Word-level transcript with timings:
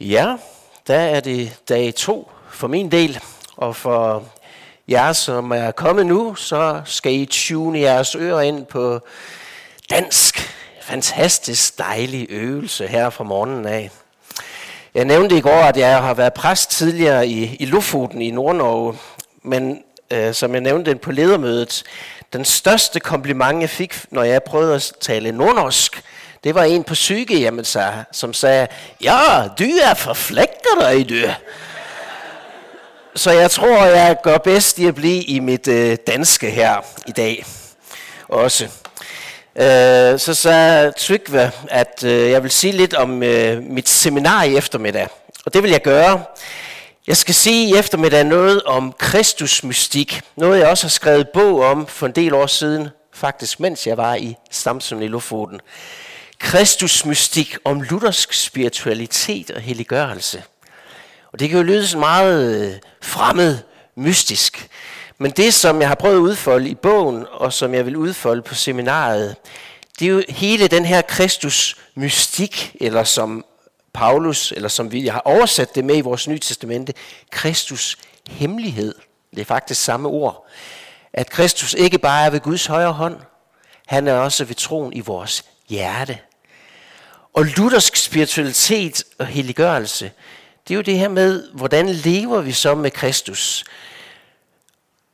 Ja, 0.00 0.36
der 0.86 0.98
er 0.98 1.20
det 1.20 1.56
dag 1.68 1.94
to 1.94 2.30
for 2.50 2.66
min 2.68 2.90
del, 2.90 3.20
og 3.56 3.76
for 3.76 4.24
jer, 4.88 5.12
som 5.12 5.50
er 5.50 5.70
kommet 5.70 6.06
nu, 6.06 6.34
så 6.34 6.82
skal 6.84 7.12
I 7.12 7.26
tune 7.26 7.78
jeres 7.80 8.14
ører 8.14 8.40
ind 8.40 8.66
på 8.66 9.00
dansk. 9.90 10.54
Fantastisk 10.82 11.78
dejlig 11.78 12.26
øvelse 12.30 12.86
her 12.86 13.10
fra 13.10 13.24
morgenen 13.24 13.66
af. 13.66 13.90
Jeg 14.94 15.04
nævnte 15.04 15.36
i 15.36 15.40
går, 15.40 15.60
at 15.62 15.76
jeg 15.76 16.02
har 16.02 16.14
været 16.14 16.34
præst 16.34 16.70
tidligere 16.70 17.28
i, 17.28 17.56
i 17.60 17.64
Lofoten 17.64 18.22
i 18.22 18.30
Nordnorge, 18.30 18.98
men 19.42 19.82
øh, 20.10 20.34
som 20.34 20.52
jeg 20.52 20.60
nævnte 20.60 20.96
på 20.96 21.12
ledermødet, 21.12 21.84
den 22.32 22.44
største 22.44 23.00
kompliment, 23.00 23.60
jeg 23.60 23.70
fik, 23.70 24.04
når 24.10 24.22
jeg 24.22 24.42
prøvede 24.42 24.74
at 24.74 24.92
tale 25.00 25.32
nordnorsk, 25.32 26.02
det 26.46 26.54
var 26.54 26.64
en 26.64 26.84
på 26.84 26.94
sygehjemmet, 26.94 27.76
som 28.12 28.34
sagde, 28.34 28.66
ja, 29.02 29.48
du 29.58 29.64
er 29.82 29.94
forflægter 29.94 30.80
dig, 30.80 31.08
du. 31.08 31.30
Så 33.14 33.30
jeg 33.30 33.50
tror, 33.50 33.84
jeg 33.84 34.16
gør 34.22 34.38
bedst 34.38 34.78
i 34.78 34.86
at 34.86 34.94
blive 34.94 35.22
i 35.22 35.38
mit 35.38 35.68
øh, 35.68 35.96
danske 36.06 36.50
her 36.50 36.84
i 37.06 37.10
dag 37.10 37.44
også. 38.28 38.64
Øh, 39.56 40.18
så 40.18 40.34
sagde 40.34 40.92
Trygve, 40.98 41.50
at 41.68 42.04
øh, 42.04 42.30
jeg 42.30 42.42
vil 42.42 42.50
sige 42.50 42.72
lidt 42.72 42.94
om 42.94 43.22
øh, 43.22 43.62
mit 43.62 43.88
seminar 43.88 44.42
i 44.42 44.56
eftermiddag. 44.56 45.08
Og 45.46 45.54
det 45.54 45.62
vil 45.62 45.70
jeg 45.70 45.82
gøre. 45.82 46.24
Jeg 47.06 47.16
skal 47.16 47.34
sige 47.34 47.68
i 47.68 47.78
eftermiddag 47.78 48.24
noget 48.24 48.62
om 48.62 48.94
Kristusmystik. 48.98 50.20
Noget 50.36 50.60
jeg 50.60 50.68
også 50.68 50.84
har 50.84 50.90
skrevet 50.90 51.28
bog 51.28 51.60
om 51.60 51.86
for 51.86 52.06
en 52.06 52.12
del 52.12 52.34
år 52.34 52.46
siden. 52.46 52.88
Faktisk 53.14 53.60
mens 53.60 53.86
jeg 53.86 53.96
var 53.96 54.14
i 54.14 54.36
Samsung 54.50 55.04
i 55.04 55.08
Lofoten. 55.08 55.60
Kristusmystik 56.38 57.56
om 57.64 57.80
luthersk 57.80 58.32
spiritualitet 58.32 59.50
og 59.50 59.60
helliggørelse. 59.60 60.42
Og 61.32 61.38
det 61.38 61.48
kan 61.48 61.58
jo 61.58 61.64
lyde 61.64 61.86
så 61.86 61.98
meget 61.98 62.66
øh, 62.66 62.74
fremmed, 63.02 63.58
mystisk. 63.96 64.68
Men 65.18 65.30
det, 65.30 65.54
som 65.54 65.80
jeg 65.80 65.88
har 65.88 65.94
prøvet 65.94 66.16
at 66.16 66.20
udfolde 66.20 66.68
i 66.68 66.74
bogen, 66.74 67.26
og 67.30 67.52
som 67.52 67.74
jeg 67.74 67.86
vil 67.86 67.96
udfolde 67.96 68.42
på 68.42 68.54
seminaret, 68.54 69.36
det 69.98 70.06
er 70.06 70.10
jo 70.10 70.22
hele 70.28 70.68
den 70.68 70.84
her 70.84 71.02
Kristus 71.02 71.76
mystik, 71.94 72.76
eller 72.80 73.04
som 73.04 73.44
Paulus, 73.94 74.52
eller 74.52 74.68
som 74.68 74.92
vi 74.92 75.06
har 75.06 75.20
oversat 75.24 75.74
det 75.74 75.84
med 75.84 75.96
i 75.96 76.00
vores 76.00 76.28
nye 76.28 76.38
testamente, 76.38 76.94
Kristus 77.30 77.98
hemmelighed. 78.28 78.94
Det 79.30 79.40
er 79.40 79.44
faktisk 79.44 79.84
samme 79.84 80.08
ord. 80.08 80.46
At 81.12 81.30
Kristus 81.30 81.74
ikke 81.74 81.98
bare 81.98 82.26
er 82.26 82.30
ved 82.30 82.40
Guds 82.40 82.66
højre 82.66 82.92
hånd, 82.92 83.16
han 83.86 84.08
er 84.08 84.14
også 84.14 84.44
ved 84.44 84.54
troen 84.54 84.92
i 84.92 85.00
vores 85.00 85.44
hjerte. 85.68 86.18
Og 87.36 87.44
luthersk 87.44 87.96
spiritualitet 87.96 89.04
og 89.18 89.26
helliggørelse, 89.26 90.12
det 90.68 90.74
er 90.74 90.76
jo 90.76 90.82
det 90.82 90.98
her 90.98 91.08
med, 91.08 91.50
hvordan 91.52 91.88
lever 91.88 92.40
vi 92.40 92.52
så 92.52 92.74
med 92.74 92.90
Kristus? 92.90 93.64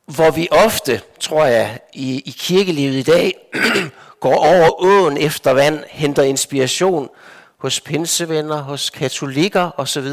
Hvor 0.05 0.31
vi 0.31 0.47
ofte, 0.51 1.01
tror 1.19 1.45
jeg, 1.45 1.79
i, 1.93 2.19
i 2.25 2.35
kirkelivet 2.39 2.93
i 2.93 3.03
dag, 3.03 3.35
går 4.19 4.35
over 4.35 4.81
åen 4.83 5.17
efter 5.17 5.51
vand, 5.51 5.83
henter 5.89 6.23
inspiration 6.23 7.09
hos 7.57 7.81
pinsevenner, 7.81 8.61
hos 8.61 8.89
katolikker 8.89 9.71
osv., 9.77 10.07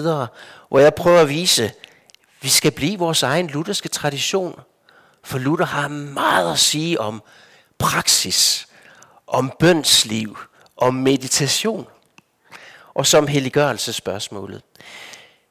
hvor 0.69 0.78
jeg 0.78 0.94
prøver 0.94 1.20
at 1.20 1.28
vise, 1.28 1.64
at 1.64 1.75
vi 2.41 2.48
skal 2.48 2.72
blive 2.72 2.98
vores 2.98 3.22
egen 3.22 3.47
lutherske 3.47 3.88
tradition. 3.88 4.61
For 5.25 5.38
Luther 5.38 5.66
har 5.66 5.88
meget 5.88 6.53
at 6.53 6.58
sige 6.58 7.00
om 7.00 7.22
praksis, 7.78 8.69
om 9.27 9.53
bønsliv, 9.58 10.38
om 10.77 10.94
meditation 10.94 11.86
og 12.94 13.06
som 13.06 13.27
helliggørelsespørgsmålet. 13.27 14.62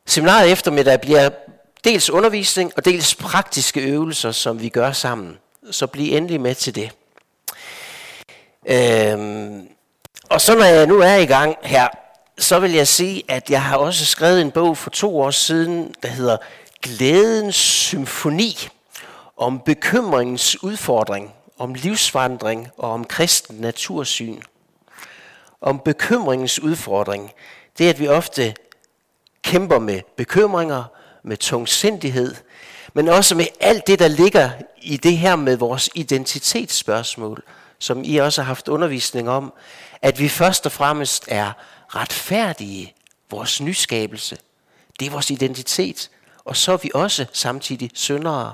Seminaret 0.05 0.51
eftermiddag 0.51 1.01
bliver 1.01 1.29
dels 1.83 2.09
undervisning 2.09 2.71
og 2.77 2.85
dels 2.85 3.15
praktiske 3.15 3.81
øvelser, 3.81 4.31
som 4.31 4.61
vi 4.61 4.69
gør 4.69 4.91
sammen. 4.91 5.37
Så 5.71 5.87
bliv 5.87 6.15
endelig 6.15 6.41
med 6.41 6.55
til 6.55 6.75
det. 6.75 6.91
Øhm, 8.65 9.67
og 10.29 10.41
så 10.41 10.55
når 10.55 10.65
jeg 10.65 10.87
nu 10.87 10.99
er 10.99 11.15
i 11.15 11.25
gang 11.25 11.55
her, 11.63 11.87
så 12.37 12.59
vil 12.59 12.71
jeg 12.71 12.87
sige, 12.87 13.23
at 13.27 13.49
jeg 13.49 13.63
har 13.63 13.77
også 13.77 14.05
skrevet 14.05 14.41
en 14.41 14.51
bog 14.51 14.77
for 14.77 14.89
to 14.89 15.19
år 15.19 15.31
siden, 15.31 15.95
der 16.03 16.09
hedder 16.09 16.37
Glædens 16.81 17.55
Symfoni, 17.55 18.69
om 19.37 19.59
bekymringens 19.59 20.63
udfordring, 20.63 21.33
om 21.57 21.73
livsvandring 21.73 22.67
og 22.77 22.91
om 22.91 23.05
kristen 23.05 23.55
natursyn 23.55 24.41
om 25.61 25.79
bekymringens 25.85 26.59
udfordring, 26.59 27.31
det 27.77 27.85
er, 27.85 27.89
at 27.89 27.99
vi 27.99 28.07
ofte 28.07 28.55
kæmper 29.43 29.79
med 29.79 30.01
bekymringer, 30.17 30.83
med 31.23 31.37
tungsindighed, 31.37 32.35
men 32.93 33.07
også 33.07 33.35
med 33.35 33.45
alt 33.59 33.87
det, 33.87 33.99
der 33.99 34.07
ligger 34.07 34.49
i 34.81 34.97
det 34.97 35.17
her 35.17 35.35
med 35.35 35.57
vores 35.57 35.89
identitetsspørgsmål, 35.95 37.43
som 37.79 38.03
I 38.05 38.17
også 38.17 38.41
har 38.41 38.47
haft 38.47 38.67
undervisning 38.67 39.29
om, 39.29 39.53
at 40.01 40.19
vi 40.19 40.29
først 40.29 40.65
og 40.65 40.71
fremmest 40.71 41.25
er 41.27 41.51
retfærdige, 41.87 42.93
vores 43.31 43.61
nyskabelse. 43.61 44.37
Det 44.99 45.07
er 45.07 45.11
vores 45.11 45.31
identitet. 45.31 46.09
Og 46.45 46.57
så 46.57 46.71
er 46.71 46.77
vi 46.77 46.91
også 46.93 47.25
samtidig 47.33 47.91
syndere. 47.93 48.53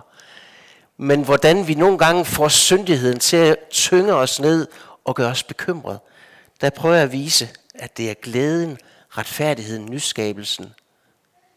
Men 0.97 1.21
hvordan 1.23 1.67
vi 1.67 1.73
nogle 1.73 1.97
gange 1.97 2.25
får 2.25 2.47
syndigheden 2.47 3.19
til 3.19 3.37
at 3.37 3.57
tynge 3.71 4.13
os 4.13 4.39
ned 4.39 4.67
og 5.05 5.15
gøre 5.15 5.31
os 5.31 5.43
bekymret, 5.43 5.99
der 6.61 6.69
prøver 6.69 6.95
jeg 6.95 7.03
at 7.03 7.11
vise, 7.11 7.49
at 7.75 7.97
det 7.97 8.09
er 8.09 8.13
glæden, 8.13 8.77
retfærdigheden, 9.09 9.85
nyskabelsen, 9.85 10.73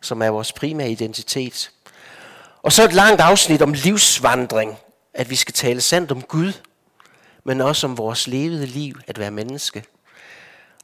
som 0.03 0.22
er 0.22 0.28
vores 0.28 0.53
primære 0.53 0.91
identitet. 0.91 1.70
Og 2.62 2.72
så 2.72 2.84
et 2.84 2.92
langt 2.92 3.20
afsnit 3.20 3.62
om 3.62 3.72
livsvandring, 3.72 4.78
at 5.14 5.31
vi 5.31 5.37
skal 5.37 5.54
tale 5.54 5.81
sandt 5.81 6.12
om 6.12 6.22
Gud, 6.22 6.53
men 7.44 7.60
også 7.60 7.87
om 7.87 7.98
vores 7.98 8.26
levede 8.26 8.66
liv, 8.66 9.00
at 9.06 9.19
være 9.19 9.31
menneske. 9.31 9.84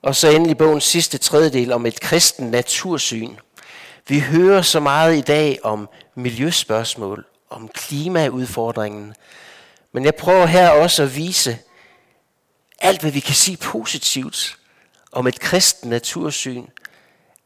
Og 0.02 0.16
så 0.16 0.28
endelig 0.28 0.58
bogens 0.58 0.84
sidste 0.84 1.18
tredjedel 1.18 1.72
om 1.72 1.86
et 1.86 2.00
kristen 2.00 2.50
natursyn. 2.50 3.36
Vi 4.08 4.20
hører 4.20 4.62
så 4.62 4.80
meget 4.80 5.16
i 5.16 5.20
dag 5.20 5.58
om 5.62 5.88
miljøspørgsmål, 6.14 7.26
om 7.50 7.68
klimaudfordringen, 7.68 9.14
men 9.92 10.04
jeg 10.04 10.14
prøver 10.14 10.46
her 10.46 10.70
også 10.70 11.02
at 11.02 11.16
vise, 11.16 11.58
alt, 12.84 13.00
hvad 13.00 13.10
vi 13.10 13.20
kan 13.20 13.34
sige 13.34 13.56
positivt 13.56 14.56
om 15.12 15.26
et 15.26 15.40
kristen 15.40 15.90
natursyn, 15.90 16.64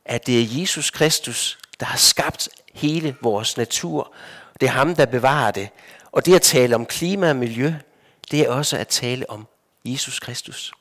at 0.05 0.27
det 0.27 0.41
er 0.41 0.61
Jesus 0.61 0.91
Kristus, 0.91 1.59
der 1.81 1.87
har 1.87 1.99
skabt 1.99 2.49
hele 2.75 3.17
vores 3.23 3.57
natur. 3.57 4.13
Det 4.61 4.67
er 4.67 4.71
ham, 4.71 4.95
der 4.95 5.07
bevarer 5.07 5.51
det. 5.51 5.69
Og 6.13 6.27
det 6.27 6.35
at 6.35 6.43
tale 6.43 6.75
om 6.75 6.87
klima 6.87 7.31
og 7.31 7.37
miljø, 7.37 7.75
det 8.31 8.41
er 8.41 8.51
også 8.51 8.77
at 8.77 8.89
tale 8.89 9.31
om 9.31 9.47
Jesus 9.85 10.21
Kristus. 10.21 10.73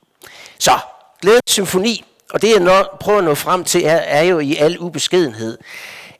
Så, 0.60 0.80
glædens 1.22 1.52
symfoni, 1.52 2.06
og 2.30 2.42
det 2.42 2.50
jeg 2.50 2.88
prøver 3.00 3.20
at 3.20 3.26
nå 3.26 3.36
frem 3.36 3.64
til, 3.64 3.86
er, 3.86 3.96
er 3.96 4.24
jo 4.24 4.40
i 4.40 4.56
al 4.56 4.80
ubeskedenhed, 4.80 5.58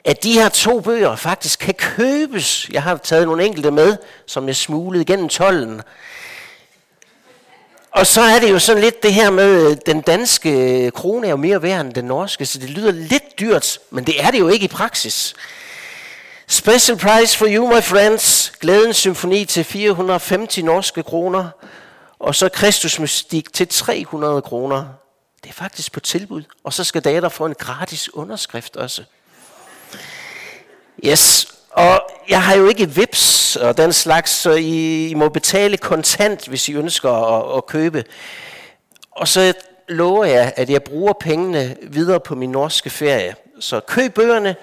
at 0.06 0.24
de 0.24 0.34
her 0.34 0.50
to 0.50 0.80
bøger 0.80 1.16
faktisk 1.16 1.60
kan 1.60 1.74
købes. 1.74 2.70
Jeg 2.72 2.84
har 2.84 2.98
taget 2.98 3.26
nogle 3.26 3.46
enkelte 3.46 3.72
med, 3.72 3.98
som 4.26 4.48
jeg 4.48 4.56
smuglede 4.56 5.06
gennem 5.06 5.30
tollen. 5.30 5.82
Og 7.98 8.08
så 8.08 8.22
er 8.22 8.40
det 8.40 8.52
jo 8.52 8.60
sådan 8.60 8.82
lidt 8.82 9.04
det 9.04 9.14
her 9.14 9.30
med, 9.30 9.72
øh, 9.72 9.78
den 9.86 10.02
danske 10.02 10.86
øh, 10.86 10.92
krone 10.92 11.28
er 11.28 11.32
jo 11.32 11.38
mere 11.38 11.62
værd 11.62 11.82
end 11.86 11.94
den 11.94 12.06
norske, 12.06 12.46
så 12.46 12.60
det 12.60 12.70
lyder 12.70 12.92
lidt 12.92 13.40
dyrt, 13.40 13.80
men 13.90 14.04
det 14.04 14.24
er 14.24 14.32
det 14.32 14.40
jo 14.40 14.48
ikke 14.48 14.66
i 14.66 14.68
praksis. 14.68 15.36
Special 16.48 16.98
price 16.98 17.38
for 17.38 17.48
you, 17.50 17.68
my 17.68 17.82
friends. 17.82 18.54
Glædens 18.60 18.98
symfoni 18.98 19.46
til 19.46 19.64
450 19.64 20.58
norske 20.58 21.04
kroner. 21.04 21.50
Og 22.20 22.36
så 22.36 22.50
Kristus 22.50 23.00
Mystik 23.00 23.54
til 23.54 23.68
300 23.68 24.42
kroner. 24.42 24.86
Det 25.44 25.50
er 25.50 25.54
faktisk 25.54 25.92
på 25.92 26.00
tilbud. 26.00 26.44
Og 26.64 26.74
så 26.74 26.84
skal 26.84 27.02
dater 27.02 27.30
få 27.30 27.46
en 27.46 27.54
gratis 27.54 28.14
underskrift 28.14 28.76
også. 28.76 29.04
Yes, 31.06 31.48
og 31.78 32.10
jeg 32.30 32.44
har 32.44 32.56
jo 32.56 32.68
ikke 32.68 32.90
vips 32.90 33.56
og 33.56 33.78
den 33.78 33.94
slags, 33.94 34.32
så 34.32 34.52
I, 34.52 35.08
I 35.08 35.14
må 35.14 35.30
betale 35.30 35.78
kontant, 35.78 36.48
hvis 36.48 36.70
I 36.70 36.74
ønsker 36.74 37.12
at, 37.12 37.58
at 37.58 37.66
købe. 37.66 38.04
Og 39.12 39.28
så 39.28 39.54
lover 39.88 40.26
jeg, 40.26 40.54
at 40.56 40.70
jeg 40.70 40.84
bruger 40.84 41.14
pengene 41.14 41.78
videre 41.82 42.20
på 42.20 42.36
min 42.36 42.52
norske 42.52 42.90
ferie. 42.90 43.36
Så 43.60 43.80
køb 43.80 44.14
bøgerne. 44.14 44.56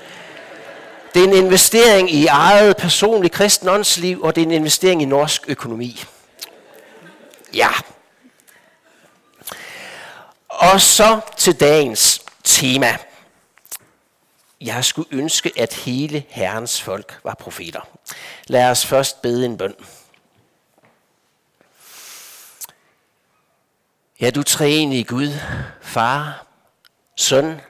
Det 1.15 1.23
er 1.23 1.27
en 1.27 1.45
investering 1.45 2.11
i 2.11 2.27
eget 2.27 2.77
personligt 2.77 3.35
kristen 3.35 3.69
åndsliv, 3.69 4.23
og 4.23 4.35
det 4.35 4.43
er 4.43 4.47
en 4.47 4.53
investering 4.53 5.03
i 5.03 5.05
norsk 5.05 5.43
økonomi. 5.49 6.05
Ja. 7.55 7.71
Og 10.49 10.81
så 10.81 11.21
til 11.37 11.61
dagens 11.61 12.23
tema. 12.45 12.97
Jeg 14.61 14.85
skulle 14.85 15.09
ønske, 15.13 15.53
at 15.57 15.75
hele 15.75 16.25
Herrens 16.29 16.83
folk 16.83 17.21
var 17.25 17.35
profeter. 17.35 17.89
Lad 18.47 18.71
os 18.71 18.87
først 18.87 19.23
bede 19.23 19.47
en 19.47 19.57
bøn. 19.57 19.75
Ja, 24.21 24.31
du 24.31 24.43
i 24.93 25.03
Gud, 25.03 25.33
Far, 25.83 26.47
Søn 27.17 27.61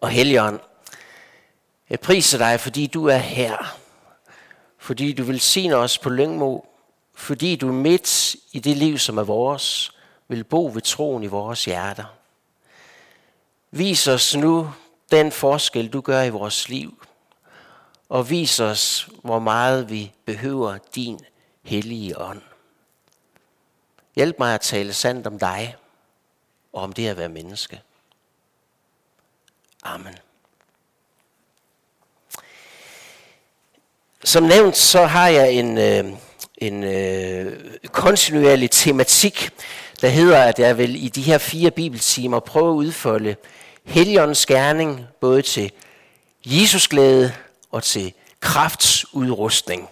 og 0.00 0.08
Helligånd, 0.08 0.60
Jeg 1.90 2.00
priser 2.00 2.38
dig, 2.38 2.60
fordi 2.60 2.86
du 2.86 3.06
er 3.06 3.16
her. 3.16 3.78
Fordi 4.78 5.12
du 5.12 5.22
vil 5.22 5.40
sige 5.40 5.76
os 5.76 5.98
på 5.98 6.10
Lyngmo. 6.10 6.60
Fordi 7.14 7.56
du 7.56 7.72
midt 7.72 8.36
i 8.52 8.58
det 8.58 8.76
liv, 8.76 8.98
som 8.98 9.18
er 9.18 9.22
vores, 9.22 9.92
vil 10.28 10.44
bo 10.44 10.70
ved 10.74 10.82
troen 10.82 11.22
i 11.22 11.26
vores 11.26 11.64
hjerter. 11.64 12.04
Vis 13.70 14.08
os 14.08 14.36
nu 14.36 14.72
den 15.10 15.32
forskel, 15.32 15.88
du 15.88 16.00
gør 16.00 16.22
i 16.22 16.30
vores 16.30 16.68
liv. 16.68 17.02
Og 18.08 18.30
vis 18.30 18.60
os, 18.60 19.08
hvor 19.22 19.38
meget 19.38 19.90
vi 19.90 20.12
behøver 20.24 20.78
din 20.94 21.20
hellige 21.62 22.18
ånd. 22.18 22.42
Hjælp 24.16 24.38
mig 24.38 24.54
at 24.54 24.60
tale 24.60 24.92
sandt 24.92 25.26
om 25.26 25.38
dig 25.38 25.76
og 26.72 26.82
om 26.82 26.92
det 26.92 27.08
at 27.08 27.16
være 27.16 27.28
menneske. 27.28 27.80
Amen. 29.82 30.14
Som 34.24 34.42
nævnt, 34.42 34.76
så 34.76 35.06
har 35.06 35.28
jeg 35.28 35.52
en, 35.52 35.78
øh, 35.78 36.04
en 36.58 36.84
øh, 36.84 37.78
kontinuerlig 37.86 38.70
tematik, 38.70 39.50
der 40.00 40.08
hedder, 40.08 40.42
at 40.42 40.58
jeg 40.58 40.78
vil 40.78 41.04
i 41.04 41.08
de 41.08 41.22
her 41.22 41.38
fire 41.38 41.70
bibeltimer 41.70 42.40
prøve 42.40 42.70
at 42.70 42.76
udfolde 42.76 43.36
Helligåndens 43.88 44.46
gerning, 44.46 45.06
både 45.20 45.42
til 45.42 45.72
Jesus 46.46 46.88
glæde 46.88 47.32
og 47.70 47.82
til 47.82 48.12
kraftsudrustning. 48.40 49.88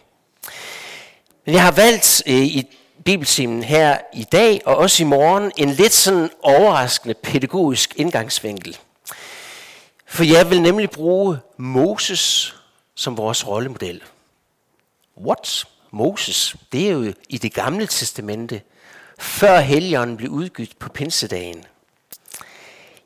Men 1.45 1.55
jeg 1.55 1.63
har 1.63 1.73
valgt 1.73 2.23
øh, 2.27 2.35
i 2.35 2.77
bibeltimen 3.05 3.63
her 3.63 3.99
i 4.15 4.25
dag 4.25 4.63
og 4.65 4.77
også 4.77 5.03
i 5.03 5.07
morgen 5.07 5.53
en 5.57 5.71
lidt 5.71 5.93
sådan 5.93 6.31
overraskende 6.43 7.15
pædagogisk 7.15 7.95
indgangsvinkel. 7.97 8.79
For 10.07 10.25
jeg 10.25 10.51
vil 10.51 10.63
nemlig 10.63 10.91
bruge 10.91 11.39
Moses 11.57 12.55
som 12.95 13.17
vores 13.17 13.47
rollemodel. 13.47 14.03
What? 15.19 15.65
Moses? 15.91 16.57
Det 16.73 16.87
er 16.87 16.93
jo 16.93 17.13
i 17.29 17.39
det 17.39 17.55
gamle 17.55 17.87
testamente, 17.87 18.63
før 19.19 19.61
Helligånden 19.61 20.17
blev 20.17 20.31
udgivet 20.31 20.79
på 20.79 20.89
pinsedagen. 20.89 21.65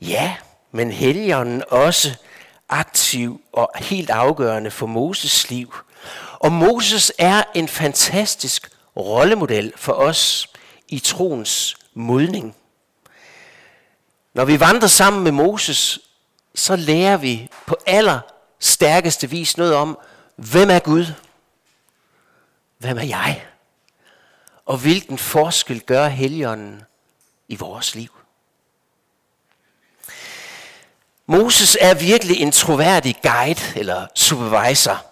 Ja, 0.00 0.36
men 0.72 0.90
Helligånden 0.90 1.62
også 1.68 2.16
aktiv 2.68 3.40
og 3.52 3.70
helt 3.76 4.10
afgørende 4.10 4.70
for 4.70 4.86
Moses 4.86 5.50
liv. 5.50 5.74
Og 6.32 6.52
Moses 6.52 7.12
er 7.18 7.42
en 7.54 7.68
fantastisk 7.68 8.70
rollemodel 8.96 9.72
for 9.76 9.92
os 9.92 10.48
i 10.88 10.98
troens 10.98 11.76
modning. 11.94 12.56
Når 14.34 14.44
vi 14.44 14.60
vandrer 14.60 14.88
sammen 14.88 15.22
med 15.22 15.32
Moses, 15.32 15.98
så 16.54 16.76
lærer 16.76 17.16
vi 17.16 17.48
på 17.66 17.76
aller 17.86 18.20
stærkeste 18.58 19.30
vis 19.30 19.56
noget 19.56 19.74
om, 19.74 19.98
hvem 20.36 20.70
er 20.70 20.78
Gud? 20.78 21.06
Hvem 22.78 22.98
er 22.98 23.02
jeg? 23.02 23.46
Og 24.66 24.76
hvilken 24.76 25.18
forskel 25.18 25.80
gør 25.80 26.08
Helligånden 26.08 26.82
i 27.48 27.56
vores 27.56 27.94
liv? 27.94 28.19
Moses 31.30 31.76
er 31.80 31.94
virkelig 31.94 32.40
en 32.40 32.52
troværdig 32.52 33.16
guide 33.22 33.60
eller 33.76 34.06
supervisor. 34.14 35.04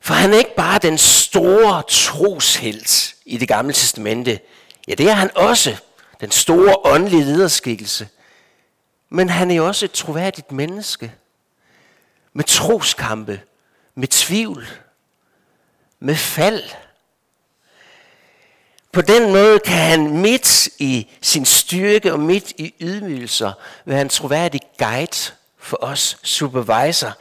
For 0.00 0.14
han 0.14 0.32
er 0.32 0.38
ikke 0.38 0.56
bare 0.56 0.78
den 0.78 0.98
store 0.98 1.82
troshelt 1.88 3.14
i 3.24 3.36
det 3.36 3.48
gamle 3.48 3.72
testamente. 3.72 4.40
Ja, 4.88 4.94
det 4.94 5.08
er 5.08 5.12
han 5.12 5.30
også. 5.36 5.76
Den 6.20 6.30
store 6.30 6.76
åndelige 6.84 7.24
lederskikkelse. 7.24 8.08
Men 9.08 9.30
han 9.30 9.50
er 9.50 9.54
jo 9.54 9.66
også 9.66 9.84
et 9.84 9.92
troværdigt 9.92 10.52
menneske. 10.52 11.12
Med 12.32 12.44
troskampe. 12.44 13.40
Med 13.94 14.08
tvivl. 14.08 14.68
Med 15.98 16.16
fald. 16.16 16.62
På 18.92 19.00
den 19.00 19.32
måde 19.32 19.58
kan 19.58 19.76
han 19.76 20.16
midt 20.16 20.66
i 20.78 21.10
sin 21.22 21.44
styrke 21.44 22.12
og 22.12 22.20
midt 22.20 22.52
i 22.58 22.74
ydmygelser 22.80 23.52
være 23.84 24.00
en 24.00 24.08
troværdig 24.08 24.60
guide 24.78 25.32
for 25.58 25.78
os, 25.80 26.18
supervisor, 26.22 27.12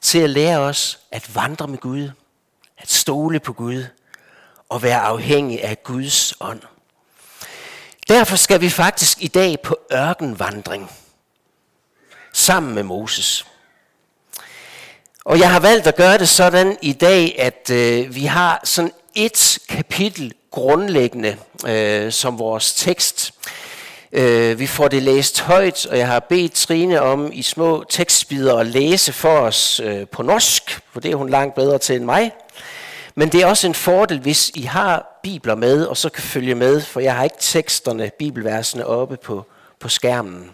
til 0.00 0.18
at 0.18 0.30
lære 0.30 0.58
os 0.58 0.98
at 1.10 1.34
vandre 1.34 1.68
med 1.68 1.78
Gud, 1.78 2.10
at 2.78 2.90
stole 2.90 3.40
på 3.40 3.52
Gud 3.52 3.84
og 4.68 4.82
være 4.82 5.00
afhængig 5.00 5.64
af 5.64 5.82
Guds 5.82 6.34
ånd. 6.40 6.62
Derfor 8.08 8.36
skal 8.36 8.60
vi 8.60 8.70
faktisk 8.70 9.22
i 9.22 9.28
dag 9.28 9.60
på 9.60 9.78
ørkenvandring 9.92 10.90
sammen 12.32 12.74
med 12.74 12.82
Moses. 12.82 13.46
Og 15.24 15.38
jeg 15.38 15.50
har 15.50 15.60
valgt 15.60 15.86
at 15.86 15.96
gøre 15.96 16.18
det 16.18 16.28
sådan 16.28 16.78
i 16.82 16.92
dag, 16.92 17.38
at 17.38 17.70
øh, 17.70 18.14
vi 18.14 18.24
har 18.24 18.60
sådan 18.64 18.92
et 19.14 19.58
kapitel 19.68 20.34
grundlæggende 20.54 21.36
øh, 21.68 22.12
som 22.12 22.38
vores 22.38 22.74
tekst. 22.74 23.34
Øh, 24.12 24.58
vi 24.58 24.66
får 24.66 24.88
det 24.88 25.02
læst 25.02 25.40
højt, 25.40 25.86
og 25.86 25.98
jeg 25.98 26.06
har 26.06 26.20
bedt 26.20 26.52
Trine 26.52 27.02
om 27.02 27.30
i 27.32 27.42
små 27.42 27.84
tekstbider 27.88 28.56
at 28.56 28.66
læse 28.66 29.12
for 29.12 29.38
os 29.38 29.80
øh, 29.84 30.06
på 30.06 30.22
norsk, 30.22 30.80
for 30.92 31.00
det 31.00 31.10
er 31.10 31.16
hun 31.16 31.28
langt 31.28 31.54
bedre 31.54 31.78
til 31.78 31.96
end 31.96 32.04
mig. 32.04 32.32
Men 33.14 33.28
det 33.28 33.42
er 33.42 33.46
også 33.46 33.66
en 33.66 33.74
fordel, 33.74 34.20
hvis 34.20 34.50
I 34.54 34.62
har 34.62 35.20
bibler 35.22 35.54
med, 35.54 35.84
og 35.84 35.96
så 35.96 36.08
kan 36.08 36.22
følge 36.22 36.54
med, 36.54 36.80
for 36.80 37.00
jeg 37.00 37.14
har 37.14 37.24
ikke 37.24 37.36
teksterne, 37.40 38.10
bibelversene 38.18 38.86
oppe 38.86 39.16
på, 39.16 39.46
på 39.80 39.88
skærmen. 39.88 40.50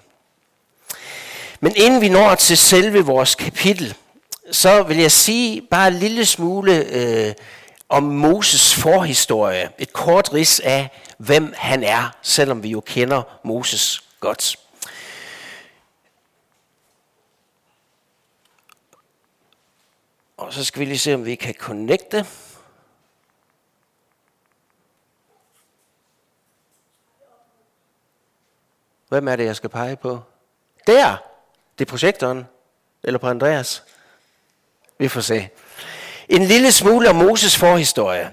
Men 1.60 1.72
inden 1.76 2.00
vi 2.00 2.08
når 2.08 2.34
til 2.34 2.56
selve 2.56 3.00
vores 3.00 3.34
kapitel, 3.34 3.94
så 4.52 4.82
vil 4.82 4.96
jeg 4.96 5.12
sige 5.12 5.62
bare 5.70 5.88
en 5.88 5.94
lille 5.94 6.24
smule 6.24 6.84
øh, 6.92 7.32
om 7.90 8.02
Moses 8.02 8.74
forhistorie. 8.74 9.72
Et 9.78 9.92
kort 9.92 10.32
ris 10.32 10.60
af, 10.60 11.02
hvem 11.18 11.54
han 11.56 11.82
er, 11.82 12.16
selvom 12.22 12.62
vi 12.62 12.68
jo 12.68 12.80
kender 12.80 13.22
Moses 13.42 14.04
godt. 14.20 14.56
Og 20.36 20.52
så 20.52 20.64
skal 20.64 20.80
vi 20.80 20.84
lige 20.84 20.98
se, 20.98 21.14
om 21.14 21.24
vi 21.24 21.34
kan 21.34 21.54
connecte. 21.54 22.26
Hvem 29.08 29.28
er 29.28 29.36
det, 29.36 29.44
jeg 29.44 29.56
skal 29.56 29.70
pege 29.70 29.96
på? 29.96 30.22
Der! 30.86 31.16
Det 31.78 31.86
er 31.86 31.90
projektoren. 31.90 32.46
Eller 33.02 33.18
på 33.18 33.28
Andreas. 33.28 33.82
Vi 34.98 35.08
får 35.08 35.20
se. 35.20 35.48
En 36.30 36.46
lille 36.46 36.72
smule 36.72 37.10
om 37.10 37.16
Moses 37.16 37.56
forhistorie. 37.56 38.30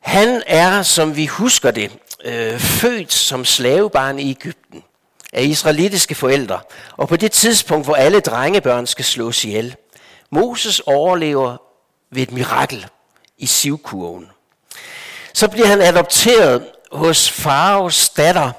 Han 0.00 0.42
er, 0.46 0.82
som 0.82 1.16
vi 1.16 1.26
husker 1.26 1.70
det, 1.70 1.92
øh, 2.24 2.58
født 2.58 3.12
som 3.12 3.44
slavebarn 3.44 4.18
i 4.18 4.30
Ægypten 4.30 4.84
af 5.32 5.42
israelitiske 5.42 6.14
forældre, 6.14 6.60
og 6.96 7.08
på 7.08 7.16
det 7.16 7.32
tidspunkt, 7.32 7.86
hvor 7.86 7.94
alle 7.94 8.20
drengebørn 8.20 8.86
skal 8.86 9.04
slås 9.04 9.44
ihjel. 9.44 9.76
Moses 10.30 10.80
overlever 10.80 11.56
ved 12.10 12.22
et 12.22 12.32
mirakel 12.32 12.86
i 13.38 13.46
sivkurven. 13.46 14.28
Så 15.32 15.48
bliver 15.48 15.66
han 15.66 15.82
adopteret 15.82 16.66
hos 16.92 17.30
faraos 17.30 18.08
datter, 18.08 18.50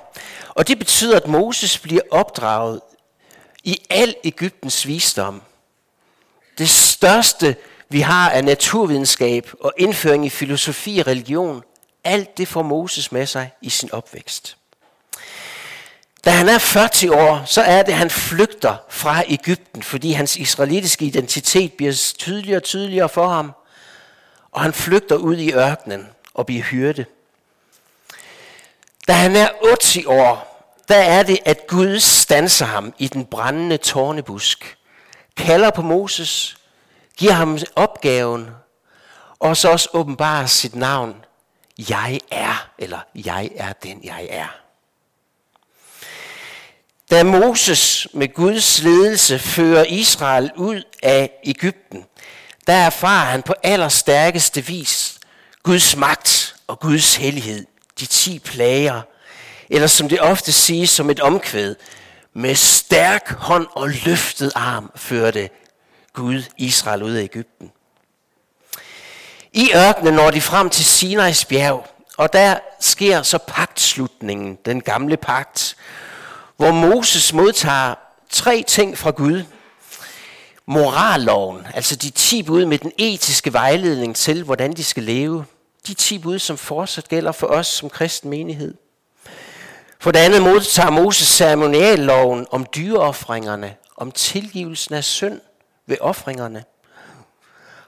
og 0.49 0.67
det 0.67 0.79
betyder, 0.79 1.15
at 1.15 1.27
Moses 1.27 1.77
bliver 1.77 2.01
opdraget 2.11 2.81
i 3.63 3.81
al 3.89 4.15
Ægyptens 4.23 4.87
visdom. 4.87 5.41
Det 6.57 6.69
største 6.69 7.55
vi 7.89 8.01
har 8.01 8.29
af 8.29 8.43
naturvidenskab 8.43 9.51
og 9.59 9.73
indføring 9.77 10.25
i 10.25 10.29
filosofi 10.29 10.99
og 10.99 11.07
religion. 11.07 11.63
Alt 12.03 12.37
det 12.37 12.47
får 12.47 12.61
Moses 12.61 13.11
med 13.11 13.25
sig 13.25 13.51
i 13.61 13.69
sin 13.69 13.93
opvækst. 13.93 14.57
Da 16.25 16.29
han 16.29 16.49
er 16.49 16.57
40 16.57 16.89
år, 17.11 17.43
så 17.45 17.61
er 17.61 17.83
det, 17.83 17.91
at 17.91 17.97
han 17.97 18.09
flygter 18.09 18.75
fra 18.89 19.23
Ægypten, 19.27 19.83
fordi 19.83 20.11
hans 20.11 20.37
israelitiske 20.37 21.05
identitet 21.05 21.73
bliver 21.73 21.93
tydeligere 22.17 22.57
og 22.57 22.63
tydeligere 22.63 23.09
for 23.09 23.27
ham. 23.27 23.51
Og 24.51 24.61
han 24.61 24.73
flygter 24.73 25.15
ud 25.15 25.37
i 25.37 25.53
ørkenen 25.53 26.07
og 26.33 26.45
bliver 26.45 26.63
hyrde. 26.63 27.05
Da 29.07 29.13
han 29.13 29.35
er 29.35 29.49
80 29.81 30.05
år, 30.05 30.49
der 30.87 30.95
er 30.95 31.23
det, 31.23 31.39
at 31.45 31.67
Gud 31.67 31.99
stanser 31.99 32.65
ham 32.65 32.93
i 32.97 33.07
den 33.07 33.25
brændende 33.25 33.77
tårnebusk, 33.77 34.77
kalder 35.37 35.69
på 35.69 35.81
Moses, 35.81 36.58
giver 37.19 37.31
ham 37.31 37.57
opgaven, 37.75 38.49
og 39.39 39.57
så 39.57 39.71
også 39.71 39.89
åbenbarer 39.93 40.45
sit 40.45 40.75
navn. 40.75 41.25
Jeg 41.89 42.19
er, 42.31 42.69
eller 42.77 42.99
jeg 43.15 43.49
er 43.55 43.73
den, 43.73 43.99
jeg 44.03 44.27
er. 44.29 44.47
Da 47.11 47.23
Moses 47.23 48.07
med 48.13 48.33
Guds 48.33 48.83
ledelse 48.83 49.39
fører 49.39 49.83
Israel 49.83 50.51
ud 50.55 50.83
af 51.03 51.31
Ægypten, 51.43 52.05
der 52.67 52.73
erfarer 52.73 53.25
han 53.25 53.41
på 53.41 53.53
allerstærkeste 53.63 54.65
vis 54.65 55.19
Guds 55.63 55.95
magt 55.95 56.55
og 56.67 56.79
Guds 56.79 57.15
hellighed, 57.15 57.65
de 57.99 58.05
ti 58.05 58.39
plager, 58.39 59.01
eller 59.69 59.87
som 59.87 60.09
det 60.09 60.21
ofte 60.21 60.51
siges 60.51 60.89
som 60.89 61.09
et 61.09 61.19
omkvæd, 61.19 61.75
med 62.33 62.55
stærk 62.55 63.31
hånd 63.31 63.67
og 63.71 63.89
løftet 63.89 64.51
arm 64.55 64.91
førte 64.95 65.49
Gud 66.13 66.43
Israel 66.57 67.03
ud 67.03 67.11
af 67.11 67.23
Ægypten. 67.23 67.71
I 69.53 69.71
ørkenen 69.75 70.13
når 70.13 70.31
de 70.31 70.41
frem 70.41 70.69
til 70.69 70.85
Sinais 70.85 71.45
bjerg, 71.45 71.87
og 72.17 72.33
der 72.33 72.59
sker 72.79 73.21
så 73.21 73.37
pagtslutningen, 73.37 74.57
den 74.65 74.81
gamle 74.81 75.17
pagt, 75.17 75.75
hvor 76.57 76.71
Moses 76.71 77.33
modtager 77.33 77.95
tre 78.29 78.63
ting 78.67 78.97
fra 78.97 79.11
Gud. 79.11 79.43
Moralloven, 80.65 81.67
altså 81.73 81.95
de 81.95 82.09
ti 82.09 82.43
bud 82.43 82.65
med 82.65 82.77
den 82.77 82.91
etiske 82.97 83.53
vejledning 83.53 84.15
til, 84.15 84.43
hvordan 84.43 84.73
de 84.73 84.83
skal 84.83 85.03
leve. 85.03 85.45
De 85.87 85.93
ti 85.93 86.17
bud, 86.17 86.39
som 86.39 86.57
fortsat 86.57 87.07
gælder 87.09 87.31
for 87.31 87.47
os 87.47 87.67
som 87.67 87.89
kristen 87.89 88.29
menighed. 88.29 88.73
For 89.99 90.11
det 90.11 90.19
andet 90.19 90.41
modtager 90.41 90.89
Moses 90.89 91.27
ceremonialloven 91.27 92.47
om 92.51 92.65
dyreoffringerne, 92.75 93.75
om 93.97 94.11
tilgivelsen 94.11 94.95
af 94.95 95.03
synd 95.03 95.41
ved 95.89 95.97
offringerne. 96.01 96.63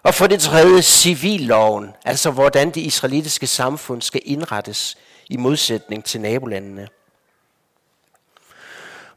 Og 0.03 0.13
for 0.13 0.27
det 0.27 0.41
tredje 0.41 0.81
civilloven, 0.81 1.89
altså 2.05 2.31
hvordan 2.31 2.71
det 2.71 2.81
israelitiske 2.81 3.47
samfund 3.47 4.01
skal 4.01 4.21
indrettes 4.25 4.97
i 5.29 5.37
modsætning 5.37 6.03
til 6.03 6.21
nabolandene. 6.21 6.87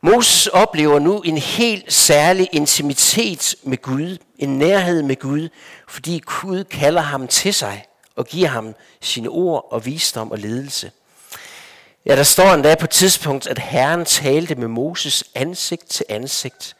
Moses 0.00 0.46
oplever 0.46 0.98
nu 0.98 1.20
en 1.20 1.38
helt 1.38 1.92
særlig 1.92 2.48
intimitet 2.52 3.54
med 3.62 3.82
Gud, 3.82 4.18
en 4.38 4.58
nærhed 4.58 5.02
med 5.02 5.16
Gud, 5.16 5.48
fordi 5.88 6.22
Gud 6.26 6.64
kalder 6.64 7.00
ham 7.00 7.28
til 7.28 7.54
sig 7.54 7.84
og 8.16 8.26
giver 8.26 8.48
ham 8.48 8.74
sine 9.00 9.28
ord 9.28 9.68
og 9.70 9.86
visdom 9.86 10.30
og 10.30 10.38
ledelse. 10.38 10.90
Ja, 12.06 12.16
der 12.16 12.22
står 12.22 12.54
endda 12.54 12.74
på 12.74 12.84
et 12.84 12.90
tidspunkt, 12.90 13.46
at 13.46 13.58
Herren 13.58 14.04
talte 14.04 14.54
med 14.54 14.68
Moses 14.68 15.24
ansigt 15.34 15.88
til 15.88 16.06
ansigt, 16.08 16.76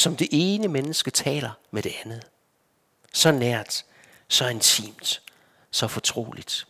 som 0.00 0.16
det 0.16 0.28
ene 0.30 0.68
menneske 0.68 1.10
taler 1.10 1.50
med 1.70 1.82
det 1.82 1.92
andet. 2.04 2.22
Så 3.12 3.30
nært, 3.32 3.84
så 4.28 4.48
intimt, 4.48 5.22
så 5.70 5.88
fortroligt. 5.88 6.66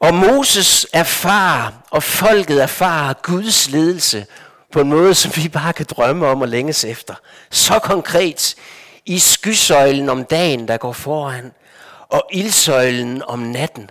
Og 0.00 0.14
Moses 0.14 0.86
erfarer, 0.92 1.72
og 1.90 2.02
folket 2.02 2.62
erfarer 2.62 3.12
Guds 3.12 3.70
ledelse 3.70 4.26
på 4.72 4.80
en 4.80 4.88
måde, 4.88 5.14
som 5.14 5.32
vi 5.36 5.48
bare 5.48 5.72
kan 5.72 5.86
drømme 5.90 6.26
om 6.26 6.42
og 6.42 6.48
længes 6.48 6.84
efter. 6.84 7.14
Så 7.50 7.78
konkret 7.78 8.54
i 9.06 9.18
skysøjlen 9.18 10.08
om 10.08 10.24
dagen, 10.24 10.68
der 10.68 10.76
går 10.76 10.92
foran, 10.92 11.52
og 12.08 12.28
ildsøjlen 12.32 13.22
om 13.22 13.38
natten, 13.38 13.90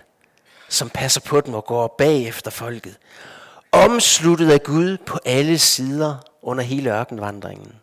som 0.68 0.90
passer 0.90 1.20
på 1.20 1.40
dem 1.40 1.54
og 1.54 1.64
går 1.64 1.94
bag 1.98 2.26
efter 2.26 2.50
folket. 2.50 2.96
Omsluttet 3.72 4.50
af 4.50 4.62
Gud 4.62 4.96
på 5.06 5.18
alle 5.24 5.58
sider 5.58 6.27
under 6.42 6.64
hele 6.64 6.90
ørkenvandringen. 6.90 7.74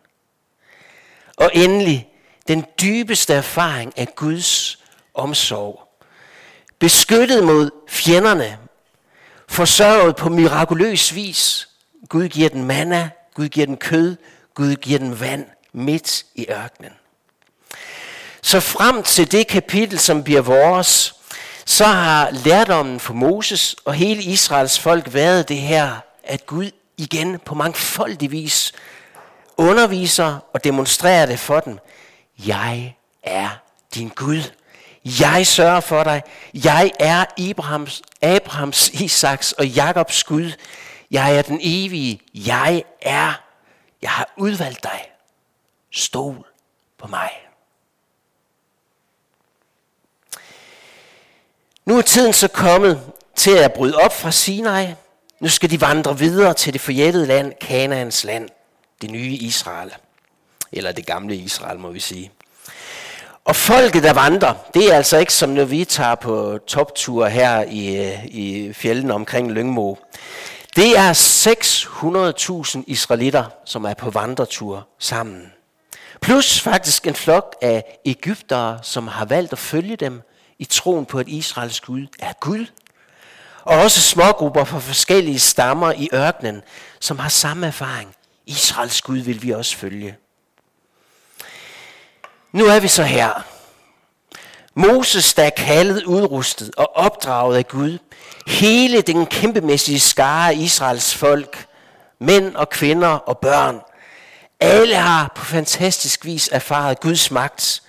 Og 1.36 1.50
endelig 1.54 2.08
den 2.48 2.64
dybeste 2.80 3.34
erfaring 3.34 3.92
af 3.96 4.14
Guds 4.14 4.78
omsorg. 5.14 5.88
Beskyttet 6.78 7.44
mod 7.44 7.70
fjenderne, 7.88 8.58
forsørget 9.48 10.16
på 10.16 10.28
mirakuløs 10.28 11.14
vis. 11.14 11.68
Gud 12.08 12.28
giver 12.28 12.48
den 12.48 12.64
manna, 12.64 13.10
Gud 13.34 13.48
giver 13.48 13.66
den 13.66 13.76
kød, 13.76 14.16
Gud 14.54 14.74
giver 14.76 14.98
den 14.98 15.20
vand 15.20 15.46
midt 15.72 16.24
i 16.34 16.46
ørkenen. 16.50 16.92
Så 18.42 18.60
frem 18.60 19.02
til 19.02 19.32
det 19.32 19.46
kapitel, 19.46 19.98
som 19.98 20.24
bliver 20.24 20.40
vores, 20.40 21.14
så 21.66 21.84
har 21.84 22.30
lærdommen 22.30 23.00
for 23.00 23.14
Moses 23.14 23.76
og 23.84 23.94
hele 23.94 24.22
Israels 24.22 24.78
folk 24.78 25.14
været 25.14 25.48
det 25.48 25.56
her, 25.56 25.96
at 26.24 26.46
Gud 26.46 26.70
igen 26.96 27.38
på 27.38 27.54
mangfoldig 27.54 28.30
vis 28.30 28.72
underviser 29.56 30.38
og 30.52 30.64
demonstrerer 30.64 31.26
det 31.26 31.38
for 31.38 31.60
dem. 31.60 31.78
Jeg 32.46 32.96
er 33.22 33.48
din 33.94 34.08
Gud. 34.08 34.42
Jeg 35.04 35.46
sørger 35.46 35.80
for 35.80 36.04
dig. 36.04 36.22
Jeg 36.54 36.90
er 37.00 37.24
Abrahams, 37.50 38.02
Abrahams 38.22 38.88
Isaks 38.88 39.52
og 39.52 39.66
Jakobs 39.66 40.24
Gud. 40.24 40.52
Jeg 41.10 41.36
er 41.36 41.42
den 41.42 41.58
evige. 41.62 42.20
Jeg 42.34 42.84
er. 43.02 43.32
Jeg 44.02 44.10
har 44.10 44.32
udvalgt 44.36 44.82
dig. 44.82 45.10
Stol 45.92 46.46
på 46.98 47.06
mig. 47.06 47.30
Nu 51.84 51.98
er 51.98 52.02
tiden 52.02 52.32
så 52.32 52.48
kommet 52.48 53.12
til 53.36 53.50
at 53.50 53.72
bryde 53.72 53.96
op 53.96 54.12
fra 54.12 54.30
Sinai. 54.30 54.94
Nu 55.40 55.48
skal 55.48 55.70
de 55.70 55.80
vandre 55.80 56.18
videre 56.18 56.54
til 56.54 56.72
det 56.72 56.80
forjættede 56.80 57.26
land, 57.26 57.52
Kanaans 57.60 58.24
land, 58.24 58.48
det 59.02 59.10
nye 59.10 59.32
Israel. 59.32 59.90
Eller 60.72 60.92
det 60.92 61.06
gamle 61.06 61.36
Israel, 61.36 61.78
må 61.78 61.90
vi 61.90 62.00
sige. 62.00 62.30
Og 63.44 63.56
folket, 63.56 64.02
der 64.02 64.12
vandrer, 64.12 64.54
det 64.74 64.92
er 64.92 64.96
altså 64.96 65.18
ikke 65.18 65.32
som 65.32 65.48
når 65.48 65.64
vi 65.64 65.84
tager 65.84 66.14
på 66.14 66.58
toptur 66.66 67.26
her 67.26 67.62
i, 67.62 68.14
i 68.24 68.72
fjellene 68.72 69.14
omkring 69.14 69.52
Lyngmo. 69.52 69.94
Det 70.76 70.98
er 70.98 71.12
600.000 72.76 72.84
israelitter, 72.86 73.44
som 73.64 73.84
er 73.84 73.94
på 73.94 74.10
vandretur 74.10 74.88
sammen. 74.98 75.52
Plus 76.20 76.60
faktisk 76.60 77.06
en 77.06 77.14
flok 77.14 77.56
af 77.62 77.98
Ægyptere, 78.04 78.78
som 78.82 79.08
har 79.08 79.24
valgt 79.24 79.52
at 79.52 79.58
følge 79.58 79.96
dem 79.96 80.22
i 80.58 80.64
troen 80.64 81.06
på, 81.06 81.18
at 81.18 81.28
Israels 81.28 81.80
Gud 81.80 82.06
er 82.18 82.32
Gud. 82.40 82.66
Og 83.66 83.78
også 83.78 84.00
smågrupper 84.00 84.64
fra 84.64 84.78
forskellige 84.78 85.38
stammer 85.38 85.92
i 85.92 86.08
ørkenen, 86.14 86.62
som 87.00 87.18
har 87.18 87.28
samme 87.28 87.66
erfaring. 87.66 88.14
Israels 88.46 89.02
Gud 89.02 89.18
vil 89.18 89.42
vi 89.42 89.50
også 89.50 89.76
følge. 89.76 90.16
Nu 92.52 92.64
er 92.64 92.80
vi 92.80 92.88
så 92.88 93.02
her. 93.02 93.44
Moses, 94.74 95.34
der 95.34 95.44
er 95.44 95.50
kaldet, 95.50 96.04
udrustet 96.04 96.74
og 96.76 96.96
opdraget 96.96 97.56
af 97.56 97.68
Gud. 97.68 97.98
Hele 98.46 99.02
den 99.02 99.26
kæmpemæssige 99.26 100.00
skare 100.00 100.50
af 100.50 100.56
Israels 100.56 101.14
folk, 101.14 101.66
mænd 102.18 102.56
og 102.56 102.70
kvinder 102.70 103.08
og 103.08 103.38
børn, 103.38 103.80
alle 104.60 104.96
har 104.96 105.32
på 105.34 105.44
fantastisk 105.44 106.24
vis 106.24 106.48
erfaret 106.52 107.00
Guds 107.00 107.30
magt 107.30 107.82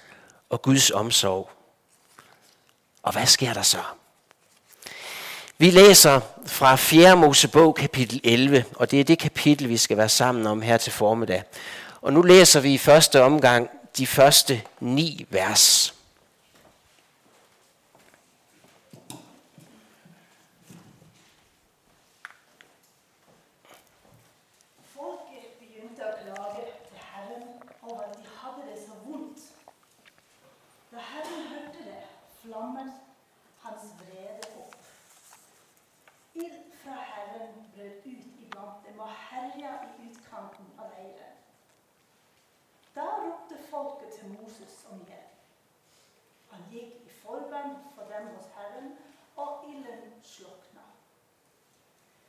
og 0.49 0.61
Guds 0.61 0.91
omsorg. 0.91 1.49
Og 3.03 3.13
hvad 3.13 3.25
sker 3.25 3.53
der 3.53 3.61
så? 3.61 3.81
Vi 5.59 5.69
læser 5.69 6.19
fra 6.45 6.75
4. 6.75 7.15
Mosebog 7.15 7.75
kapitel 7.75 8.21
11, 8.23 8.65
og 8.75 8.91
det 8.91 8.99
er 8.99 9.03
det 9.03 9.19
kapitel, 9.19 9.69
vi 9.69 9.77
skal 9.77 9.97
være 9.97 10.09
sammen 10.09 10.47
om 10.47 10.61
her 10.61 10.77
til 10.77 10.93
formiddag. 10.93 11.43
Og 12.01 12.13
nu 12.13 12.21
læser 12.21 12.59
vi 12.59 12.73
i 12.73 12.77
første 12.77 13.23
omgang 13.23 13.69
de 13.97 14.07
første 14.07 14.61
ni 14.79 15.25
vers. 15.29 15.93
folket 43.69 44.09
til 44.19 44.27
Moses 44.29 44.87
om 44.91 44.97
hjelp. 45.07 45.33
Han 46.51 46.61
gikk 46.71 46.93
i 47.05 47.09
forbønn 47.21 47.75
for 47.95 48.03
dem 48.13 48.27
hos 48.35 48.45
Herren, 48.55 48.87
og 49.35 49.65
ilden 49.69 50.13
slukna. 50.23 50.85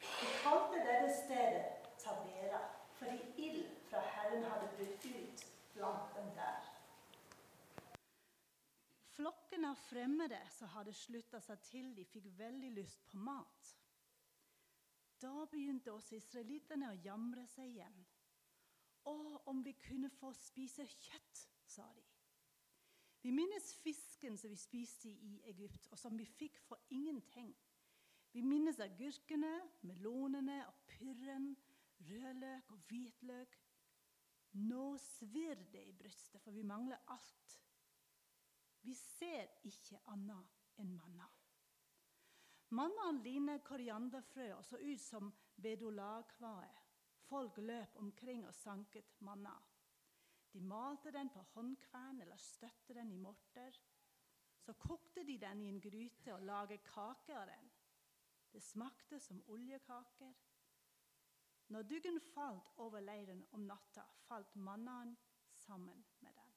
De 0.01 0.29
kalte 0.43 0.83
dette 0.89 1.15
stedet 1.21 1.65
Tabera, 2.03 2.61
fordi 2.99 3.19
ild 3.47 3.67
fra 3.91 4.01
Herren 4.15 4.45
hadde 4.51 4.69
brutt 4.77 5.05
ut 5.05 5.47
blant 5.75 6.17
dem 6.17 6.29
der. 6.41 6.59
Flokken 9.17 9.58
av 9.71 9.79
fremmede 9.89 10.39
som 10.55 10.71
hadde 10.73 10.95
slutta 10.97 11.41
seg 11.45 11.63
til, 11.69 11.91
de 11.97 12.05
fikk 12.09 12.31
veldig 12.39 12.71
lyst 12.77 13.05
på 13.11 13.21
mat. 13.21 13.73
Da 15.19 15.33
begynte 15.51 15.93
også 15.93 16.17
israelittene 16.19 16.93
å 16.93 17.01
jamre 17.05 17.47
seg 17.51 17.73
igjen. 17.73 17.99
Å, 19.09 19.17
om 19.51 19.63
vi 19.65 19.75
kunne 19.81 20.11
få 20.19 20.31
spise 20.37 20.87
kjøtt, 20.87 21.43
sa 21.69 21.87
de. 21.97 22.05
Vi 23.23 23.33
minnes 23.35 23.73
fisken 23.83 24.39
som 24.39 24.53
vi 24.53 24.57
spiste 24.57 25.11
i 25.11 25.39
Egypt, 25.51 25.89
og 25.91 25.99
som 25.99 26.17
vi 26.17 26.27
fikk 26.39 26.61
for 26.69 26.79
ingenting. 26.95 27.51
Vi 28.33 28.45
minnes 28.47 28.79
agurkene, 28.85 29.51
melonene 29.89 30.61
og 30.69 30.85
pyrren, 30.87 31.51
rødløk 32.07 32.71
og 32.75 32.85
hvitløk. 32.91 33.57
Nå 34.69 34.93
svir 35.03 35.59
det 35.73 35.83
i 35.89 35.97
brystet, 35.97 36.41
for 36.45 36.55
vi 36.55 36.63
mangler 36.63 37.01
alt. 37.11 37.59
Vi 38.83 38.95
ser 38.95 39.51
ikke 39.69 40.01
annet 40.13 40.79
enn 40.79 40.95
manna. 40.95 41.29
Mannaen 42.69 43.23
ligner 43.25 43.63
korianderfrø 43.65 44.51
og 44.59 44.65
så 44.65 44.79
ut 44.81 45.01
som 45.01 45.33
bedolagkvae. 45.57 46.75
Folk 47.29 47.59
løp 47.61 47.97
omkring 48.01 48.47
og 48.47 48.55
sanket 48.55 49.17
manna. 49.25 49.55
De 50.53 50.61
malte 50.61 51.13
den 51.13 51.29
på 51.33 51.43
håndkvern 51.55 52.21
eller 52.21 52.37
støtte 52.37 52.95
den 52.95 53.13
i 53.13 53.17
morter. 53.21 53.81
Så 54.61 54.73
kokte 54.73 55.25
de 55.25 55.39
den 55.39 55.63
i 55.63 55.69
en 55.69 55.81
gryte 55.81 56.35
og 56.35 56.43
laget 56.43 56.85
kake 56.85 57.37
av 57.37 57.47
den. 57.49 57.71
Det 58.53 58.63
smakte 58.63 59.21
som 59.21 59.43
oljekaker. 59.49 60.35
Når 61.69 61.83
duggen 61.83 62.21
falt 62.21 62.71
over 62.77 63.01
leiren 63.01 63.45
om 63.53 63.67
natta, 63.69 64.05
falt 64.29 64.57
mannaen 64.57 65.17
sammen 65.53 66.05
med 66.21 66.33
den. 66.33 66.55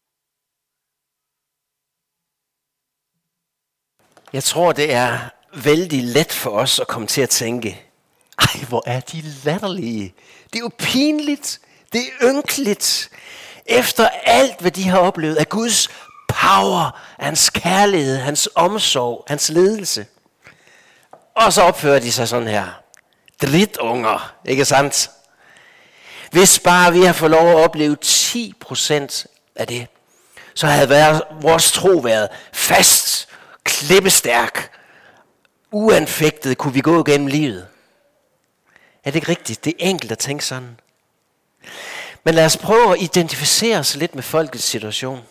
Jeg 4.34 4.44
tror, 4.44 4.72
det 4.72 4.94
er 4.94 5.20
vældig 5.56 6.04
let 6.04 6.32
for 6.32 6.50
os 6.50 6.80
at 6.80 6.88
komme 6.88 7.08
til 7.08 7.22
at 7.22 7.30
tænke, 7.30 7.82
ej, 8.40 8.60
hvor 8.68 8.84
er 8.86 9.00
de 9.00 9.24
latterlige. 9.44 10.14
Det 10.54 10.60
er 10.60 10.64
jo 10.64 10.72
pinligt. 10.78 11.60
Det 11.94 12.02
er 12.02 12.30
ynkeligt. 12.30 13.10
Efter 13.66 14.10
alt, 14.24 14.62
hvad 14.62 14.72
de 14.72 14.88
har 14.88 14.98
oplevet 14.98 15.36
af 15.36 15.50
Guds 15.50 15.90
power, 16.28 17.00
hans 17.20 17.50
kærlighed, 17.50 18.18
hans 18.18 18.50
omsorg, 18.56 19.24
hans 19.28 19.50
ledelse. 19.50 20.06
Og 21.36 21.54
så 21.54 21.62
opfører 21.62 22.00
de 22.00 22.12
sig 22.12 22.28
sådan 22.28 22.48
her. 22.48 22.82
Dritunger, 23.42 24.34
ikke 24.46 24.66
sandt? 24.66 25.10
Hvis 26.32 26.60
bare 26.60 26.94
vi 26.94 27.02
har 27.02 27.14
fået 27.14 27.32
lov 27.32 27.50
at 27.50 27.56
opleve 27.56 27.98
10% 28.06 29.26
af 29.56 29.68
det, 29.68 29.88
så 30.56 30.68
havde 30.68 30.90
været, 30.90 31.22
vores 31.42 31.72
tro 31.72 31.90
været 31.90 32.30
fast, 32.54 33.28
klippestærk, 33.63 34.72
uanfægtet 35.72 36.58
kunne 36.58 36.74
vi 36.74 36.82
gå 36.82 37.03
gennem 37.03 37.27
livet. 37.27 37.68
Er 39.03 39.12
det 39.12 39.15
ikke 39.15 39.30
rigtigt? 39.30 39.65
Det 39.65 39.74
er 39.80 39.89
enkelt 39.89 40.12
at 40.12 40.20
tænke 40.20 40.46
sådan. 40.46 40.80
Men 42.24 42.34
lad 42.36 42.46
os 42.46 42.58
prøve 42.58 42.94
at 42.94 43.01
identificere 43.01 43.80
os 43.80 43.96
lidt 43.96 44.15
med 44.15 44.24
folkets 44.24 44.63
situation. 44.63 45.22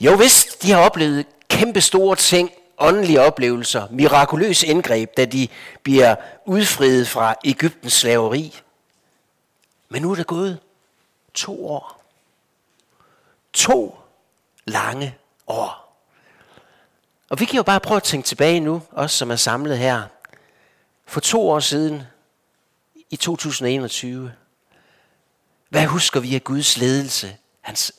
Jo 0.00 0.16
hvis 0.16 0.44
de 0.62 0.70
har 0.70 0.78
oplevet 0.78 1.26
kæmpe 1.48 1.80
store 1.80 2.16
ting, 2.16 2.50
åndelige 2.78 3.20
oplevelser, 3.20 3.86
mirakuløs 3.90 4.62
indgreb, 4.62 5.16
da 5.16 5.24
de 5.24 5.48
bliver 5.82 6.14
udfriet 6.46 7.08
fra 7.08 7.34
Ægyptens 7.44 7.92
slaveri. 7.92 8.60
Men 9.88 10.02
nu 10.02 10.10
er 10.10 10.14
det 10.14 10.26
gået 10.26 10.58
to 11.34 11.66
år. 11.66 12.02
To 13.52 13.98
lange 14.64 15.16
år. 15.46 15.81
Og 17.32 17.40
vi 17.40 17.44
kan 17.44 17.56
jo 17.56 17.62
bare 17.62 17.80
prøve 17.80 17.96
at 17.96 18.02
tænke 18.02 18.26
tilbage 18.26 18.60
nu, 18.60 18.82
os 18.92 19.12
som 19.12 19.30
er 19.30 19.36
samlet 19.36 19.78
her. 19.78 20.02
For 21.06 21.20
to 21.20 21.50
år 21.50 21.60
siden, 21.60 22.02
i 23.10 23.16
2021, 23.16 24.32
hvad 25.68 25.86
husker 25.86 26.20
vi 26.20 26.34
af 26.34 26.44
Guds 26.44 26.76
ledelse, 26.76 27.36
hans 27.60 27.92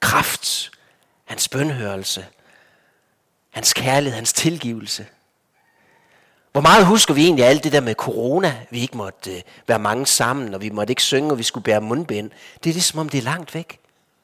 kraft, 0.00 0.70
hans 1.24 1.48
bønhørelse, 1.48 2.26
hans 3.50 3.72
kærlighed, 3.72 4.14
hans 4.14 4.32
tilgivelse? 4.32 5.06
Hvor 6.52 6.60
meget 6.60 6.86
husker 6.86 7.14
vi 7.14 7.24
egentlig 7.24 7.44
alt 7.44 7.64
det 7.64 7.72
der 7.72 7.80
med 7.80 7.94
corona? 7.94 8.66
Vi 8.70 8.80
ikke 8.80 8.96
måtte 8.96 9.36
øh, 9.36 9.42
være 9.66 9.78
mange 9.78 10.06
sammen, 10.06 10.54
og 10.54 10.60
vi 10.60 10.70
måtte 10.70 10.90
ikke 10.90 11.02
synge, 11.02 11.30
og 11.30 11.38
vi 11.38 11.42
skulle 11.42 11.64
bære 11.64 11.80
mundbind. 11.80 12.30
Det 12.64 12.70
er 12.70 12.74
ligesom 12.74 12.98
om 12.98 13.08
det 13.08 13.18
er 13.18 13.22
langt 13.22 13.54
væk. 13.54 13.80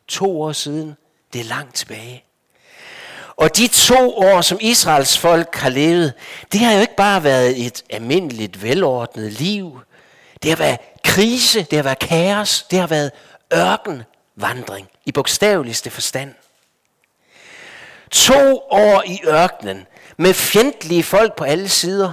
To 0.09 0.42
år 0.42 0.52
siden. 0.52 0.97
Det 1.33 1.40
er 1.40 1.44
langt 1.44 1.75
tilbage. 1.75 2.25
Og 3.37 3.57
de 3.57 3.67
to 3.69 4.19
år, 4.19 4.41
som 4.41 4.59
Israels 4.61 5.19
folk 5.19 5.55
har 5.55 5.69
levet, 5.69 6.12
det 6.53 6.61
har 6.61 6.73
jo 6.73 6.81
ikke 6.81 6.97
bare 6.97 7.25
været 7.25 7.67
et 7.67 7.83
almindeligt, 7.91 8.62
velordnet 8.62 9.33
liv. 9.33 9.81
Det 10.43 10.50
har 10.50 10.57
været 10.57 10.79
krise, 11.05 11.62
det 11.62 11.79
har 11.79 11.83
været 11.83 11.99
kaos, 11.99 12.62
det 12.71 12.79
har 12.79 12.87
været 12.87 13.11
ørkenvandring 13.54 14.89
i 15.04 15.13
bogstaveligste 15.13 15.91
forstand. 15.91 16.35
To 18.11 18.58
år 18.71 19.02
i 19.06 19.21
ørkenen 19.26 19.87
med 20.17 20.35
fjendtlige 20.35 21.02
folk 21.02 21.37
på 21.37 21.45
alle 21.45 21.69
sider. 21.69 22.13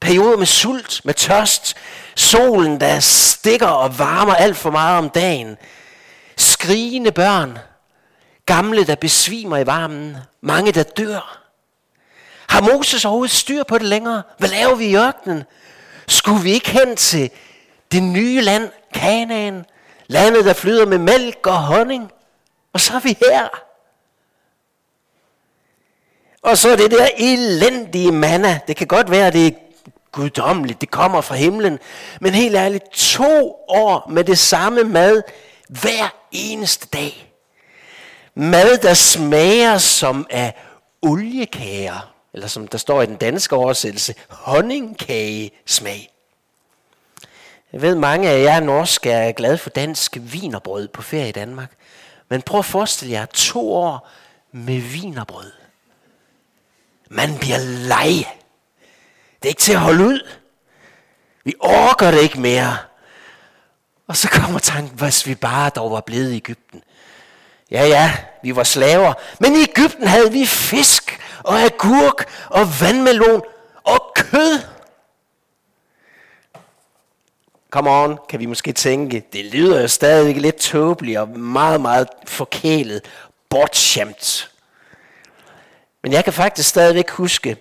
Perioder 0.00 0.36
med 0.36 0.46
sult, 0.46 1.00
med 1.04 1.14
tørst. 1.14 1.76
Solen, 2.14 2.80
der 2.80 3.00
stikker 3.00 3.66
og 3.66 3.98
varmer 3.98 4.34
alt 4.34 4.56
for 4.56 4.70
meget 4.70 4.98
om 4.98 5.10
dagen. 5.10 5.56
Skrigende 6.36 7.12
børn. 7.12 7.58
Gamle, 8.50 8.86
der 8.86 8.94
besvimer 8.94 9.56
i 9.56 9.66
varmen. 9.66 10.16
Mange, 10.40 10.72
der 10.72 10.82
dør. 10.82 11.38
Har 12.48 12.60
Moses 12.60 13.04
overhovedet 13.04 13.36
styr 13.36 13.62
på 13.62 13.78
det 13.78 13.86
længere? 13.86 14.22
Hvad 14.38 14.48
laver 14.48 14.74
vi 14.74 14.84
i 14.84 14.96
ørkenen? 14.96 15.44
Skulle 16.08 16.42
vi 16.42 16.52
ikke 16.52 16.70
hen 16.70 16.96
til 16.96 17.30
det 17.92 18.02
nye 18.02 18.40
land, 18.40 18.70
Kanaan? 18.94 19.64
Landet, 20.06 20.44
der 20.44 20.52
flyder 20.52 20.86
med 20.86 20.98
mælk 20.98 21.46
og 21.46 21.58
honning? 21.62 22.12
Og 22.72 22.80
så 22.80 22.94
er 22.94 23.00
vi 23.00 23.16
her. 23.28 23.48
Og 26.42 26.58
så 26.58 26.76
det 26.76 26.90
der 26.90 27.08
elendige 27.18 28.12
manna. 28.12 28.60
Det 28.66 28.76
kan 28.76 28.86
godt 28.86 29.10
være, 29.10 29.26
at 29.26 29.32
det 29.32 29.46
er 29.46 29.50
guddommeligt. 30.12 30.80
Det 30.80 30.90
kommer 30.90 31.20
fra 31.20 31.34
himlen. 31.34 31.78
Men 32.20 32.34
helt 32.34 32.56
ærligt, 32.56 32.90
to 32.92 33.54
år 33.68 34.08
med 34.10 34.24
det 34.24 34.38
samme 34.38 34.84
mad 34.84 35.22
hver 35.68 36.14
eneste 36.32 36.86
dag. 36.86 37.29
Mad, 38.34 38.78
der 38.78 38.94
smager 38.94 39.78
som 39.78 40.26
af 40.30 40.54
oliekager. 41.02 42.14
Eller 42.32 42.46
som 42.46 42.68
der 42.68 42.78
står 42.78 43.02
i 43.02 43.06
den 43.06 43.16
danske 43.16 43.56
oversættelse, 43.56 44.14
honningkagesmag. 44.28 46.12
Jeg 47.72 47.82
ved, 47.82 47.94
mange 47.94 48.28
af 48.28 48.42
jer 48.42 48.60
norske 48.60 49.10
er 49.10 49.32
glade 49.32 49.58
for 49.58 49.70
dansk 49.70 50.16
vinerbrød 50.20 50.88
på 50.88 51.02
ferie 51.02 51.28
i 51.28 51.32
Danmark. 51.32 51.72
Men 52.28 52.42
prøv 52.42 52.58
at 52.58 52.64
forestille 52.64 53.12
jer 53.12 53.26
to 53.26 53.72
år 53.72 54.08
med 54.52 54.80
vinerbrød. 54.80 55.52
Man 57.08 57.38
bliver 57.38 57.58
lej. 57.58 58.24
Det 59.42 59.44
er 59.44 59.48
ikke 59.48 59.60
til 59.60 59.72
at 59.72 59.80
holde 59.80 60.04
ud. 60.04 60.28
Vi 61.44 61.54
orker 61.60 62.10
det 62.10 62.20
ikke 62.22 62.40
mere. 62.40 62.76
Og 64.06 64.16
så 64.16 64.28
kommer 64.28 64.58
tanken, 64.58 64.98
hvis 64.98 65.26
vi 65.26 65.34
bare 65.34 65.70
dog 65.70 65.90
var 65.90 66.00
blevet 66.00 66.32
i 66.32 66.36
Ægypten. 66.36 66.82
Ja, 67.70 67.86
ja, 67.86 68.12
vi 68.42 68.56
var 68.56 68.62
slaver. 68.62 69.14
Men 69.40 69.56
i 69.56 69.62
Ægypten 69.62 70.06
havde 70.06 70.32
vi 70.32 70.46
fisk 70.46 71.20
og 71.44 71.60
agurk 71.60 72.28
og 72.48 72.66
vandmelon 72.80 73.42
og 73.84 74.12
kød. 74.14 74.60
Come 77.70 77.90
on, 77.90 78.18
kan 78.28 78.40
vi 78.40 78.46
måske 78.46 78.72
tænke. 78.72 79.22
Det 79.32 79.44
lyder 79.44 79.80
jo 79.80 79.88
stadig 79.88 80.36
lidt 80.36 80.56
tåbeligt 80.56 81.18
og 81.18 81.28
meget, 81.28 81.80
meget 81.80 82.08
forkælet, 82.26 83.02
bortskjemt. 83.48 84.50
Men 86.02 86.12
jeg 86.12 86.24
kan 86.24 86.32
faktisk 86.32 86.68
stadigvæk 86.68 87.10
huske, 87.10 87.56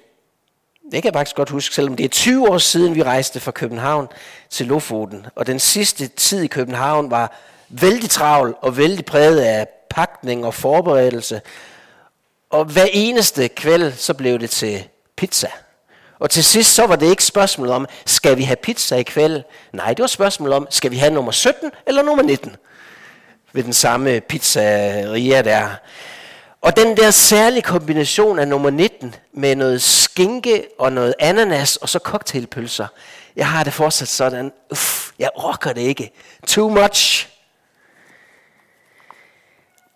det 0.91 1.03
kan 1.03 1.05
jeg 1.05 1.13
faktisk 1.13 1.35
godt 1.35 1.49
huske, 1.49 1.75
selvom 1.75 1.95
det 1.95 2.03
er 2.03 2.09
20 2.09 2.49
år 2.49 2.57
siden, 2.57 2.95
vi 2.95 3.03
rejste 3.03 3.39
fra 3.39 3.51
København 3.51 4.07
til 4.49 4.67
Lofoten. 4.67 5.25
Og 5.35 5.47
den 5.47 5.59
sidste 5.59 6.07
tid 6.07 6.41
i 6.41 6.47
København 6.47 7.11
var 7.11 7.35
vældig 7.69 8.09
travl 8.09 8.55
og 8.61 8.77
vældig 8.77 9.05
præget 9.05 9.39
af 9.39 9.67
pakning 9.89 10.45
og 10.45 10.53
forberedelse. 10.53 11.41
Og 12.49 12.65
hver 12.65 12.87
eneste 12.91 13.47
kvæld, 13.47 13.93
så 13.93 14.13
blev 14.13 14.39
det 14.39 14.49
til 14.49 14.87
pizza. 15.17 15.47
Og 16.19 16.29
til 16.29 16.43
sidst, 16.43 16.75
så 16.75 16.87
var 16.87 16.95
det 16.95 17.09
ikke 17.09 17.23
spørgsmålet 17.23 17.73
om, 17.73 17.87
skal 18.05 18.37
vi 18.37 18.43
have 18.43 18.55
pizza 18.55 18.95
i 18.95 19.03
kveld? 19.03 19.43
Nej, 19.73 19.93
det 19.93 19.99
var 20.01 20.07
spørgsmålet 20.07 20.55
om, 20.55 20.67
skal 20.69 20.91
vi 20.91 20.97
have 20.97 21.13
nummer 21.13 21.31
17 21.31 21.71
eller 21.87 22.01
nummer 22.03 22.23
19? 22.23 22.55
Ved 23.53 23.63
den 23.63 23.73
samme 23.73 24.21
pizzeria 24.21 25.41
der. 25.41 25.69
Og 26.61 26.77
den 26.77 26.97
der 26.97 27.11
særlige 27.11 27.61
kombination 27.61 28.39
af 28.39 28.47
nummer 28.47 28.69
19 28.69 29.15
med 29.33 29.55
noget 29.55 29.81
skinke 29.81 30.67
og 30.79 30.93
noget 30.93 31.13
ananas 31.19 31.75
og 31.75 31.89
så 31.89 31.99
cocktailpølser. 31.99 32.87
Jeg 33.35 33.47
har 33.47 33.63
det 33.63 33.73
fortsat 33.73 34.07
sådan, 34.07 34.51
uff, 34.71 35.11
jeg 35.19 35.29
orker 35.35 35.73
det 35.73 35.81
ikke. 35.81 36.11
Too 36.47 36.69
much. 36.69 37.28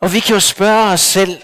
Og 0.03 0.13
vi 0.13 0.19
kan 0.19 0.33
jo 0.33 0.39
spørge 0.39 0.91
os 0.93 1.01
selv, 1.01 1.43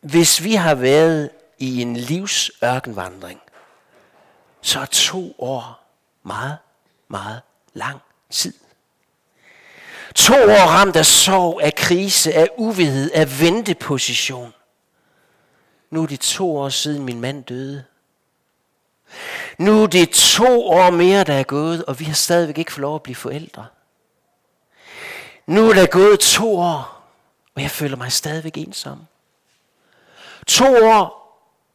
hvis 0.00 0.44
vi 0.44 0.54
har 0.54 0.74
været 0.74 1.30
i 1.58 1.82
en 1.82 1.96
livsørkenvandring, 1.96 3.40
så 4.62 4.80
er 4.80 4.84
to 4.84 5.34
år 5.38 5.86
meget, 6.22 6.58
meget 7.08 7.40
lang 7.72 8.00
tid. 8.30 8.54
To 10.14 10.34
år 10.34 10.66
ramt 10.66 10.96
af 10.96 11.06
sorg, 11.06 11.60
af 11.62 11.74
krise, 11.74 12.34
af 12.34 12.48
uvidhed, 12.56 13.10
af 13.10 13.40
venteposition. 13.40 14.54
Nu 15.90 16.02
er 16.02 16.06
det 16.06 16.20
to 16.20 16.56
år 16.56 16.68
siden 16.68 17.04
min 17.04 17.20
mand 17.20 17.44
døde. 17.44 17.84
Nu 19.58 19.82
er 19.82 19.86
det 19.86 20.10
to 20.10 20.66
år 20.66 20.90
mere, 20.90 21.24
der 21.24 21.34
er 21.34 21.44
gået, 21.44 21.84
og 21.84 22.00
vi 22.00 22.04
har 22.04 22.14
stadigvæk 22.14 22.58
ikke 22.58 22.72
fået 22.72 22.82
lov 22.82 22.94
at 22.94 23.02
blive 23.02 23.16
forældre. 23.16 23.66
Nu 25.46 25.70
er 25.70 25.74
der 25.74 25.86
gået 25.86 26.20
to 26.20 26.58
år, 26.58 26.99
og 27.54 27.62
jeg 27.62 27.70
føler 27.70 27.96
mig 27.96 28.12
stadigvæk 28.12 28.56
ensom. 28.56 29.06
To 30.46 30.86
år, 30.86 31.20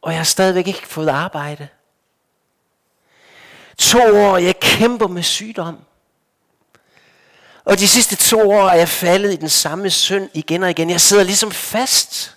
og 0.02 0.12
jeg 0.12 0.18
har 0.18 0.24
stadigvæk 0.24 0.66
ikke 0.66 0.86
fået 0.86 1.08
arbejde. 1.08 1.68
To 3.78 3.98
år, 3.98 4.36
jeg 4.36 4.60
kæmper 4.60 5.06
med 5.06 5.22
sygdom. 5.22 5.84
Og 7.64 7.78
de 7.78 7.88
sidste 7.88 8.16
to 8.16 8.50
år 8.50 8.68
er 8.68 8.74
jeg 8.74 8.88
faldet 8.88 9.32
i 9.32 9.36
den 9.36 9.48
samme 9.48 9.90
synd 9.90 10.30
igen 10.34 10.62
og 10.62 10.70
igen. 10.70 10.90
Jeg 10.90 11.00
sidder 11.00 11.22
ligesom 11.22 11.50
fast. 11.50 12.36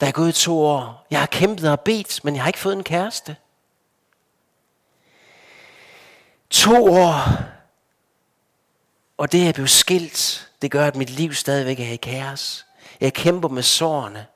Der 0.00 0.06
er 0.06 0.12
gået 0.12 0.34
to 0.34 0.60
år. 0.64 1.06
Jeg 1.10 1.18
har 1.18 1.26
kæmpet 1.26 1.70
og 1.70 1.80
bedt, 1.80 2.24
men 2.24 2.34
jeg 2.34 2.42
har 2.42 2.48
ikke 2.48 2.58
fået 2.58 2.76
en 2.76 2.84
kæreste. 2.84 3.36
To 6.50 6.84
år. 6.84 7.22
Og 9.18 9.32
det 9.32 9.48
er 9.48 9.52
blev 9.52 9.68
skilt. 9.68 10.48
Det 10.62 10.70
gør, 10.70 10.86
at 10.86 10.96
mit 10.96 11.10
liv 11.10 11.34
stadigvæk 11.34 11.80
er 11.80 11.92
i 11.92 11.96
kaos. 11.96 12.66
Jeg 13.00 13.12
kæmper 13.12 13.48
med 13.48 13.62
sårene. 13.62 14.26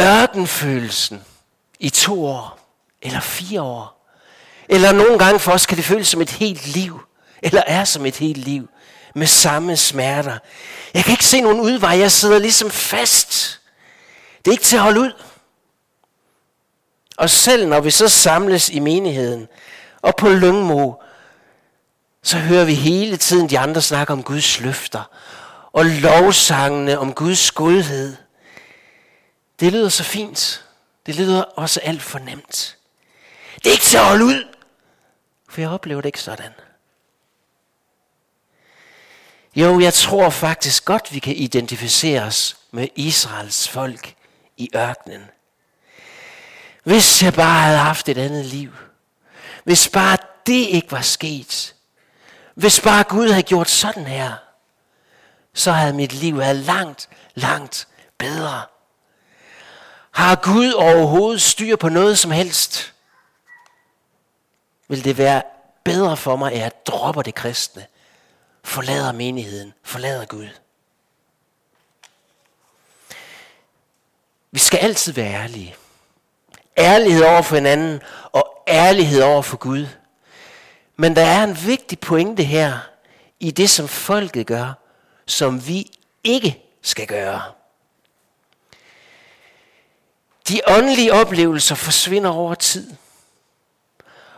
Ørkenfølelsen 0.00 1.24
i 1.78 1.90
to 1.90 2.26
år, 2.26 2.58
eller 3.02 3.20
fire 3.20 3.62
år, 3.62 4.08
eller 4.68 4.92
nogle 4.92 5.18
gange 5.18 5.38
for 5.38 5.52
os 5.52 5.66
kan 5.66 5.76
det 5.76 5.84
føles 5.84 6.08
som 6.08 6.20
et 6.20 6.30
helt 6.30 6.66
liv, 6.66 7.00
eller 7.42 7.62
er 7.66 7.84
som 7.84 8.06
et 8.06 8.16
helt 8.16 8.38
liv, 8.38 8.68
med 9.14 9.26
samme 9.26 9.76
smerter. 9.76 10.38
Jeg 10.94 11.04
kan 11.04 11.12
ikke 11.12 11.24
se 11.24 11.40
nogen 11.40 11.60
udvej, 11.60 11.98
jeg 11.98 12.12
sidder 12.12 12.38
ligesom 12.38 12.70
fast. 12.70 13.60
Det 14.38 14.50
er 14.50 14.52
ikke 14.52 14.64
til 14.64 14.76
at 14.76 14.82
holde 14.82 15.00
ud. 15.00 15.12
Og 17.16 17.30
selv 17.30 17.68
når 17.68 17.80
vi 17.80 17.90
så 17.90 18.08
samles 18.08 18.70
i 18.70 18.78
menigheden, 18.78 19.48
og 20.02 20.16
på 20.16 20.28
Lyngmo, 20.28 20.92
så 22.22 22.38
hører 22.38 22.64
vi 22.64 22.74
hele 22.74 23.16
tiden 23.16 23.50
de 23.50 23.58
andre 23.58 23.82
snakke 23.82 24.12
om 24.12 24.22
Guds 24.22 24.60
løfter, 24.60 25.10
og 25.72 25.84
lovsangene 25.84 26.98
om 26.98 27.14
Guds 27.14 27.50
godhed. 27.50 28.16
Det 29.60 29.72
lyder 29.72 29.88
så 29.88 30.04
fint. 30.04 30.64
Det 31.06 31.16
lyder 31.16 31.42
også 31.42 31.80
alt 31.80 32.02
for 32.02 32.18
nemt. 32.18 32.76
Det 33.54 33.66
er 33.66 33.70
ikke 33.72 33.84
til 33.84 33.96
at 33.96 34.04
holde 34.04 34.24
ud. 34.24 34.44
For 35.48 35.60
jeg 35.60 35.70
oplever 35.70 36.00
det 36.00 36.08
ikke 36.08 36.20
sådan. 36.20 36.52
Jo, 39.56 39.80
jeg 39.80 39.94
tror 39.94 40.30
faktisk 40.30 40.84
godt, 40.84 41.14
vi 41.14 41.18
kan 41.18 41.36
identificere 41.36 42.22
os 42.22 42.56
med 42.70 42.88
Israels 42.96 43.68
folk 43.68 44.14
i 44.56 44.70
ørkenen. 44.76 45.22
Hvis 46.84 47.22
jeg 47.22 47.34
bare 47.34 47.62
havde 47.62 47.78
haft 47.78 48.08
et 48.08 48.18
andet 48.18 48.46
liv. 48.46 48.70
Hvis 49.64 49.88
bare 49.88 50.18
det 50.46 50.68
ikke 50.68 50.92
var 50.92 51.00
sket. 51.00 51.71
Hvis 52.54 52.80
bare 52.80 53.04
Gud 53.04 53.28
havde 53.28 53.42
gjort 53.42 53.70
sådan 53.70 54.06
her. 54.06 54.32
Så 55.54 55.72
havde 55.72 55.92
mit 55.92 56.12
liv 56.12 56.38
været 56.38 56.56
langt, 56.56 57.08
langt 57.34 57.88
bedre. 58.18 58.62
Har 60.10 60.36
Gud 60.36 60.72
overhovedet 60.72 61.42
styr 61.42 61.76
på 61.76 61.88
noget 61.88 62.18
som 62.18 62.30
helst? 62.30 62.94
Vil 64.88 65.04
det 65.04 65.18
være 65.18 65.42
bedre 65.84 66.16
for 66.16 66.36
mig, 66.36 66.52
at 66.52 66.58
jeg 66.58 66.72
dropper 66.86 67.22
det 67.22 67.34
kristne, 67.34 67.86
forlader 68.64 69.12
menigheden, 69.12 69.74
forlader 69.82 70.24
Gud? 70.24 70.48
Vi 74.50 74.58
skal 74.58 74.78
altid 74.78 75.12
være 75.12 75.32
ærlige. 75.32 75.76
Ærlighed 76.78 77.22
over 77.22 77.42
for 77.42 77.54
hinanden, 77.54 78.02
og 78.32 78.64
ærlighed 78.68 79.22
over 79.22 79.42
for 79.42 79.56
Gud. 79.56 79.86
Men 80.96 81.16
der 81.16 81.22
er 81.22 81.44
en 81.44 81.58
vigtig 81.66 81.98
pointe 81.98 82.42
her, 82.44 82.78
i 83.40 83.50
det 83.50 83.70
som 83.70 83.88
folket 83.88 84.46
gør, 84.46 84.72
som 85.26 85.66
vi 85.66 85.90
ikke 86.24 86.62
skal 86.82 87.06
gøre. 87.06 87.42
De 90.48 90.60
åndelige 90.66 91.12
oplevelser 91.12 91.74
forsvinder 91.74 92.30
over 92.30 92.54
tid. 92.54 92.90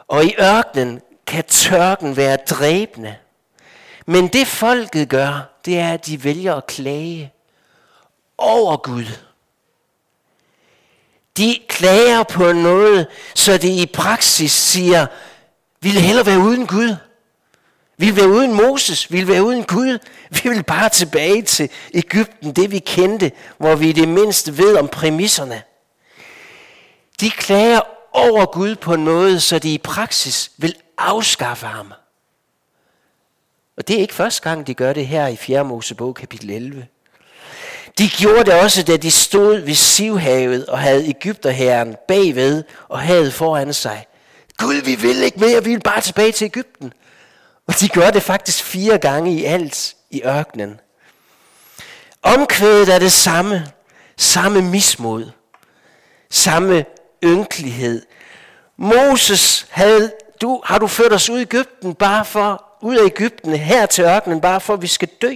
Og 0.08 0.24
i 0.24 0.34
ørkenen 0.40 1.00
kan 1.26 1.44
tørken 1.44 2.16
være 2.16 2.36
dræbende. 2.36 3.16
Men 4.06 4.28
det 4.28 4.46
folket 4.46 5.08
gør, 5.08 5.54
det 5.64 5.78
er, 5.78 5.92
at 5.92 6.06
de 6.06 6.24
vælger 6.24 6.54
at 6.54 6.66
klage 6.66 7.32
over 8.38 8.76
Gud. 8.76 9.04
De 11.36 11.58
klager 11.68 12.22
på 12.22 12.52
noget, 12.52 13.06
så 13.34 13.58
de 13.58 13.82
i 13.82 13.86
praksis 13.86 14.52
siger, 14.52 15.06
vi 15.84 15.90
vil 15.90 16.00
hellere 16.00 16.26
være 16.26 16.38
uden 16.38 16.66
Gud. 16.66 16.96
Vi 17.96 18.06
vil 18.06 18.16
være 18.16 18.28
uden 18.28 18.54
Moses, 18.54 19.12
vi 19.12 19.16
vil 19.16 19.28
være 19.28 19.44
uden 19.44 19.64
Gud. 19.64 19.98
Vi 20.30 20.48
vil 20.48 20.62
bare 20.62 20.88
tilbage 20.88 21.42
til 21.42 21.70
Ægypten, 21.94 22.52
det 22.52 22.70
vi 22.70 22.78
kendte, 22.78 23.32
hvor 23.58 23.74
vi 23.74 23.88
i 23.88 23.92
det 23.92 24.08
mindste 24.08 24.58
ved 24.58 24.76
om 24.76 24.88
præmisserne. 24.88 25.62
De 27.20 27.30
klager 27.30 27.80
over 28.12 28.46
Gud 28.46 28.76
på 28.76 28.94
en 28.94 29.04
måde, 29.04 29.40
så 29.40 29.58
de 29.58 29.74
i 29.74 29.78
praksis 29.78 30.50
vil 30.56 30.74
afskaffe 30.98 31.66
ham. 31.66 31.92
Og 33.76 33.88
det 33.88 33.96
er 33.96 34.00
ikke 34.00 34.14
første 34.14 34.42
gang, 34.42 34.66
de 34.66 34.74
gør 34.74 34.92
det 34.92 35.06
her 35.06 35.26
i 35.26 35.36
4. 35.36 35.64
Mosebog 35.64 36.14
kapitel 36.14 36.50
11. 36.50 36.86
De 37.98 38.08
gjorde 38.08 38.44
det 38.44 38.60
også, 38.60 38.82
da 38.82 38.96
de 38.96 39.10
stod 39.10 39.56
ved 39.56 39.74
Sivhavet 39.74 40.66
og 40.66 40.78
havde 40.78 41.08
Ægypterherren 41.08 41.96
bagved 42.08 42.64
og 42.88 43.00
havde 43.00 43.32
foran 43.32 43.72
sig. 43.72 44.06
Gud, 44.64 44.74
vi 44.74 44.94
vil 44.94 45.22
ikke 45.22 45.40
mere, 45.40 45.64
vi 45.64 45.70
vil 45.70 45.80
bare 45.80 46.00
tilbage 46.00 46.32
til 46.32 46.44
Ægypten. 46.44 46.92
Og 47.66 47.80
de 47.80 47.88
gør 47.88 48.10
det 48.10 48.22
faktisk 48.22 48.64
fire 48.64 48.98
gange 48.98 49.32
i 49.32 49.44
alt 49.44 49.94
i 50.10 50.22
ørkenen. 50.24 50.80
Omkvædet 52.22 52.94
er 52.94 52.98
det 52.98 53.12
samme, 53.12 53.72
samme 54.16 54.62
mismod, 54.62 55.30
samme 56.30 56.84
ynkelighed. 57.24 58.06
Moses, 58.76 59.66
havde, 59.70 60.12
du, 60.40 60.62
har 60.64 60.78
du 60.78 60.86
ført 60.86 61.12
os 61.12 61.30
ud 61.30 61.38
i 61.38 61.42
Ægypten 61.42 61.94
bare 61.94 62.24
for, 62.24 62.64
ud 62.82 62.96
af 62.96 63.04
Ægypten 63.04 63.56
her 63.56 63.86
til 63.86 64.04
ørkenen, 64.04 64.40
bare 64.40 64.60
for 64.60 64.74
at 64.74 64.82
vi 64.82 64.86
skal 64.86 65.08
dø? 65.22 65.34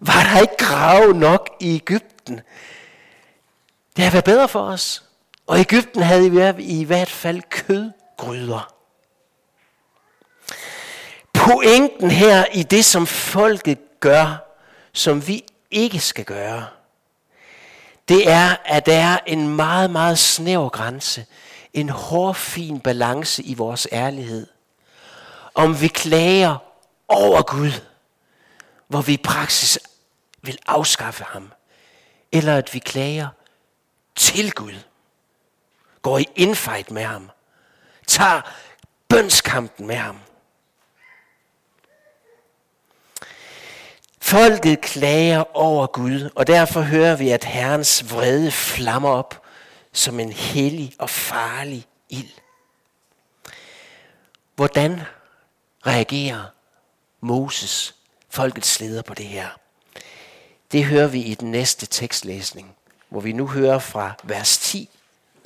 Var 0.00 0.22
der 0.32 0.40
ikke 0.40 0.56
grave 0.56 1.14
nok 1.14 1.50
i 1.60 1.74
Ægypten? 1.74 2.40
Det 3.96 4.04
har 4.04 4.10
været 4.10 4.24
bedre 4.24 4.48
for 4.48 4.60
os. 4.60 5.09
Og 5.50 5.58
Ægypten 5.58 6.02
havde 6.02 6.26
i 6.58 6.84
hvert 6.84 7.10
fald 7.10 7.42
kødgryder. 7.42 8.74
Pointen 11.32 12.10
her 12.10 12.44
i 12.52 12.62
det, 12.62 12.84
som 12.84 13.06
folket 13.06 13.78
gør, 14.00 14.56
som 14.92 15.28
vi 15.28 15.44
ikke 15.70 16.00
skal 16.00 16.24
gøre, 16.24 16.66
det 18.08 18.30
er, 18.30 18.56
at 18.64 18.86
der 18.86 18.94
er 18.94 19.18
en 19.26 19.56
meget, 19.56 19.90
meget 19.90 20.18
snæver 20.18 20.68
grænse, 20.68 21.26
en 21.74 21.88
hårfin 21.88 22.80
balance 22.80 23.42
i 23.42 23.54
vores 23.54 23.88
ærlighed. 23.92 24.46
Om 25.54 25.80
vi 25.80 25.88
klager 25.88 26.56
over 27.08 27.42
Gud, 27.42 27.72
hvor 28.88 29.02
vi 29.02 29.12
i 29.12 29.22
praksis 29.24 29.78
vil 30.42 30.58
afskaffe 30.66 31.24
ham, 31.24 31.52
eller 32.32 32.56
at 32.56 32.74
vi 32.74 32.78
klager 32.78 33.28
til 34.16 34.52
Gud, 34.52 34.74
går 36.02 36.18
i 36.18 36.28
infight 36.36 36.90
med 36.90 37.04
ham, 37.04 37.30
tager 38.06 38.40
bønskampen 39.08 39.86
med 39.86 39.96
ham. 39.96 40.18
Folket 44.20 44.80
klager 44.80 45.56
over 45.56 45.86
Gud, 45.86 46.30
og 46.34 46.46
derfor 46.46 46.80
hører 46.80 47.16
vi, 47.16 47.30
at 47.30 47.44
Herrens 47.44 48.12
vrede 48.12 48.50
flammer 48.50 49.08
op 49.10 49.42
som 49.92 50.20
en 50.20 50.32
hellig 50.32 50.94
og 50.98 51.10
farlig 51.10 51.86
ild. 52.08 52.30
Hvordan 54.54 55.00
reagerer 55.86 56.44
Moses, 57.20 57.94
folkets 58.28 58.80
leder, 58.80 59.02
på 59.02 59.14
det 59.14 59.26
her? 59.26 59.48
Det 60.72 60.84
hører 60.84 61.06
vi 61.06 61.20
i 61.20 61.34
den 61.34 61.50
næste 61.50 61.86
tekstlæsning, 61.86 62.76
hvor 63.08 63.20
vi 63.20 63.32
nu 63.32 63.46
hører 63.46 63.78
fra 63.78 64.12
vers 64.22 64.58
10 64.58 64.90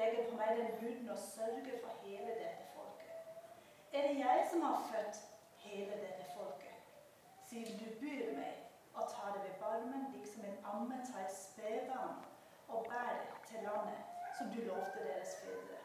lægger 0.00 0.30
på 0.30 0.36
meg 0.36 0.56
den 0.58 0.72
byrden 0.80 1.08
og 1.14 1.18
sørger 1.18 1.76
for 1.82 1.92
hele 2.04 2.32
dette 2.42 2.64
folket? 2.74 3.14
Er 3.92 4.02
det 4.08 4.16
jeg, 4.18 4.38
som 4.50 4.62
har 4.68 4.78
født 4.90 5.16
hele 5.64 5.94
dette 6.04 6.24
folket, 6.36 6.76
siden 7.48 7.78
du 7.82 7.86
byr 8.00 8.26
mig 8.38 8.52
og 8.94 9.02
ta 9.12 9.24
det 9.34 9.42
ved 9.48 9.56
barmen, 9.64 10.06
liksom 10.16 10.44
en 10.44 10.64
amme 10.72 10.96
tar 11.08 11.22
et 11.26 11.36
spedbarn 11.44 12.16
og 12.68 12.86
bærer 12.90 13.16
det 13.22 13.30
til 13.48 13.60
landet, 13.68 14.00
som 14.38 14.46
du 14.54 14.60
lovte 14.70 14.98
deres 15.08 15.32
fedre? 15.42 15.78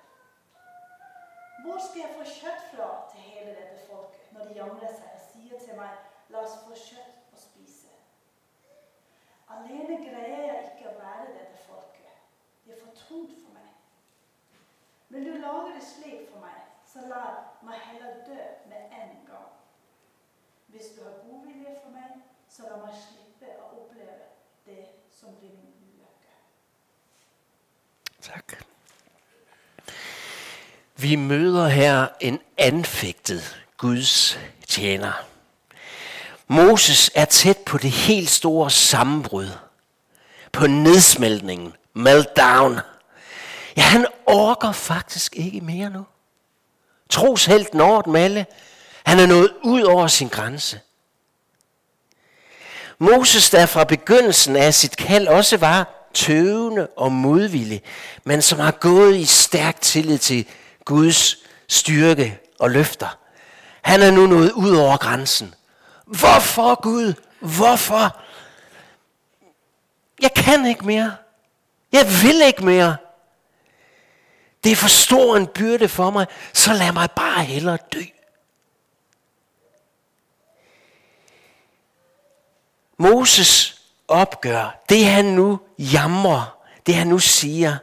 Hvor 1.63 1.77
skal 1.85 2.01
jeg 2.01 2.15
få 2.17 2.23
kjøtt 2.39 2.63
fra 2.71 2.89
til 3.11 3.19
hele 3.29 3.51
dette 3.59 3.77
folket 3.89 4.31
når 4.31 4.45
de 4.45 4.57
jamrer 4.59 4.91
seg 4.99 5.09
og 5.17 5.21
sier 5.29 5.59
til 5.65 5.77
meg, 5.79 5.93
la 6.29 6.41
oss 6.45 6.57
få 6.65 6.75
kjøtt 6.87 7.33
å 7.33 7.39
spise. 7.39 7.93
Alene 9.55 9.97
greier 10.03 10.43
jeg 10.49 10.63
ikke 10.71 10.89
å 10.91 10.97
bære 10.99 11.33
dette 11.37 11.61
folket. 11.67 11.95
Det 12.65 12.73
er 12.73 12.81
for 12.81 12.97
tungt 13.07 13.35
for 13.41 13.49
meg. 13.49 13.54
Vil 15.09 15.25
du 15.25 15.31
lage 15.45 15.75
det 15.75 15.83
slik 15.95 16.19
for 16.31 16.39
mig, 16.39 16.57
så 16.93 16.99
lad 16.99 17.29
mig 17.63 17.77
heller 17.91 18.11
dø 18.27 18.41
med 18.69 18.81
en 19.01 19.15
gang. 19.31 19.51
Hvis 20.67 20.85
du 20.95 21.03
har 21.03 21.11
god 21.11 21.45
vilje 21.47 21.75
for 21.83 21.91
mig, 21.91 22.09
så 22.49 22.61
lad 22.61 22.77
mig 22.85 22.93
slippe 23.07 23.45
at 23.53 23.59
opleve 23.77 24.15
det 24.65 24.85
som 25.19 25.29
blir 25.39 25.49
min 25.49 25.73
ulykke. 25.83 26.31
Tak. 28.21 28.53
Vi 30.97 31.15
møder 31.15 31.67
her 31.67 32.07
en 32.19 32.39
anfægtet 32.57 33.65
Guds 33.77 34.39
tjener. 34.67 35.13
Moses 36.47 37.11
er 37.15 37.25
tæt 37.25 37.57
på 37.65 37.77
det 37.77 37.91
helt 37.91 38.29
store 38.29 38.71
sammenbrud. 38.71 39.49
På 40.51 40.67
nedsmeltningen. 40.67 41.73
Meltdown. 41.93 42.79
Ja, 43.77 43.81
han 43.81 44.05
orker 44.25 44.71
faktisk 44.71 45.35
ikke 45.35 45.61
mere 45.61 45.89
nu. 45.89 46.05
Troshelten 47.09 47.81
over 47.81 48.01
dem 48.01 48.15
alle. 48.15 48.45
Han 49.05 49.19
er 49.19 49.25
nået 49.25 49.53
ud 49.63 49.81
over 49.81 50.07
sin 50.07 50.27
grænse. 50.27 50.79
Moses, 52.99 53.49
der 53.49 53.65
fra 53.65 53.83
begyndelsen 53.83 54.55
af 54.55 54.73
sit 54.73 54.97
kald 54.97 55.27
også 55.27 55.57
var 55.57 56.07
tøvende 56.13 56.87
og 56.97 57.11
modvillig, 57.11 57.81
men 58.23 58.41
som 58.41 58.59
har 58.59 58.71
gået 58.71 59.15
i 59.15 59.25
stærk 59.25 59.81
tillid 59.81 60.17
til 60.17 60.47
Guds 60.85 61.37
styrke 61.67 62.39
og 62.59 62.71
løfter. 62.71 63.17
Han 63.81 64.01
er 64.01 64.11
nu 64.11 64.27
nået 64.27 64.51
ud 64.51 64.75
over 64.75 64.97
grænsen. 64.97 65.55
Hvorfor 66.05 66.81
Gud? 66.81 67.13
Hvorfor? 67.39 68.21
Jeg 70.21 70.33
kan 70.33 70.65
ikke 70.65 70.85
mere. 70.85 71.15
Jeg 71.91 72.05
vil 72.23 72.41
ikke 72.41 72.65
mere. 72.65 72.95
Det 74.65 74.71
er 74.71 74.75
for 74.75 74.87
stor 74.87 75.37
en 75.37 75.47
byrde 75.47 75.89
for 75.89 76.09
mig, 76.09 76.27
så 76.53 76.73
lad 76.73 76.91
mig 76.91 77.09
bare 77.11 77.43
hellere 77.43 77.77
dø. 77.93 78.01
Moses 82.97 83.81
opgør, 84.07 84.83
det 84.89 85.05
han 85.05 85.25
nu 85.25 85.59
jamrer, 85.77 86.57
det 86.85 86.95
han 86.95 87.07
nu 87.07 87.19
siger, 87.19 87.77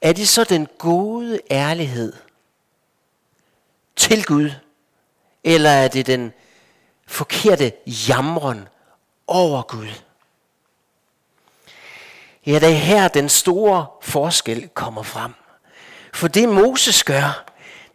er 0.00 0.12
det 0.12 0.28
så 0.28 0.44
den 0.44 0.68
gode 0.78 1.40
ærlighed 1.50 2.12
til 3.96 4.24
Gud, 4.24 4.50
eller 5.44 5.70
er 5.70 5.88
det 5.88 6.06
den 6.06 6.32
forkerte 7.06 7.72
jamren 7.86 8.68
over 9.26 9.62
Gud? 9.62 10.02
Ja, 12.46 12.58
det 12.58 12.68
er 12.68 12.74
her 12.74 13.08
den 13.08 13.28
store 13.28 13.86
forskel 14.02 14.68
kommer 14.68 15.02
frem. 15.02 15.34
For 16.14 16.28
det 16.28 16.48
Moses 16.48 17.04
gør, 17.04 17.44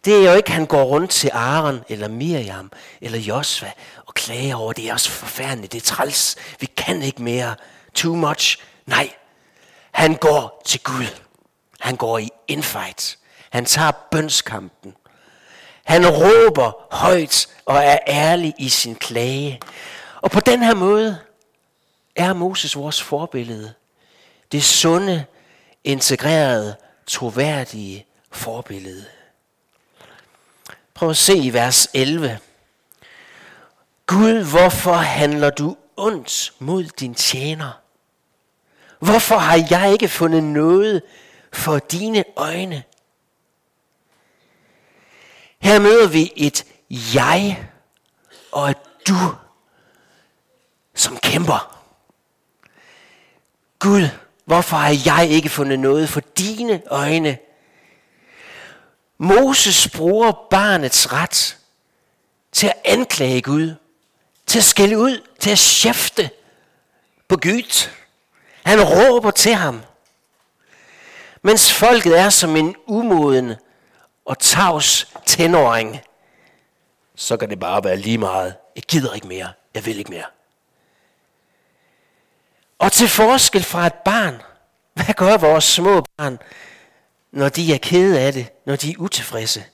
det 0.04 0.14
er 0.14 0.30
jo 0.30 0.36
ikke, 0.36 0.48
at 0.48 0.54
han 0.54 0.66
går 0.66 0.82
rundt 0.82 1.10
til 1.10 1.30
Aaron, 1.32 1.84
eller 1.88 2.08
Miriam, 2.08 2.72
eller 3.00 3.18
Josva, 3.18 3.72
og 4.06 4.14
klager 4.14 4.54
over, 4.54 4.72
det 4.72 4.88
er 4.88 4.92
også 4.92 5.10
forfærdeligt, 5.10 5.72
det 5.72 5.78
er 5.82 5.86
træls, 5.86 6.36
vi 6.60 6.66
kan 6.66 7.02
ikke 7.02 7.22
mere, 7.22 7.54
too 7.94 8.14
much. 8.14 8.58
Nej, 8.86 9.12
han 9.92 10.14
går 10.14 10.62
til 10.64 10.80
Gud. 10.80 11.20
Han 11.80 11.96
går 11.96 12.18
i 12.18 12.28
infight. 12.48 13.18
Han 13.50 13.64
tager 13.64 13.92
bønskampen. 14.10 14.94
Han 15.84 16.06
råber 16.08 16.86
højt 16.90 17.46
og 17.64 17.76
er 17.76 17.98
ærlig 18.06 18.54
i 18.58 18.68
sin 18.68 18.94
klage. 18.94 19.60
Og 20.20 20.30
på 20.30 20.40
den 20.40 20.62
her 20.62 20.74
måde 20.74 21.18
er 22.16 22.32
Moses 22.32 22.76
vores 22.76 23.02
forbillede. 23.02 23.74
Det 24.52 24.64
sunde, 24.64 25.24
integrerede, 25.84 26.76
troværdige 27.06 28.06
forbillede. 28.30 29.06
Prøv 30.94 31.10
at 31.10 31.16
se 31.16 31.36
i 31.36 31.52
vers 31.52 31.88
11. 31.94 32.38
Gud, 34.06 34.50
hvorfor 34.50 34.94
handler 34.94 35.50
du 35.50 35.76
ondt 35.96 36.52
mod 36.58 36.84
din 36.84 37.14
tjener? 37.14 37.80
Hvorfor 38.98 39.36
har 39.36 39.66
jeg 39.70 39.92
ikke 39.92 40.08
fundet 40.08 40.44
noget 40.44 41.02
for 41.52 41.78
dine 41.78 42.24
øjne? 42.36 42.82
Her 45.58 45.78
møder 45.78 46.08
vi 46.08 46.32
et 46.36 46.64
jeg 46.90 47.68
og 48.52 48.70
et 48.70 48.76
du, 49.08 49.34
som 50.94 51.16
kæmper. 51.16 51.76
Gud, 53.78 54.08
hvorfor 54.44 54.76
har 54.76 55.00
jeg 55.06 55.28
ikke 55.30 55.48
fundet 55.48 55.78
noget 55.78 56.08
for 56.08 56.20
dine 56.20 56.82
øjne? 56.86 57.38
Moses 59.22 59.88
bruger 59.88 60.32
barnets 60.50 61.12
ret 61.12 61.58
til 62.52 62.66
at 62.66 62.74
anklage 62.84 63.42
Gud, 63.42 63.74
til 64.46 64.58
at 64.58 64.64
skælde 64.64 64.98
ud, 64.98 65.26
til 65.40 65.50
at 65.50 65.58
skæfte 65.58 66.30
på 67.28 67.36
Gud. 67.36 67.88
Han 68.64 68.80
råber 68.82 69.30
til 69.30 69.54
ham. 69.54 69.82
Mens 71.42 71.72
folket 71.72 72.18
er 72.18 72.30
som 72.30 72.56
en 72.56 72.76
umoden 72.86 73.54
og 74.24 74.38
tavs 74.38 75.06
tenåring, 75.26 76.00
så 77.14 77.36
kan 77.36 77.50
det 77.50 77.60
bare 77.60 77.84
være 77.84 77.96
lige 77.96 78.18
meget. 78.18 78.54
Jeg 78.76 78.82
gider 78.82 79.14
ikke 79.14 79.26
mere. 79.26 79.48
Jeg 79.74 79.86
vil 79.86 79.98
ikke 79.98 80.10
mere. 80.10 80.26
Og 82.78 82.92
til 82.92 83.08
forskel 83.08 83.62
fra 83.64 83.86
et 83.86 83.94
barn, 83.94 84.42
hvad 84.94 85.14
gør 85.14 85.36
vores 85.36 85.64
små 85.64 86.04
barn, 86.16 86.38
når 87.32 87.48
de 87.48 87.74
er 87.74 87.78
kede 87.78 88.20
af 88.20 88.32
det, 88.32 88.52
når 88.66 88.76
de 88.76 88.90
er 88.90 88.94
utilfredse? 88.98 89.64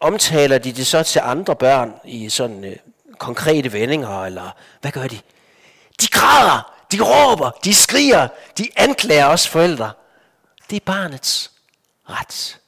Omtaler 0.00 0.58
de 0.58 0.72
det 0.72 0.86
så 0.86 1.02
til 1.02 1.20
andre 1.24 1.56
børn 1.56 1.94
i 2.04 2.28
sådan 2.28 2.64
øh, 2.64 2.76
konkrete 3.18 3.72
vendinger, 3.72 4.24
eller 4.24 4.50
hvad 4.80 4.92
gør 4.92 5.06
de? 5.06 5.20
De 6.00 6.06
græder, 6.06 6.72
de 6.92 6.98
råber, 7.00 7.50
de 7.50 7.74
skriger, 7.74 8.28
de 8.58 8.68
anklager 8.76 9.26
os 9.26 9.48
forældre. 9.48 9.92
Det 10.70 10.76
er 10.76 10.84
barnets 10.84 11.50
ret. 12.10 12.58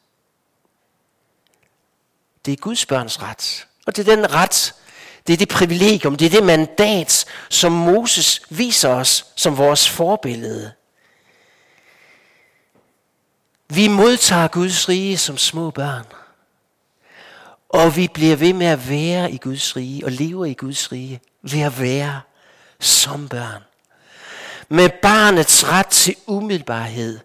Det 2.47 2.53
er 2.53 2.57
Guds 2.57 2.87
børns 2.87 3.23
ret. 3.23 3.66
Og 3.87 3.97
det 3.97 4.09
er 4.09 4.16
den 4.16 4.33
ret, 4.33 4.75
det 5.27 5.33
er 5.33 5.37
det 5.37 5.49
privilegium, 5.49 6.16
det 6.16 6.27
er 6.27 6.31
det 6.31 6.44
mandat, 6.44 7.25
som 7.49 7.73
Moses 7.73 8.42
viser 8.51 8.88
os 8.88 9.27
som 9.37 9.59
vores 9.59 9.88
forbillede. 9.88 10.73
Vi 13.68 13.88
modtager 13.88 14.48
Guds 14.48 14.88
rige 14.88 15.18
som 15.18 15.38
små 15.38 15.70
børn. 15.70 16.04
Og 17.68 17.96
vi 17.96 18.09
bliver 18.09 18.37
ved 18.37 18.52
med 18.52 18.66
at 18.66 18.88
være 18.88 19.33
i 19.33 19.37
Guds 19.37 19.76
rige 19.76 20.04
og 20.04 20.12
lever 20.12 20.44
i 20.44 20.54
Guds 20.54 20.92
rige 20.92 21.20
ved 21.42 21.61
at 21.61 21.81
være 21.81 22.20
som 22.81 23.28
børn. 23.28 23.62
Med 24.68 24.90
barnets 25.02 25.68
ret 25.68 25.87
til 25.87 26.16
umiddelbarhed. 26.26 27.18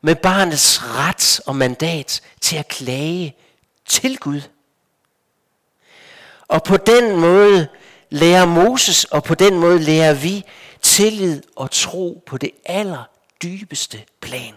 Med 0.00 0.14
barnets 0.14 0.82
ret 0.82 1.40
og 1.46 1.56
mandat 1.56 2.20
til 2.40 2.56
at 2.56 2.68
klage 2.68 3.36
til 3.86 4.18
Gud. 4.18 4.40
Og 6.48 6.62
på 6.62 6.76
den 6.76 7.16
måde 7.16 7.68
lærer 8.10 8.46
Moses, 8.46 9.04
og 9.04 9.24
på 9.24 9.34
den 9.34 9.58
måde 9.58 9.78
lærer 9.78 10.14
vi 10.14 10.44
tillid 10.82 11.42
og 11.56 11.70
tro 11.70 12.22
på 12.26 12.38
det 12.38 12.50
allerdybeste 12.64 14.04
plan. 14.20 14.54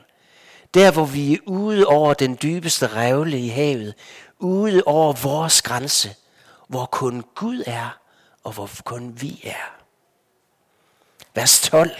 Der 0.73 0.91
hvor 0.91 1.05
vi 1.05 1.33
er 1.33 1.37
ude 1.45 1.85
over 1.85 2.13
den 2.13 2.37
dybeste 2.41 2.87
revle 2.87 3.39
i 3.39 3.47
havet, 3.47 3.93
ude 4.39 4.83
over 4.85 5.13
vores 5.13 5.61
grænse, 5.61 6.15
hvor 6.67 6.85
kun 6.85 7.23
Gud 7.35 7.63
er, 7.65 7.97
og 8.43 8.51
hvor 8.51 8.69
kun 8.83 9.21
vi 9.21 9.41
er. 9.43 9.81
Vers 11.35 11.61
12. 11.61 11.91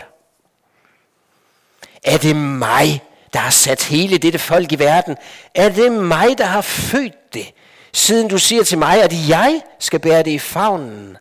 Er 2.03 2.17
det 2.17 2.35
mig, 2.35 3.03
der 3.33 3.39
har 3.39 3.49
sat 3.49 3.83
hele 3.83 4.17
dette 4.17 4.39
folk 4.39 4.71
i 4.71 4.79
verden? 4.79 5.17
Er 5.55 5.69
det 5.69 5.91
mig, 5.91 6.37
der 6.37 6.45
har 6.45 6.61
født 6.61 7.33
det? 7.33 7.53
Siden 7.93 8.27
du 8.27 8.37
siger 8.37 8.63
til 8.63 8.77
mig, 8.77 9.03
at 9.03 9.13
jeg 9.29 9.61
skal 9.79 9.99
bære 9.99 10.23
det 10.23 10.31
i 10.31 10.39
favnen 10.39 11.17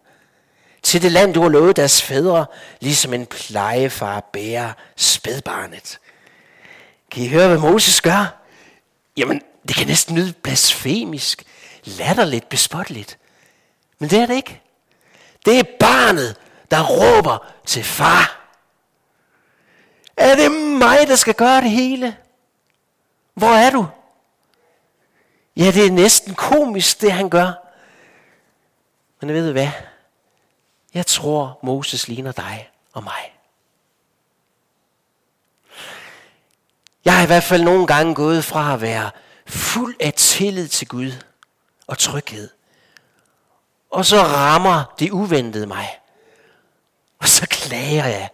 til 0.83 1.03
det 1.03 1.13
land, 1.13 1.35
du 1.35 1.43
har 1.43 1.49
lovet 1.49 1.77
deres 1.77 2.03
fædre, 2.03 2.47
ligesom 2.81 3.15
en 3.15 3.27
plejefar 3.27 4.29
bærer 4.33 4.73
spædbarnet. 4.97 5.99
Kan 7.11 7.23
I 7.23 7.29
høre, 7.29 7.49
hvad 7.49 7.59
Moses 7.59 8.01
gør? 8.01 8.43
Jamen, 9.17 9.43
det 9.69 9.77
kan 9.77 9.87
næsten 9.87 10.17
lyde 10.17 10.33
blasfemisk, 10.33 11.45
latterligt, 11.85 12.49
bespotteligt. 12.49 13.19
Men 13.99 14.11
det 14.11 14.19
er 14.19 14.27
det 14.27 14.35
ikke. 14.35 14.63
Det 15.45 15.59
er 15.59 15.65
barnet, 15.81 16.37
der 16.71 16.83
råber 16.87 17.53
til 17.67 17.85
far. 17.85 18.41
Er 20.17 20.35
det 20.35 20.51
mig, 20.79 20.99
der 21.09 21.17
skal 21.17 21.35
gøre 21.35 21.61
det 21.61 21.71
hele? 21.71 22.17
Hvor 23.35 23.49
er 23.49 23.71
du? 23.71 23.87
Ja, 25.57 25.71
det 25.71 25.87
er 25.87 25.91
næsten 25.91 26.35
komisk, 26.35 27.01
det 27.01 27.13
han 27.13 27.31
gør. 27.31 27.53
Men 29.21 29.33
ved 29.33 29.47
du 29.47 29.53
hvad? 29.53 29.69
Jeg 30.95 31.07
tror, 31.07 31.59
Moses 31.63 32.09
ligner 32.09 32.33
dig 32.33 32.71
og 32.93 33.05
mig. 33.05 33.40
Jeg 37.05 37.17
har 37.17 37.23
i 37.23 37.27
hvert 37.27 37.43
fald 37.43 37.63
nogle 37.63 37.87
gange 37.87 38.15
gået 38.15 38.45
fra 38.45 38.75
at 38.75 38.81
være 38.81 39.11
fuld 39.47 39.95
af 40.01 40.13
tillid 40.13 40.69
til 40.69 40.89
Gud 40.89 41.13
og 41.87 41.99
tryghed. 41.99 42.49
Og 43.91 44.07
så 44.07 44.17
rammer 44.23 44.95
det 44.99 45.11
uventede 45.11 45.67
mig. 45.67 45.89
Og 47.19 47.29
så 47.29 47.47
klager 47.47 48.07
jeg. 48.07 48.29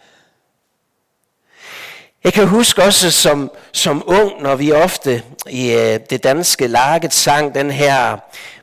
Jeg 2.24 2.32
kan 2.32 2.48
huske 2.48 2.82
også 2.82 3.10
som, 3.10 3.50
som 3.72 4.02
ung, 4.06 4.42
når 4.42 4.56
vi 4.56 4.72
ofte 4.72 5.22
i 5.48 5.72
øh, 5.72 6.00
det 6.10 6.24
danske 6.24 6.66
laget 6.66 7.12
sang 7.12 7.54
den 7.54 7.70
her, 7.70 8.18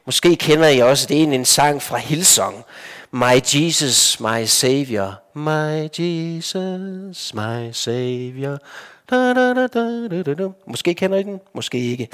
måske 0.06 0.36
kender 0.36 0.68
I 0.68 0.80
også, 0.80 1.08
det 1.08 1.20
er 1.20 1.24
en, 1.24 1.34
en 1.34 1.46
sang 1.46 1.82
fra 1.82 1.98
Hillsong. 1.98 2.66
My 3.12 3.42
Jesus, 3.54 4.20
my 4.20 4.46
Savior, 4.46 5.22
my 5.34 5.90
Jesus, 6.00 7.34
my 7.34 7.72
Savior. 7.72 8.60
Da, 9.10 9.34
da, 9.34 9.54
da, 9.54 9.68
da, 9.68 10.24
da, 10.24 10.34
da. 10.34 10.48
Måske 10.68 10.94
kender 10.94 11.18
I 11.18 11.24
den, 11.24 11.42
måske 11.54 11.80
ikke. 11.80 12.08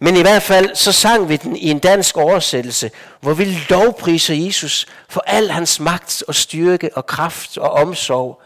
Men 0.00 0.16
i 0.16 0.20
hvert 0.20 0.42
fald, 0.42 0.74
så 0.74 0.92
sang 0.92 1.28
vi 1.28 1.36
den 1.36 1.56
i 1.56 1.70
en 1.70 1.78
dansk 1.78 2.16
oversættelse, 2.16 2.90
hvor 3.20 3.34
vi 3.34 3.44
lovpriser 3.68 4.34
Jesus 4.34 4.86
for 5.08 5.22
al 5.26 5.50
hans 5.50 5.80
magt 5.80 6.24
og 6.28 6.34
styrke 6.34 6.90
og 6.94 7.06
kraft 7.06 7.58
og 7.58 7.70
omsorg. 7.70 8.42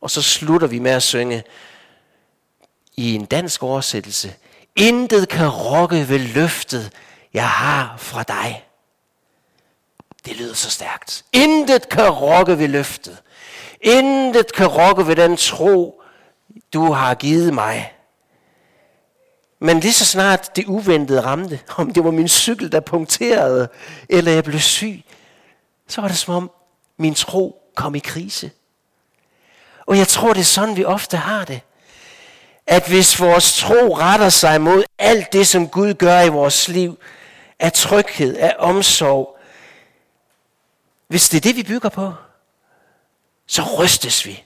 Og 0.00 0.10
så 0.10 0.22
slutter 0.22 0.66
vi 0.66 0.78
med 0.78 0.90
at 0.90 1.02
synge 1.02 1.42
i 2.96 3.14
en 3.14 3.24
dansk 3.24 3.62
oversættelse. 3.62 4.34
Intet 4.76 5.28
kan 5.28 5.48
rokke 5.48 6.08
ved 6.08 6.18
løftet, 6.18 6.92
jeg 7.34 7.48
har 7.48 7.94
fra 7.98 8.22
dig. 8.22 8.64
Det 10.26 10.36
lyder 10.36 10.54
så 10.54 10.70
stærkt. 10.70 11.24
Intet 11.32 11.88
kan 11.88 12.08
rokke 12.08 12.58
ved 12.58 12.68
løftet. 12.68 13.18
Intet 13.80 14.52
kan 14.52 14.66
rokke 14.66 15.06
ved 15.06 15.16
den 15.16 15.36
tro, 15.36 15.95
du 16.72 16.92
har 16.92 17.14
givet 17.14 17.54
mig. 17.54 17.92
Men 19.58 19.80
lige 19.80 19.92
så 19.92 20.04
snart 20.04 20.56
det 20.56 20.64
uventede 20.66 21.20
ramte, 21.20 21.60
om 21.76 21.92
det 21.92 22.04
var 22.04 22.10
min 22.10 22.28
cykel, 22.28 22.72
der 22.72 22.80
punkterede, 22.80 23.68
eller 24.08 24.32
jeg 24.32 24.44
blev 24.44 24.60
syg, 24.60 25.02
så 25.88 26.00
var 26.00 26.08
det 26.08 26.18
som 26.18 26.34
om 26.34 26.50
min 26.98 27.14
tro 27.14 27.62
kom 27.74 27.94
i 27.94 27.98
krise. 27.98 28.50
Og 29.86 29.98
jeg 29.98 30.08
tror, 30.08 30.32
det 30.32 30.40
er 30.40 30.44
sådan, 30.44 30.76
vi 30.76 30.84
ofte 30.84 31.16
har 31.16 31.44
det. 31.44 31.60
At 32.66 32.88
hvis 32.88 33.20
vores 33.20 33.58
tro 33.58 33.96
retter 33.98 34.28
sig 34.28 34.60
mod 34.60 34.84
alt 34.98 35.32
det, 35.32 35.46
som 35.46 35.68
Gud 35.68 35.94
gør 35.94 36.20
i 36.20 36.28
vores 36.28 36.68
liv, 36.68 36.98
af 37.58 37.72
tryghed, 37.72 38.36
af 38.36 38.54
omsorg, 38.58 39.38
hvis 41.08 41.28
det 41.28 41.36
er 41.36 41.40
det, 41.40 41.56
vi 41.56 41.62
bygger 41.62 41.88
på, 41.88 42.14
så 43.46 43.62
rystes 43.78 44.26
vi. 44.26 44.45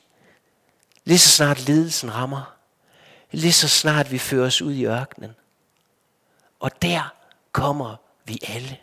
Lige 1.11 1.19
så 1.19 1.29
snart 1.29 1.61
lidelsen 1.61 2.15
rammer. 2.15 2.57
Lige 3.31 3.53
så 3.53 3.69
snart 3.69 4.13
vi 4.13 4.19
føres 4.19 4.63
ud 4.63 4.73
i 4.73 4.87
ørkenen. 4.87 5.35
Og 6.61 6.83
der 6.83 7.15
kommer 7.53 7.97
vi 8.25 8.39
alle. 8.49 8.79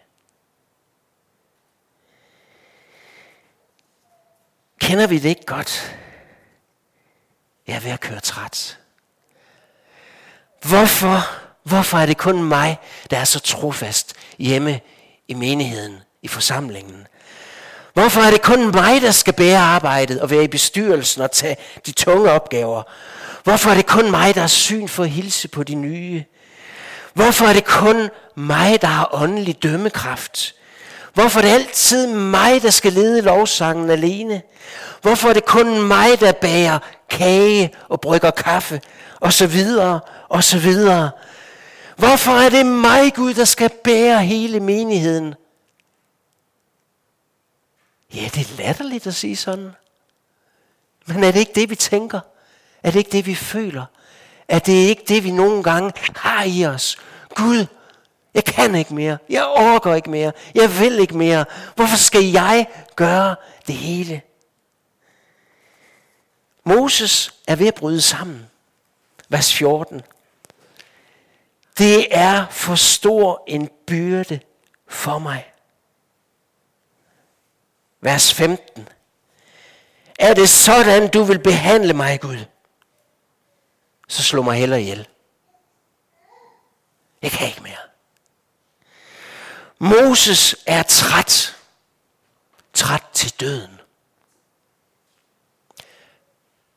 Kender 4.79 5.07
vi 5.07 5.19
det 5.19 5.29
ikke 5.29 5.45
godt? 5.45 5.97
Jeg 7.67 7.75
er 7.75 7.79
ved 7.79 7.91
at 7.91 7.99
køre 7.99 8.19
træt. 8.19 8.79
Hvorfor, 10.61 11.19
hvorfor 11.63 11.97
er 11.97 12.05
det 12.05 12.17
kun 12.17 12.43
mig, 12.43 12.79
der 13.09 13.17
er 13.17 13.25
så 13.25 13.39
trofast 13.39 14.13
hjemme 14.37 14.81
i 15.27 15.33
menigheden, 15.33 15.99
i 16.21 16.27
forsamlingen? 16.27 17.07
Hvorfor 17.97 18.21
er 18.21 18.31
det 18.31 18.41
kun 18.41 18.71
mig, 18.71 19.01
der 19.01 19.11
skal 19.11 19.33
bære 19.33 19.57
arbejdet 19.57 20.21
og 20.21 20.29
være 20.29 20.43
i 20.43 20.47
bestyrelsen 20.47 21.21
og 21.21 21.31
tage 21.31 21.57
de 21.85 21.91
tunge 21.91 22.31
opgaver? 22.31 22.83
Hvorfor 23.43 23.69
er 23.69 23.75
det 23.75 23.85
kun 23.85 24.11
mig, 24.11 24.35
der 24.35 24.41
er 24.41 24.47
syn 24.47 24.87
for 24.87 25.03
at 25.03 25.09
hilse 25.09 25.47
på 25.47 25.63
de 25.63 25.75
nye? 25.75 26.23
Hvorfor 27.13 27.45
er 27.45 27.53
det 27.53 27.65
kun 27.65 28.09
mig, 28.35 28.81
der 28.81 28.87
har 28.87 29.09
åndelig 29.13 29.63
dømmekraft? 29.63 30.55
Hvorfor 31.13 31.39
er 31.39 31.43
det 31.43 31.49
altid 31.49 32.07
mig, 32.07 32.61
der 32.61 32.69
skal 32.69 32.93
lede 32.93 33.21
lovsangen 33.21 33.89
alene? 33.89 34.41
Hvorfor 35.01 35.29
er 35.29 35.33
det 35.33 35.45
kun 35.45 35.81
mig, 35.81 36.19
der 36.19 36.31
bager 36.31 36.79
kage 37.09 37.73
og 37.89 38.01
brygger 38.01 38.31
kaffe? 38.31 38.81
Og 39.19 39.33
så 39.33 39.47
videre, 39.47 39.99
og 40.29 40.43
så 40.43 40.59
videre. 40.59 41.09
Hvorfor 41.95 42.31
er 42.31 42.49
det 42.49 42.65
mig, 42.65 43.13
Gud, 43.13 43.33
der 43.33 43.45
skal 43.45 43.69
bære 43.83 44.23
hele 44.23 44.59
menigheden? 44.59 45.33
Ja, 48.17 48.29
det 48.33 48.51
er 48.51 48.57
latterligt 48.57 49.07
at 49.07 49.15
sige 49.15 49.35
sådan. 49.35 49.71
Men 51.05 51.23
er 51.23 51.31
det 51.31 51.39
ikke 51.39 51.51
det, 51.55 51.69
vi 51.69 51.75
tænker? 51.75 52.19
Er 52.83 52.91
det 52.91 52.99
ikke 52.99 53.11
det, 53.11 53.25
vi 53.25 53.35
føler? 53.35 53.85
Er 54.47 54.59
det 54.59 54.73
ikke 54.73 55.03
det, 55.07 55.23
vi 55.23 55.31
nogle 55.31 55.63
gange 55.63 55.93
har 56.15 56.43
i 56.43 56.65
os? 56.65 56.97
Gud, 57.35 57.65
jeg 58.33 58.45
kan 58.45 58.75
ikke 58.75 58.93
mere. 58.93 59.17
Jeg 59.29 59.45
orker 59.45 59.95
ikke 59.95 60.09
mere. 60.09 60.31
Jeg 60.55 60.79
vil 60.79 60.99
ikke 60.99 61.17
mere. 61.17 61.45
Hvorfor 61.75 61.97
skal 61.97 62.23
jeg 62.23 62.67
gøre 62.95 63.35
det 63.67 63.75
hele? 63.75 64.21
Moses 66.63 67.33
er 67.47 67.55
ved 67.55 67.67
at 67.67 67.75
bryde 67.75 68.01
sammen. 68.01 68.49
Vers 69.29 69.53
14. 69.53 70.01
Det 71.77 72.07
er 72.11 72.45
for 72.51 72.75
stor 72.75 73.43
en 73.47 73.69
byrde 73.87 74.39
for 74.87 75.19
mig. 75.19 75.45
Vers 78.01 78.33
15. 78.33 78.87
Er 80.19 80.33
det 80.33 80.49
sådan, 80.49 81.07
du 81.11 81.23
vil 81.23 81.39
behandle 81.39 81.93
mig, 81.93 82.21
Gud? 82.21 82.45
Så 84.07 84.23
slå 84.23 84.41
mig 84.41 84.57
heller 84.57 84.77
ihjel. 84.77 85.07
Jeg 87.21 87.31
kan 87.31 87.47
ikke 87.47 87.63
mere. 87.63 87.77
Moses 89.79 90.55
er 90.65 90.83
træt. 90.83 91.55
Træt 92.73 93.03
til 93.13 93.33
døden. 93.39 93.79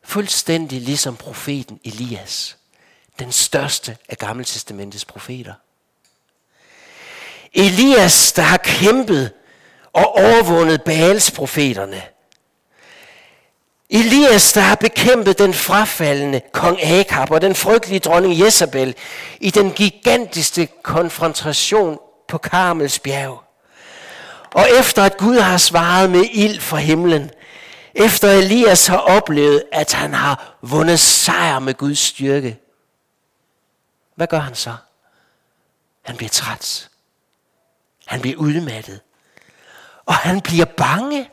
Fuldstændig 0.02 0.80
ligesom 0.80 1.16
profeten 1.16 1.80
Elias. 1.84 2.56
Den 3.18 3.32
største 3.32 3.98
af 4.08 4.18
Gammeltestamentets 4.18 5.04
profeter. 5.04 5.54
Elias, 7.52 8.32
der 8.32 8.42
har 8.42 8.56
kæmpet 8.56 9.32
og 9.92 10.16
overvundet 10.16 10.82
Baals 10.82 11.30
profeterne. 11.30 12.02
Elias, 13.90 14.52
der 14.52 14.60
har 14.60 14.74
bekæmpet 14.74 15.38
den 15.38 15.54
frafaldende 15.54 16.40
kong 16.52 16.82
Akab 16.82 17.30
og 17.30 17.40
den 17.40 17.54
frygtelige 17.54 18.00
dronning 18.00 18.40
Jezebel 18.40 18.94
i 19.40 19.50
den 19.50 19.72
gigantiske 19.72 20.68
konfrontation 20.82 21.98
på 22.28 22.38
Karmels 22.38 22.98
bjerg. 22.98 23.42
Og 24.54 24.66
efter 24.80 25.02
at 25.02 25.16
Gud 25.16 25.38
har 25.38 25.58
svaret 25.58 26.10
med 26.10 26.24
ild 26.32 26.60
fra 26.60 26.76
himlen, 26.76 27.30
efter 27.94 28.30
Elias 28.30 28.86
har 28.86 28.98
oplevet, 28.98 29.62
at 29.72 29.92
han 29.92 30.14
har 30.14 30.56
vundet 30.62 31.00
sejr 31.00 31.58
med 31.58 31.74
Guds 31.74 31.98
styrke, 31.98 32.58
hvad 34.14 34.26
gør 34.26 34.38
han 34.38 34.54
så? 34.54 34.74
Han 36.02 36.16
bliver 36.16 36.30
træt. 36.30 36.88
Han 38.06 38.20
bliver 38.20 38.36
udmattet. 38.36 39.00
Og 40.10 40.16
han 40.16 40.40
bliver 40.40 40.64
bange. 40.64 41.30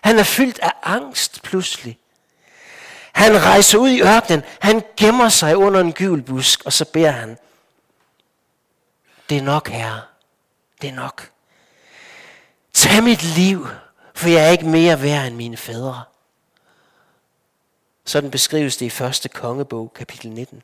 Han 0.00 0.18
er 0.18 0.22
fyldt 0.22 0.58
af 0.58 0.72
angst 0.82 1.42
pludselig. 1.42 1.98
Han 3.12 3.42
rejser 3.42 3.78
ud 3.78 3.88
i 3.88 4.02
ørkenen. 4.02 4.42
Han 4.60 4.82
gemmer 4.96 5.28
sig 5.28 5.56
under 5.56 5.80
en 5.80 5.92
gyvelbusk, 5.92 6.64
og 6.64 6.72
så 6.72 6.84
beder 6.84 7.10
han. 7.10 7.38
Det 9.28 9.38
er 9.38 9.42
nok, 9.42 9.68
herre. 9.68 10.02
Det 10.82 10.88
er 10.88 10.94
nok. 10.94 11.30
Tag 12.72 13.02
mit 13.02 13.22
liv, 13.22 13.68
for 14.14 14.28
jeg 14.28 14.46
er 14.46 14.50
ikke 14.50 14.66
mere 14.66 15.02
værd 15.02 15.26
end 15.26 15.36
mine 15.36 15.56
fædre. 15.56 16.04
Sådan 18.04 18.30
beskrives 18.30 18.76
det 18.76 18.86
i 18.86 18.90
første 18.90 19.28
kongebog, 19.28 19.92
kapitel 19.94 20.30
19. 20.30 20.62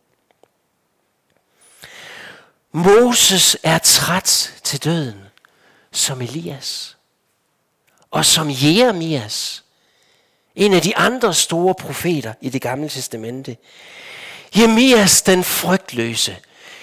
Moses 2.73 3.57
er 3.63 3.79
træt 3.79 4.55
til 4.63 4.85
døden, 4.85 5.21
som 5.93 6.21
Elias 6.21 6.97
og 8.11 8.25
som 8.25 8.49
Jeremias, 8.51 9.65
en 10.57 10.75
af 10.75 10.83
de 10.83 10.97
andre 10.97 11.35
store 11.35 11.75
profeter 11.75 12.33
i 12.41 12.49
det 12.49 12.63
gamle 12.63 12.89
testamente. 12.89 13.57
Jeremias 14.57 15.23
den 15.23 15.45
frygtløse. 15.45 16.37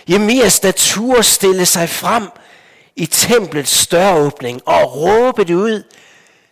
Jeremias, 0.10 0.60
der 0.60 0.72
turde 0.72 1.24
stille 1.24 1.66
sig 1.66 1.90
frem 1.90 2.30
i 2.96 3.06
templets 3.06 3.88
døråbning 3.88 4.62
og 4.66 4.96
råbe 4.96 5.44
det 5.44 5.54
ud 5.54 5.84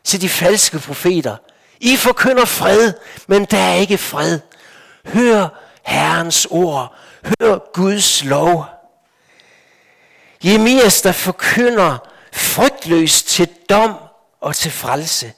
til 0.04 0.22
de 0.22 0.30
falske 0.30 0.80
profeter. 0.80 1.38
I 1.80 1.96
forkynder 1.96 2.46
fred, 2.46 2.94
men 3.28 3.46
der 3.46 3.58
er 3.58 3.74
ikke 3.74 3.98
fred. 3.98 4.40
Hør 5.06 5.48
Herrens 5.84 6.48
ord. 6.50 6.96
Hør 7.24 7.72
Guds 7.74 8.24
lov. 8.24 8.66
Jeremias, 10.44 11.02
der 11.02 11.12
forkynder 11.12 11.98
frygtløst 12.34 13.28
til 13.28 13.50
dom 13.70 13.96
og 14.42 14.56
til 14.56 14.72
frelse. 14.72 15.34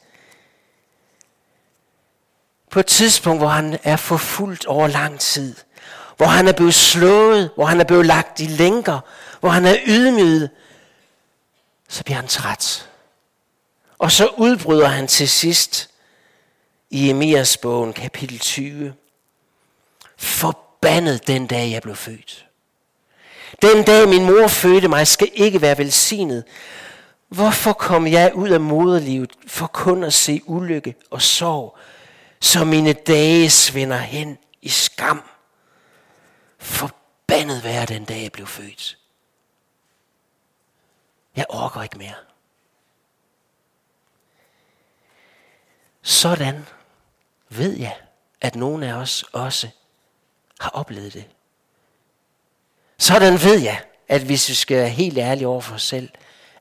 På 2.72 2.80
et 2.80 2.86
tidspunkt, 2.86 3.42
hvor 3.42 3.48
han 3.48 3.80
er 3.84 3.96
forfulgt 3.96 4.66
over 4.66 4.88
lang 4.88 5.20
tid, 5.20 5.56
hvor 6.18 6.26
han 6.26 6.48
er 6.48 6.54
blevet 6.54 6.74
slået, 6.74 7.52
hvor 7.56 7.66
han 7.66 7.80
er 7.80 7.84
blevet 7.84 8.06
lagt 8.06 8.40
i 8.40 8.46
lænker, 8.46 9.00
hvor 9.40 9.50
han 9.50 9.66
er 9.66 9.78
ydmyget, 9.88 10.50
så 11.88 12.04
bliver 12.04 12.16
han 12.16 12.28
træt. 12.28 12.90
Og 13.98 14.12
så 14.12 14.28
udbryder 14.28 14.88
han 14.88 15.08
til 15.08 15.30
sidst 15.30 15.90
i 16.90 17.10
Emias 17.10 17.58
bogen, 17.58 17.94
kapitel 17.94 18.40
20. 18.40 18.94
Forbandet 20.18 21.28
den 21.28 21.48
dag, 21.48 21.72
jeg 21.72 21.82
blev 21.82 21.96
født. 21.96 22.46
Den 23.62 23.84
dag 23.84 24.08
min 24.08 24.26
mor 24.26 24.48
fødte 24.48 24.88
mig, 24.88 25.08
skal 25.08 25.30
ikke 25.34 25.62
være 25.62 25.78
velsignet. 25.78 26.44
Hvorfor 27.28 27.74
kom 27.74 28.08
jeg 28.08 28.36
ud 28.36 28.50
af 28.50 28.60
moderlivet 28.60 29.32
for 29.48 29.68
kun 29.68 30.04
at 30.04 30.14
se 30.14 30.42
ulykke 30.46 30.96
og 31.10 31.22
sorg, 31.22 31.78
så 32.40 32.66
mine 32.66 32.94
dage 32.94 33.50
svinder 33.50 33.98
hen 33.98 34.38
i 34.62 34.70
skam? 34.70 35.24
Forbandet 36.58 37.64
være 37.64 37.86
den 37.86 38.06
dag, 38.06 38.24
jeg 38.24 38.32
blev 38.32 38.48
født. 38.48 38.98
Jeg 41.36 41.46
orker 41.50 41.84
ikke 41.84 41.98
mere. 41.98 42.16
Sådan 46.02 46.66
ved 47.50 47.78
jeg, 47.78 47.98
at 48.42 48.56
nogle 48.56 48.88
af 48.88 48.94
os 48.94 49.24
også 49.24 49.70
har 50.60 50.70
oplevet 50.70 51.14
det. 51.14 51.26
Sådan 52.98 53.34
ved 53.34 53.60
jeg, 53.60 53.84
at 54.08 54.22
hvis 54.22 54.50
vi 54.50 54.54
skal 54.54 54.78
være 54.78 54.90
helt 54.90 55.18
ærlige 55.18 55.48
over 55.48 55.62
for 55.62 55.76
os 55.76 55.84
selv, 55.84 56.10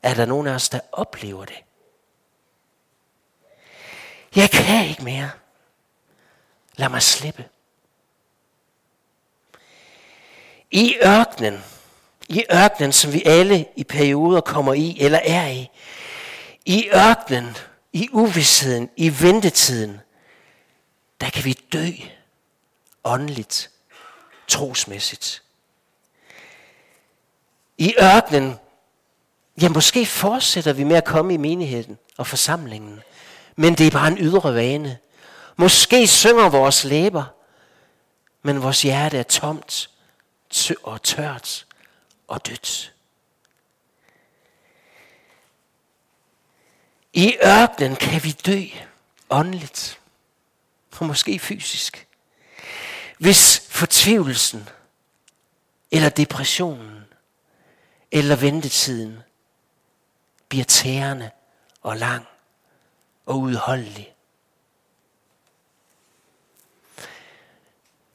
er 0.03 0.13
der 0.13 0.25
nogen 0.25 0.47
af 0.47 0.53
os, 0.53 0.69
der 0.69 0.79
oplever 0.91 1.45
det. 1.45 1.63
Jeg 4.35 4.49
kan 4.49 4.85
ikke 4.85 5.03
mere. 5.03 5.31
Lad 6.75 6.89
mig 6.89 7.01
slippe. 7.01 7.45
I 10.71 10.95
ørkenen, 11.05 11.63
i 12.29 12.43
ørkenen, 12.53 12.93
som 12.93 13.13
vi 13.13 13.23
alle 13.25 13.65
i 13.75 13.83
perioder 13.83 14.41
kommer 14.41 14.73
i 14.73 14.97
eller 14.99 15.19
er 15.23 15.47
i, 15.47 15.69
i 16.65 16.89
ørkenen, 16.95 17.57
i 17.93 18.09
uvidsheden, 18.11 18.89
i 18.95 19.21
ventetiden, 19.21 20.01
der 21.21 21.29
kan 21.29 21.45
vi 21.45 21.53
dø 21.53 21.87
åndeligt, 23.03 23.71
trosmæssigt. 24.47 25.43
I 27.77 27.95
ørkenen, 28.01 28.59
ja 29.61 29.69
måske 29.69 30.05
fortsætter 30.05 30.73
vi 30.73 30.83
med 30.83 30.95
at 30.95 31.05
komme 31.05 31.33
i 31.33 31.37
menigheden 31.37 31.97
og 32.17 32.27
forsamlingen, 32.27 32.99
men 33.55 33.73
det 33.73 33.87
er 33.87 33.91
bare 33.91 34.07
en 34.07 34.17
ydre 34.17 34.53
vane. 34.53 34.97
Måske 35.55 36.07
synger 36.07 36.49
vores 36.49 36.83
læber, 36.83 37.25
men 38.41 38.63
vores 38.63 38.81
hjerte 38.81 39.17
er 39.17 39.23
tomt 39.23 39.89
og 40.83 41.03
tørt 41.03 41.65
og 42.27 42.47
dødt. 42.47 42.93
I 47.13 47.37
ørkenen 47.45 47.95
kan 47.95 48.23
vi 48.23 48.31
dø 48.31 48.61
åndeligt, 49.29 49.99
og 50.99 51.05
måske 51.05 51.39
fysisk. 51.39 52.07
Hvis 53.17 53.67
fortvivlelsen, 53.69 54.69
eller 55.91 56.09
depressionen, 56.09 57.05
eller 58.11 58.35
ventetiden 58.35 59.23
bliver 60.49 60.65
tærende 60.65 61.31
og 61.81 61.97
lang 61.97 62.25
og 63.25 63.39
udholdelig. 63.39 64.13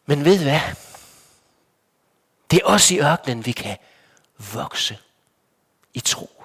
Men 0.06 0.24
ved 0.24 0.42
hvad? 0.42 0.60
Det 2.50 2.60
er 2.62 2.66
også 2.66 2.94
i 2.94 3.00
ørkenen, 3.00 3.46
vi 3.46 3.52
kan 3.52 3.76
vokse 4.54 4.98
i 5.94 6.00
tro. 6.00 6.42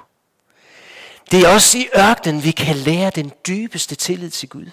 Det 1.31 1.45
er 1.45 1.49
også 1.49 1.77
i 1.77 1.89
ørkenen, 1.97 2.43
vi 2.43 2.51
kan 2.51 2.75
lære 2.75 3.09
den 3.09 3.33
dybeste 3.47 3.95
tillid 3.95 4.29
til 4.29 4.49
Gud. 4.49 4.69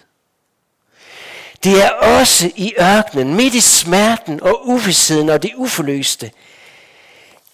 Det 1.65 1.85
er 1.85 1.91
også 1.91 2.53
i 2.57 2.75
ørkenen, 2.81 3.35
midt 3.35 3.55
i 3.55 3.61
smerten 3.61 4.43
og 4.43 4.69
uvidsheden 4.69 5.29
og 5.29 5.43
det 5.43 5.53
uforløste, 5.55 6.33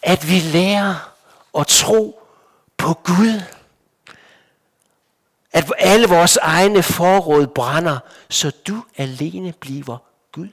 at 0.02 0.28
vi 0.28 0.38
lærer 0.40 1.14
at 1.58 1.66
tro 1.66 2.19
på 2.80 2.94
Gud. 2.94 3.42
At 5.52 5.72
alle 5.78 6.08
vores 6.08 6.36
egne 6.36 6.82
forråd 6.82 7.46
brænder, 7.46 7.98
så 8.30 8.50
du 8.50 8.84
alene 8.96 9.52
bliver 9.52 9.98
Gud. 10.32 10.48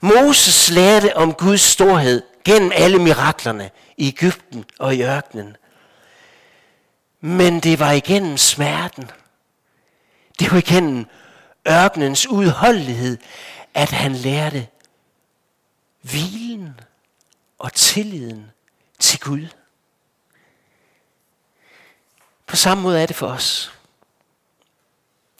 Moses 0.00 0.70
lærte 0.70 1.16
om 1.16 1.34
Guds 1.34 1.60
storhed 1.60 2.22
gennem 2.44 2.72
alle 2.74 2.98
miraklerne 2.98 3.70
i 3.96 4.08
Ægypten 4.08 4.64
og 4.78 4.94
i 4.94 5.02
ørkenen. 5.02 5.56
Men 7.20 7.60
det 7.60 7.78
var 7.78 7.90
igennem 7.90 8.36
smerten. 8.36 9.10
Det 10.38 10.52
var 10.52 10.58
igennem 10.58 11.06
ørkenens 11.68 12.26
udholdenhed, 12.26 13.18
at 13.74 13.90
han 13.90 14.12
lærte 14.12 14.66
hvilen 16.00 16.80
og 17.58 17.72
tilliden 17.72 18.50
til 18.98 19.20
Gud. 19.20 19.46
På 22.50 22.56
samme 22.56 22.82
måde 22.82 23.02
er 23.02 23.06
det 23.06 23.16
for 23.16 23.26
os. 23.26 23.72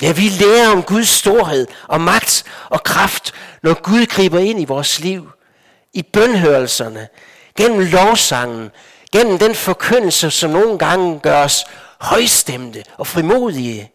Ja, 0.03 0.13
vi 0.13 0.29
lærer 0.29 0.69
om 0.69 0.83
Guds 0.83 1.09
storhed 1.09 1.67
og 1.89 2.01
magt 2.01 2.45
og 2.69 2.83
kraft, 2.83 3.33
når 3.63 3.83
Gud 3.83 4.07
griber 4.07 4.39
ind 4.39 4.61
i 4.61 4.65
vores 4.65 5.01
liv. 5.01 5.31
I 5.93 6.03
bønhørelserne, 6.03 7.09
gennem 7.57 7.81
lovsangen, 7.81 8.71
gennem 9.13 9.39
den 9.39 9.55
forkyndelse, 9.55 10.31
som 10.31 10.51
nogle 10.51 10.79
gange 10.79 11.21
gør 11.21 11.45
os 11.45 11.65
højstemte 12.01 12.85
og 12.99 13.07
frimodige. 13.07 13.93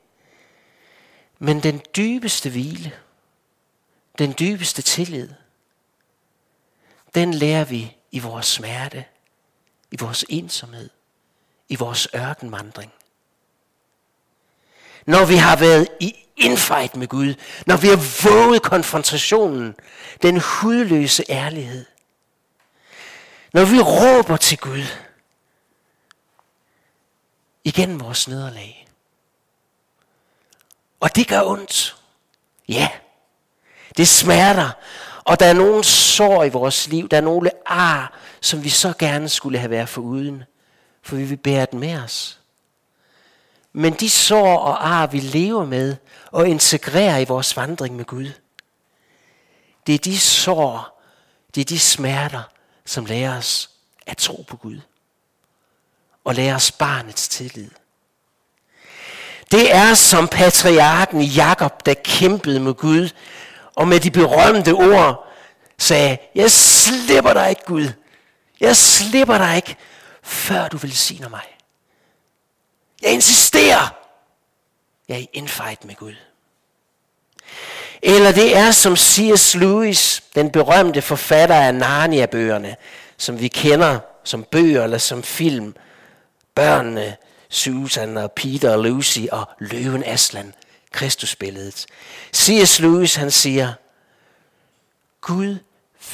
Men 1.40 1.64
den 1.64 1.82
dybeste 1.98 2.50
hvile, 2.50 2.92
den 4.18 4.36
dybeste 4.40 4.82
tillid, 4.82 5.30
den 7.16 7.34
lærer 7.34 7.64
vi 7.66 7.98
i 8.12 8.20
vores 8.20 8.46
smerte, 8.46 9.06
i 9.92 9.96
vores 10.00 10.26
ensomhed, 10.30 10.90
i 11.70 11.76
vores 11.76 12.08
ørkenvandring. 12.16 12.92
Når 15.06 15.26
vi 15.26 15.36
har 15.36 15.56
været 15.56 15.88
i 16.00 16.16
infight 16.38 16.96
med 16.96 17.08
Gud, 17.08 17.34
når 17.66 17.78
vi 17.78 17.88
har 17.88 18.30
våget 18.30 18.62
konfrontationen, 18.62 19.76
den 20.22 20.42
hudløse 20.42 21.24
ærlighed, 21.30 21.86
når 23.54 23.66
vi 23.66 23.80
råber 23.80 24.38
til 24.38 24.58
Gud 24.58 24.86
igennem 27.64 28.00
vores 28.00 28.28
nederlag. 28.28 28.88
Og 31.00 31.16
det 31.16 31.28
gør 31.28 31.42
ondt. 31.42 31.96
Ja, 32.68 32.90
det 33.98 34.08
smerter. 34.08 34.72
Og 35.24 35.40
der 35.40 35.46
er 35.46 35.54
nogle 35.54 35.84
sår 35.84 36.44
i 36.44 36.50
vores 36.50 36.88
liv, 36.88 37.10
der 37.10 37.18
er 37.18 37.22
nogle 37.22 37.52
ar, 37.66 38.14
som 38.42 38.64
vi 38.64 38.70
så 38.70 38.94
gerne 39.00 39.30
skulle 39.30 39.60
have 39.60 39.70
været 39.70 39.90
foruden, 39.90 40.44
for 41.02 41.16
vi 41.16 41.24
vil 41.24 41.38
bære 41.38 41.68
den 41.72 41.80
med 41.80 42.00
os. 42.00 42.40
Men 43.78 43.94
de 43.94 44.10
sår 44.10 44.58
og 44.58 44.88
ar, 44.88 45.08
vi 45.08 45.20
lever 45.20 45.66
med 45.66 45.96
og 46.32 46.48
integrerer 46.48 47.18
i 47.18 47.26
vores 47.26 47.58
vandring 47.58 47.96
med 47.96 48.06
Gud, 48.06 48.32
det 49.88 49.96
er 49.96 50.00
de 50.00 50.20
sår, 50.20 51.02
det 51.56 51.62
er 51.62 51.66
de 51.66 51.80
smerter, 51.80 52.44
som 52.86 53.06
lærer 53.06 53.38
os 53.38 53.70
at 54.06 54.18
tro 54.18 54.46
på 54.48 54.58
Gud. 54.58 54.80
Og 56.24 56.36
lærer 56.36 56.56
os 56.56 56.72
barnets 56.72 57.28
tillid. 57.28 57.70
Det 59.52 59.76
er 59.76 59.94
som 59.94 60.28
patriarken 60.28 61.22
Jakob, 61.22 61.86
der 61.86 61.94
kæmpede 61.94 62.60
med 62.60 62.74
Gud, 62.74 63.10
og 63.76 63.88
med 63.88 64.00
de 64.00 64.12
berømte 64.12 64.72
ord 64.74 65.28
sagde, 65.78 66.18
jeg 66.36 66.52
slipper 66.52 67.34
dig 67.34 67.50
ikke 67.50 67.66
Gud. 67.66 67.88
Jeg 68.60 68.76
slipper 68.76 69.38
dig 69.38 69.56
ikke, 69.56 69.76
før 70.24 70.68
du 70.68 70.78
velsigner 70.78 71.30
mig. 71.30 71.55
Jeg 73.06 73.14
insisterer. 73.14 73.96
Jeg 75.08 75.16
er 75.16 75.20
i 75.20 75.30
infight 75.34 75.86
med 75.86 75.96
Gud. 75.96 76.14
Eller 78.02 78.32
det 78.32 78.58
er 78.58 78.72
som 78.72 78.98
C.S. 78.98 79.56
Lewis, 79.56 80.24
den 80.36 80.52
berømte 80.52 81.02
forfatter 81.02 81.56
af 81.56 81.76
Narnia-bøgerne, 81.76 82.76
som 83.18 83.40
vi 83.40 83.48
kender 83.48 84.00
som 84.24 84.44
bøger 84.44 84.84
eller 84.84 84.98
som 84.98 85.24
film. 85.24 85.76
Børnene, 86.56 87.18
Susan 87.50 88.18
og 88.18 88.32
Peter 88.32 88.72
og 88.72 88.84
Lucy 88.84 89.20
og 89.32 89.50
løven 89.60 90.04
Aslan, 90.04 90.54
Kristusbilledet. 90.92 91.86
C.S. 92.34 92.80
Lewis 92.80 93.16
han 93.16 93.32
siger, 93.32 93.74
Gud 95.22 95.58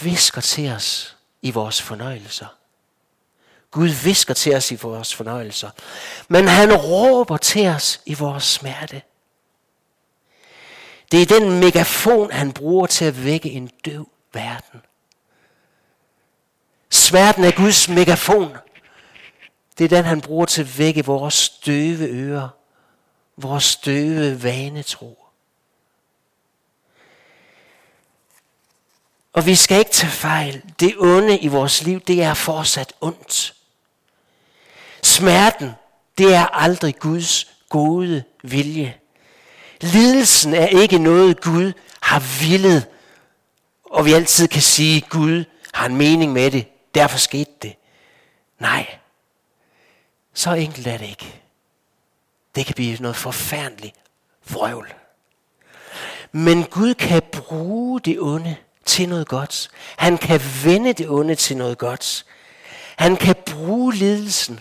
visker 0.02 0.42
til 0.42 0.72
os 0.72 1.18
i 1.42 1.52
vores 1.52 1.82
fornøjelser. 1.82 2.48
Gud 3.72 3.88
visker 4.04 4.34
til 4.34 4.56
os 4.56 4.72
i 4.72 4.76
vores 4.76 5.16
fornøjelser. 5.16 5.70
Men 6.28 6.48
han 6.48 6.76
råber 6.76 7.38
til 7.38 7.68
os 7.68 8.02
i 8.06 8.14
vores 8.14 8.44
smerte. 8.44 9.02
Det 11.12 11.22
er 11.22 11.40
den 11.40 11.60
megafon, 11.60 12.32
han 12.32 12.52
bruger 12.52 12.88
til 12.88 13.06
at 13.06 13.24
vække 13.26 13.50
en 13.52 13.68
døv 13.86 14.10
verden. 14.34 14.82
Smerten 16.90 17.44
er 17.44 17.52
Guds 17.52 17.90
megafon. 17.90 18.58
Det 19.78 19.84
er 19.84 19.90
den, 19.90 20.06
han 20.06 20.22
bruger 20.22 20.46
til 20.46 20.62
at 20.62 20.78
vække 20.78 21.06
vores 21.06 21.50
døve 21.50 22.08
ører, 22.08 22.50
vores 23.38 23.76
døve 23.76 24.44
vanetro. 24.44 25.18
Og 29.34 29.46
vi 29.46 29.56
skal 29.56 29.80
ikke 29.80 29.92
tage 29.92 30.12
fejl. 30.12 30.62
Det 30.80 30.96
onde 30.98 31.40
i 31.40 31.48
vores 31.48 31.84
liv, 31.84 32.00
det 32.00 32.24
er 32.24 32.34
fortsat 32.34 32.94
ondt. 33.02 33.61
Smerten, 35.22 35.72
det 36.18 36.34
er 36.34 36.46
aldrig 36.46 36.96
Guds 36.96 37.48
gode 37.70 38.24
vilje. 38.44 38.96
Lidelsen 39.82 40.54
er 40.54 40.68
ikke 40.68 40.98
noget, 40.98 41.42
Gud 41.42 41.74
har 42.02 42.46
villet, 42.50 42.88
og 43.86 44.06
vi 44.06 44.14
altid 44.14 44.48
kan 44.48 44.62
sige, 44.62 44.98
at 44.98 45.10
Gud 45.10 45.44
har 45.74 45.86
en 45.86 45.96
mening 45.96 46.34
med 46.34 46.52
det, 46.52 46.68
derfor 46.96 47.18
skete 47.18 47.52
det. 47.62 47.76
Nej, 48.60 48.98
så 50.34 50.54
enkelt 50.54 50.88
er 50.88 50.98
det 50.98 51.10
ikke. 51.10 51.42
Det 52.56 52.66
kan 52.66 52.76
blive 52.76 52.98
noget 52.98 53.16
forfærdeligt 53.16 53.96
vrøvl. 54.50 54.94
Men 56.32 56.64
Gud 56.64 56.94
kan 56.94 57.22
bruge 57.32 58.00
det 58.00 58.20
onde 58.20 58.56
til 58.86 59.10
noget 59.10 59.28
godt. 59.28 59.70
Han 59.98 60.18
kan 60.18 60.42
vende 60.64 60.94
det 60.94 61.10
onde 61.10 61.36
til 61.36 61.58
noget 61.58 61.78
godt. 61.78 62.26
Han 62.98 63.16
kan 63.16 63.36
bruge 63.46 63.94
lidelsen, 63.94 64.60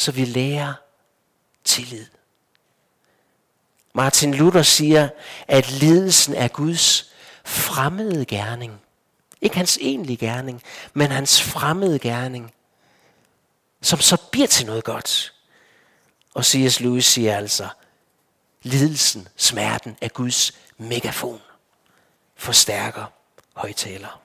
så 0.00 0.12
vi 0.12 0.24
lærer 0.24 0.74
tillid. 1.64 2.06
Martin 3.92 4.34
Luther 4.34 4.62
siger, 4.62 5.08
at 5.48 5.70
lidelsen 5.70 6.34
er 6.34 6.48
Guds 6.48 7.12
fremmede 7.44 8.24
gerning. 8.24 8.80
Ikke 9.40 9.56
hans 9.56 9.78
egentlige 9.80 10.16
gerning, 10.16 10.62
men 10.92 11.10
hans 11.10 11.42
fremmede 11.42 11.98
gerning, 11.98 12.54
som 13.82 14.00
så 14.00 14.16
bliver 14.30 14.46
til 14.46 14.66
noget 14.66 14.84
godt. 14.84 15.34
Og 16.34 16.44
C.S. 16.44 16.80
Lewis 16.80 17.06
siger 17.06 17.36
altså, 17.36 17.68
lidelsen, 18.62 19.28
smerten 19.36 19.96
er 20.00 20.08
Guds 20.08 20.52
megafon 20.78 21.40
forstærker 22.36 23.04
højtaler. 23.54 24.20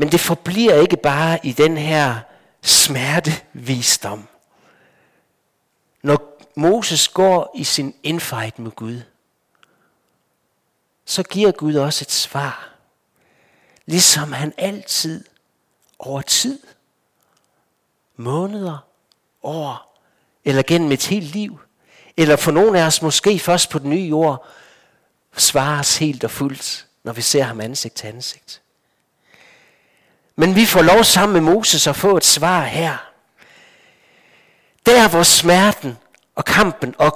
Men 0.00 0.12
det 0.12 0.20
forbliver 0.20 0.74
ikke 0.74 0.96
bare 0.96 1.38
i 1.42 1.52
den 1.52 1.76
her 1.76 2.20
smertevisdom. 2.62 4.28
Når 6.02 6.38
Moses 6.56 7.08
går 7.08 7.52
i 7.54 7.64
sin 7.64 7.94
infight 8.02 8.58
med 8.58 8.70
Gud, 8.70 9.00
så 11.04 11.22
giver 11.22 11.52
Gud 11.52 11.74
også 11.74 12.04
et 12.04 12.10
svar. 12.10 12.68
Ligesom 13.86 14.32
han 14.32 14.54
altid 14.58 15.24
over 15.98 16.20
tid, 16.20 16.58
måneder, 18.16 18.78
år 19.42 20.00
eller 20.44 20.62
gennem 20.62 20.92
et 20.92 21.06
helt 21.06 21.32
liv 21.32 21.60
eller 22.16 22.36
for 22.36 22.50
nogle 22.50 22.80
af 22.80 22.86
os 22.86 23.02
måske 23.02 23.38
først 23.38 23.70
på 23.70 23.78
den 23.78 23.90
nye 23.90 24.08
jord, 24.08 24.46
svares 25.36 25.96
helt 25.96 26.24
og 26.24 26.30
fuldt, 26.30 26.86
når 27.04 27.12
vi 27.12 27.22
ser 27.22 27.42
ham 27.42 27.60
ansigt 27.60 27.94
til 27.94 28.06
ansigt. 28.06 28.62
Men 30.40 30.54
vi 30.56 30.66
får 30.66 30.82
lov 30.82 31.04
sammen 31.04 31.32
med 31.32 31.52
Moses 31.54 31.86
at 31.86 31.96
få 31.96 32.16
et 32.16 32.24
svar 32.24 32.62
her. 32.62 32.96
Der 34.86 35.08
hvor 35.08 35.22
smerten 35.22 35.98
og 36.36 36.44
kampen 36.44 36.94
og 36.98 37.14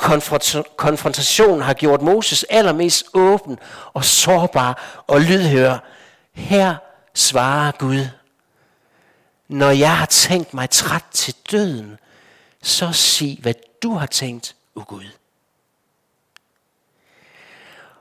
konfrontationen 0.76 1.62
har 1.62 1.74
gjort 1.74 2.02
Moses 2.02 2.44
allermest 2.50 3.06
åben 3.14 3.58
og 3.92 4.04
sårbar 4.04 5.02
og 5.06 5.20
lydhør. 5.20 5.78
Her 6.32 6.74
svarer 7.14 7.72
Gud, 7.72 8.08
når 9.48 9.70
jeg 9.70 9.96
har 9.96 10.06
tænkt 10.06 10.54
mig 10.54 10.70
træt 10.70 11.04
til 11.12 11.34
døden, 11.50 11.98
så 12.62 12.92
sig, 12.92 13.38
hvad 13.42 13.54
du 13.82 13.94
har 13.94 14.06
tænkt, 14.06 14.54
o 14.74 14.82
Gud. 14.86 15.10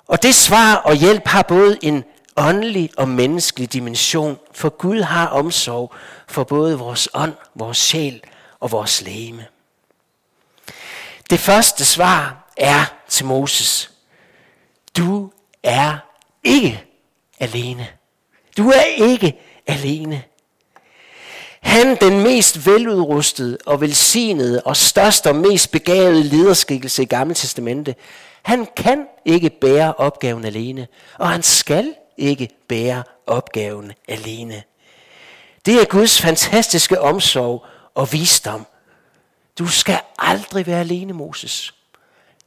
Og 0.07 0.23
det 0.23 0.35
svar 0.35 0.75
og 0.75 0.95
hjælp 0.95 1.27
har 1.27 1.43
både 1.43 1.77
en 1.81 2.03
åndelig 2.37 2.89
og 2.97 3.09
menneskelig 3.09 3.73
dimension, 3.73 4.39
for 4.53 4.69
Gud 4.69 5.01
har 5.01 5.27
omsorg 5.27 5.93
for 6.27 6.43
både 6.43 6.77
vores 6.77 7.09
ånd, 7.13 7.33
vores 7.55 7.77
sjæl 7.77 8.21
og 8.59 8.71
vores 8.71 9.01
læme. 9.01 9.45
Det 11.29 11.39
første 11.39 11.85
svar 11.85 12.51
er 12.57 12.85
til 13.09 13.25
Moses. 13.25 13.91
Du 14.97 15.31
er 15.63 15.97
ikke 16.43 16.83
alene. 17.39 17.87
Du 18.57 18.69
er 18.69 18.83
ikke 18.97 19.39
alene. 19.67 20.23
Han, 21.61 21.97
den 22.01 22.23
mest 22.23 22.67
veludrustede 22.67 23.57
og 23.65 23.81
velsignede 23.81 24.61
og 24.61 24.77
største 24.77 25.27
og 25.29 25.35
mest 25.35 25.71
begavede 25.71 26.23
lederskikkelse 26.23 27.03
i 27.03 27.05
Gamle 27.05 27.33
Testamente, 27.33 27.95
han 28.43 28.67
kan 28.75 29.07
ikke 29.25 29.49
bære 29.49 29.93
opgaven 29.93 30.45
alene, 30.45 30.87
og 31.19 31.29
han 31.29 31.43
skal 31.43 31.93
ikke 32.17 32.49
bære 32.67 33.03
opgaven 33.27 33.91
alene. 34.07 34.63
Det 35.65 35.81
er 35.81 35.85
Guds 35.85 36.21
fantastiske 36.21 37.01
omsorg 37.01 37.65
og 37.95 38.13
visdom. 38.13 38.65
Du 39.59 39.67
skal 39.67 39.99
aldrig 40.19 40.67
være 40.67 40.79
alene, 40.79 41.13
Moses. 41.13 41.73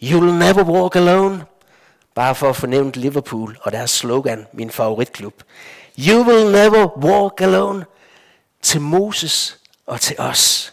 You'll 0.02 0.32
never 0.32 0.64
walk 0.64 0.96
alone. 0.96 1.44
Bare 2.14 2.34
for 2.34 2.48
at 2.50 2.56
fornævne 2.56 2.92
Liverpool 2.94 3.58
og 3.62 3.72
deres 3.72 3.90
slogan, 3.90 4.46
min 4.52 4.70
favoritklub. 4.70 5.42
You 5.98 6.22
will 6.22 6.52
never 6.52 6.98
walk 7.04 7.40
alone 7.40 7.84
til 8.62 8.80
Moses 8.80 9.58
og 9.86 10.00
til 10.00 10.16
os. 10.18 10.72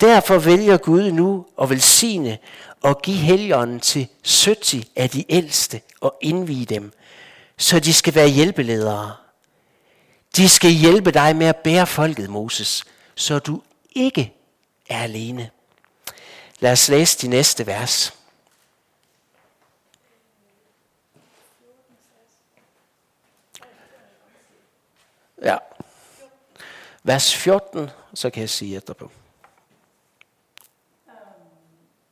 Derfor 0.00 0.38
vælger 0.38 0.76
Gud 0.76 1.12
nu 1.12 1.46
at 1.62 1.70
velsigne 1.70 2.38
og 2.82 3.02
give 3.02 3.16
helgenen 3.16 3.80
til 3.80 4.08
70 4.46 4.74
af 4.96 5.10
de 5.10 5.24
ældste 5.28 5.80
og 6.00 6.18
indvige 6.20 6.64
dem, 6.64 6.92
så 7.58 7.80
de 7.80 7.94
skal 7.94 8.14
være 8.14 8.28
hjælpeledere. 8.28 9.16
De 10.36 10.48
skal 10.48 10.70
hjælpe 10.70 11.12
dig 11.12 11.36
med 11.36 11.46
at 11.46 11.56
bære 11.56 11.86
folket, 11.86 12.30
Moses, 12.30 12.84
så 13.14 13.38
du 13.38 13.62
ikke 13.90 14.34
er 14.88 15.02
alene. 15.02 15.50
Lad 16.60 16.72
os 16.72 16.88
læse 16.88 17.18
de 17.18 17.28
næste 17.28 17.66
vers. 17.66 18.14
Ja 25.42 25.56
vers 27.08 27.34
14, 27.36 27.90
så 28.14 28.30
kan 28.30 28.40
jeg 28.40 28.50
sige 28.50 28.76
etterpå. 28.76 29.04
Um, 29.04 29.12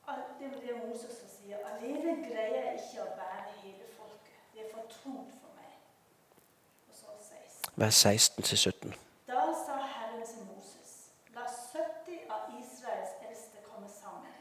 og 0.07 0.15
det 0.39 0.47
er 0.47 0.51
det 0.61 0.75
Moses 0.87 1.17
siger. 1.37 1.57
Alene 1.73 2.13
greier 2.29 2.63
jeg 2.65 2.73
ikke 2.75 3.03
å 3.03 3.09
bære 3.19 3.43
hele 3.63 3.85
folket. 3.99 4.37
Det 4.55 4.61
er 4.65 4.71
for 4.75 4.85
tungt 5.03 5.33
for 5.41 5.51
meg. 5.59 5.73
Og 6.89 6.95
så 7.01 7.07
16. 7.29 7.66
Vers 7.79 7.95
16 7.95 8.43
til 8.43 8.59
17. 8.59 8.95
Da 9.27 9.41
sa 9.67 9.75
Herren 9.77 10.27
til 10.27 10.45
Moses, 10.55 11.11
la 11.35 11.43
70 11.73 12.31
av 12.31 12.43
Israels 12.61 13.13
eldste 13.29 13.57
komme 13.69 13.89
sammen. 13.89 14.33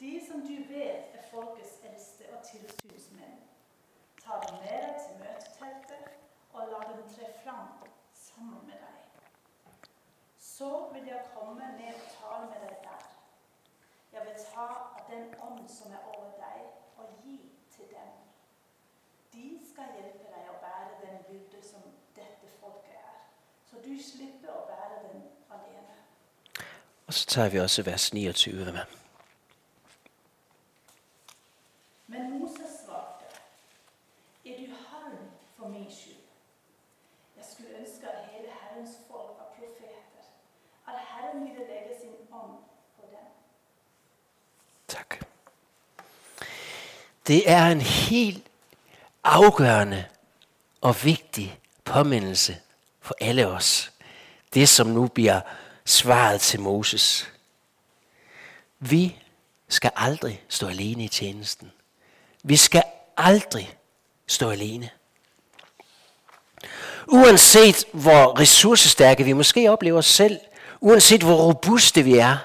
De 0.00 0.12
som 0.28 0.40
du 0.40 0.56
vet 0.74 1.16
er 1.18 1.24
folkets 1.30 1.72
eldste 1.88 2.24
og 2.34 2.44
tilsynsmenn. 2.50 3.40
Ta 4.22 4.38
dem 4.44 4.62
med 4.62 4.78
deg 4.84 4.94
til 5.02 5.18
møteteltet 5.24 6.04
og 6.52 6.70
la 6.72 6.80
dem 6.92 7.02
tre 7.14 7.32
fram 7.42 7.68
sammen 8.14 8.62
med 8.66 8.78
deg. 8.86 8.96
Så 10.38 10.70
vil 10.92 11.10
jeg 11.10 11.26
komme 11.34 11.72
ned 11.80 11.94
og 11.94 12.08
tale 12.20 12.46
med 12.52 12.68
deg 12.68 12.76
der. 12.86 13.04
Jeg 14.12 14.26
vil 14.26 14.44
ta 14.54 14.68
av 14.78 15.02
den 15.10 15.34
ånd 15.48 15.66
som 15.68 15.92
er 15.92 16.06
over 16.14 16.30
deg, 16.38 16.62
og 16.96 17.06
gi 17.24 17.40
til 17.74 17.90
dem. 17.96 18.14
De 19.32 19.46
skal 19.72 19.92
hjelpe 19.94 20.26
deg 20.30 20.48
å 20.50 20.56
bære 20.62 20.96
den 21.02 21.20
byrde 21.28 21.60
som 21.62 21.82
dette 22.16 22.48
folket 22.60 22.96
er. 22.98 23.20
Så 23.68 23.69
du 23.84 24.02
slipper 24.02 24.52
å 24.52 24.64
bære 24.68 24.98
den 25.04 25.22
alene. 25.50 25.96
Og 27.06 27.14
så 27.14 27.26
tager 27.26 27.50
vi 27.50 27.60
også 27.60 27.82
vers 27.82 28.12
29 28.12 28.72
med. 28.72 28.84
Men 32.06 32.30
Moses 32.38 32.80
svarte, 32.84 33.24
er 34.44 34.56
du 34.58 34.74
harm 34.90 35.18
for 35.56 35.68
min 35.68 35.90
skyld? 35.90 36.16
Jeg 37.36 37.44
skulle 37.52 37.78
ønske 37.78 38.08
at 38.08 38.28
hele 38.32 38.48
Herrens 38.62 38.96
folk 39.08 39.38
var 39.38 39.52
profeter 39.56 40.24
at 40.86 41.00
Herren 41.12 41.44
ville 41.44 41.66
lægge 41.66 41.94
sin 42.00 42.16
ånd 42.32 42.56
på 42.96 43.06
dem. 43.10 43.28
Tak. 44.88 45.24
Det 47.26 47.50
er 47.50 47.66
en 47.66 47.80
helt 47.80 48.50
afgørende 49.24 50.04
og 50.80 51.04
vigtig 51.04 51.60
påmindelse 51.84 52.60
for 53.10 53.16
alle 53.20 53.46
os. 53.48 53.92
Det, 54.54 54.68
som 54.68 54.86
nu 54.86 55.06
bliver 55.06 55.40
svaret 55.84 56.40
til 56.40 56.60
Moses. 56.60 57.28
Vi 58.80 59.16
skal 59.68 59.90
aldrig 59.96 60.44
stå 60.48 60.66
alene 60.68 61.04
i 61.04 61.08
tjenesten. 61.08 61.72
Vi 62.42 62.56
skal 62.56 62.82
aldrig 63.16 63.78
stå 64.26 64.50
alene. 64.50 64.90
Uanset 67.06 67.84
hvor 67.92 68.40
ressourcestærke 68.40 69.24
vi 69.24 69.32
måske 69.32 69.70
oplever 69.70 69.98
os 69.98 70.06
selv, 70.06 70.38
uanset 70.80 71.22
hvor 71.22 71.36
robuste 71.36 72.02
vi 72.02 72.18
er, 72.18 72.36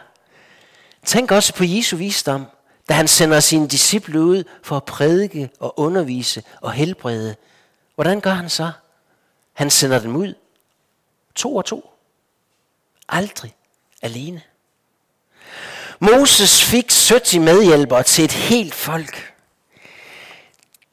tænk 1.05 1.31
også 1.31 1.53
på 1.53 1.63
Jesu 1.63 1.97
visdom, 1.97 2.45
da 2.89 2.93
han 2.93 3.07
sender 3.07 3.39
sine 3.39 3.67
disciple 3.67 4.21
ud 4.21 4.43
for 4.63 4.77
at 4.77 4.85
prædike 4.85 5.49
og 5.59 5.79
undervise 5.79 6.43
og 6.61 6.71
helbrede. 6.71 7.35
Hvordan 7.95 8.21
gør 8.21 8.33
han 8.33 8.49
så? 8.49 8.71
Han 9.53 9.69
sender 9.69 9.99
dem 9.99 10.15
ud. 10.15 10.33
To 11.35 11.55
og 11.55 11.65
to. 11.65 11.93
Aldrig 13.09 13.55
alene. 14.01 14.41
Moses 15.99 16.63
fik 16.63 16.91
70 16.91 17.35
medhjælpere 17.35 18.03
til 18.03 18.25
et 18.25 18.31
helt 18.31 18.73
folk. 18.73 19.33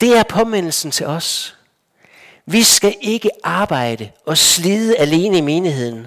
Det 0.01 0.17
er 0.17 0.23
påmindelsen 0.23 0.91
til 0.91 1.07
os. 1.07 1.57
Vi 2.47 2.63
skal 2.63 2.97
ikke 3.01 3.31
arbejde 3.45 4.11
og 4.27 4.39
slide 4.39 4.97
alene 4.97 5.39
i 5.39 5.41
menigheden, 5.41 6.07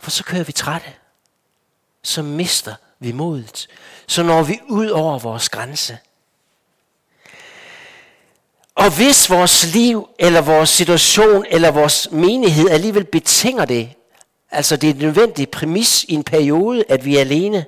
for 0.00 0.10
så 0.10 0.24
kører 0.24 0.44
vi 0.44 0.52
trætte. 0.52 0.92
Så 2.02 2.22
mister 2.22 2.74
vi 2.98 3.12
modet. 3.12 3.68
Så 4.06 4.22
når 4.22 4.42
vi 4.42 4.60
ud 4.68 4.88
over 4.88 5.18
vores 5.18 5.48
grænse. 5.48 5.98
Og 8.74 8.96
hvis 8.96 9.30
vores 9.30 9.74
liv, 9.74 10.08
eller 10.18 10.40
vores 10.40 10.70
situation, 10.70 11.44
eller 11.50 11.70
vores 11.70 12.08
menighed 12.10 12.70
alligevel 12.70 13.04
betinger 13.04 13.64
det, 13.64 13.90
altså 14.50 14.76
det 14.76 14.90
er 14.90 14.94
en 14.94 15.00
nødvendig 15.00 15.50
præmis 15.50 16.04
i 16.04 16.14
en 16.14 16.24
periode, 16.24 16.84
at 16.88 17.04
vi 17.04 17.16
er 17.16 17.20
alene 17.20 17.64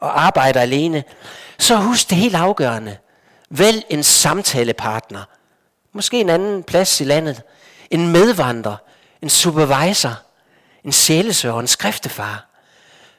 og 0.00 0.26
arbejder 0.26 0.60
alene, 0.60 1.04
så 1.58 1.76
husk 1.76 2.10
det 2.10 2.18
helt 2.18 2.34
afgørende. 2.34 2.96
Vælg 3.50 3.84
en 3.90 4.02
samtalepartner. 4.02 5.24
Måske 5.92 6.20
en 6.20 6.30
anden 6.30 6.62
plads 6.62 7.00
i 7.00 7.04
landet. 7.04 7.42
En 7.90 8.08
medvandrer. 8.08 8.76
En 9.22 9.28
supervisor. 9.28 10.22
En 10.84 10.92
sjælesøger. 10.92 11.60
En 11.60 11.66
skriftefar. 11.66 12.46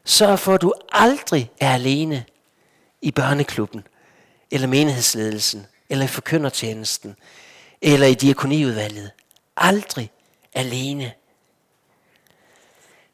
Så 0.05 0.35
for 0.35 0.53
at 0.53 0.61
du 0.61 0.73
aldrig 0.91 1.51
er 1.59 1.73
alene 1.73 2.25
i 3.01 3.11
børneklubben. 3.11 3.83
Eller 4.51 4.67
menighedsledelsen. 4.67 5.65
Eller 5.91 6.05
i 6.05 6.07
forkyndertjenesten. 6.07 7.15
Eller 7.81 8.07
i 8.07 8.13
diakoniudvalget. 8.13 9.11
Aldrig 9.57 10.11
alene. 10.53 11.11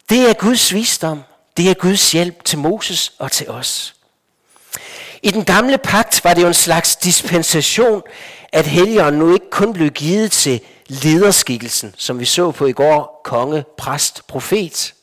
Det 0.10 0.30
er 0.30 0.34
Guds 0.34 0.74
visdom. 0.74 1.24
Det 1.58 1.70
er 1.70 1.74
Guds 1.74 2.12
hjælp 2.12 2.44
til 2.44 2.60
Moses 2.60 3.14
og 3.20 3.32
til 3.32 3.50
os. 3.50 3.96
I 5.24 5.32
den 5.32 5.46
gamle 5.46 5.78
pagt 5.78 6.24
var 6.24 6.34
det 6.34 6.42
jo 6.42 6.48
en 6.48 6.54
slags 6.54 6.96
dispensation, 6.96 8.02
at 8.52 8.68
helgeren 8.68 9.14
nu 9.14 9.34
ikke 9.34 9.50
kun 9.50 9.74
blev 9.74 9.90
givet 9.90 10.32
til 10.32 10.62
lederskikkelsen, 10.88 11.96
som 11.98 12.20
vi 12.20 12.26
så 12.26 12.52
på 12.52 12.66
i 12.66 12.72
går, 12.72 13.22
konge, 13.24 13.64
præst, 13.78 14.28
profet, 14.28 14.94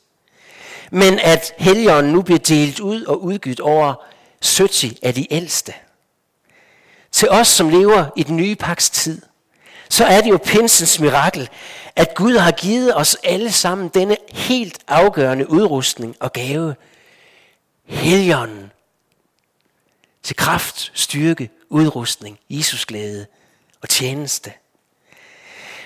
men 0.91 1.19
at 1.19 1.53
helgeren 1.59 2.07
nu 2.07 2.23
bliver 2.23 2.39
delt 2.39 2.81
ud 2.81 3.05
og 3.05 3.23
udgivet 3.23 3.61
over 3.61 3.95
70 4.43 4.85
af 5.03 5.15
de 5.15 5.33
ældste. 5.33 5.73
Til 7.15 7.31
os, 7.31 7.49
som 7.49 7.69
lever 7.69 8.07
i 8.17 8.23
den 8.23 8.37
nye 8.37 8.55
paks 8.55 8.91
tid, 8.91 9.23
så 9.89 10.05
er 10.05 10.21
det 10.21 10.31
jo 10.31 10.39
pinsens 10.45 11.01
mirakel, 11.01 11.49
at 11.97 12.15
Gud 12.15 12.37
har 12.37 12.51
givet 12.51 12.97
os 12.97 13.17
alle 13.25 13.53
sammen 13.53 13.89
denne 13.89 14.17
helt 14.33 14.79
afgørende 14.89 15.51
udrustning 15.51 16.17
og 16.21 16.33
gave. 16.33 16.75
Helligånden 17.87 18.73
til 20.23 20.37
kraft, 20.37 20.93
styrke, 20.95 21.51
udrustning, 21.69 22.39
Jesus 22.51 22.87
glæde 22.87 23.27
og 23.83 23.89
tjeneste. 23.89 24.53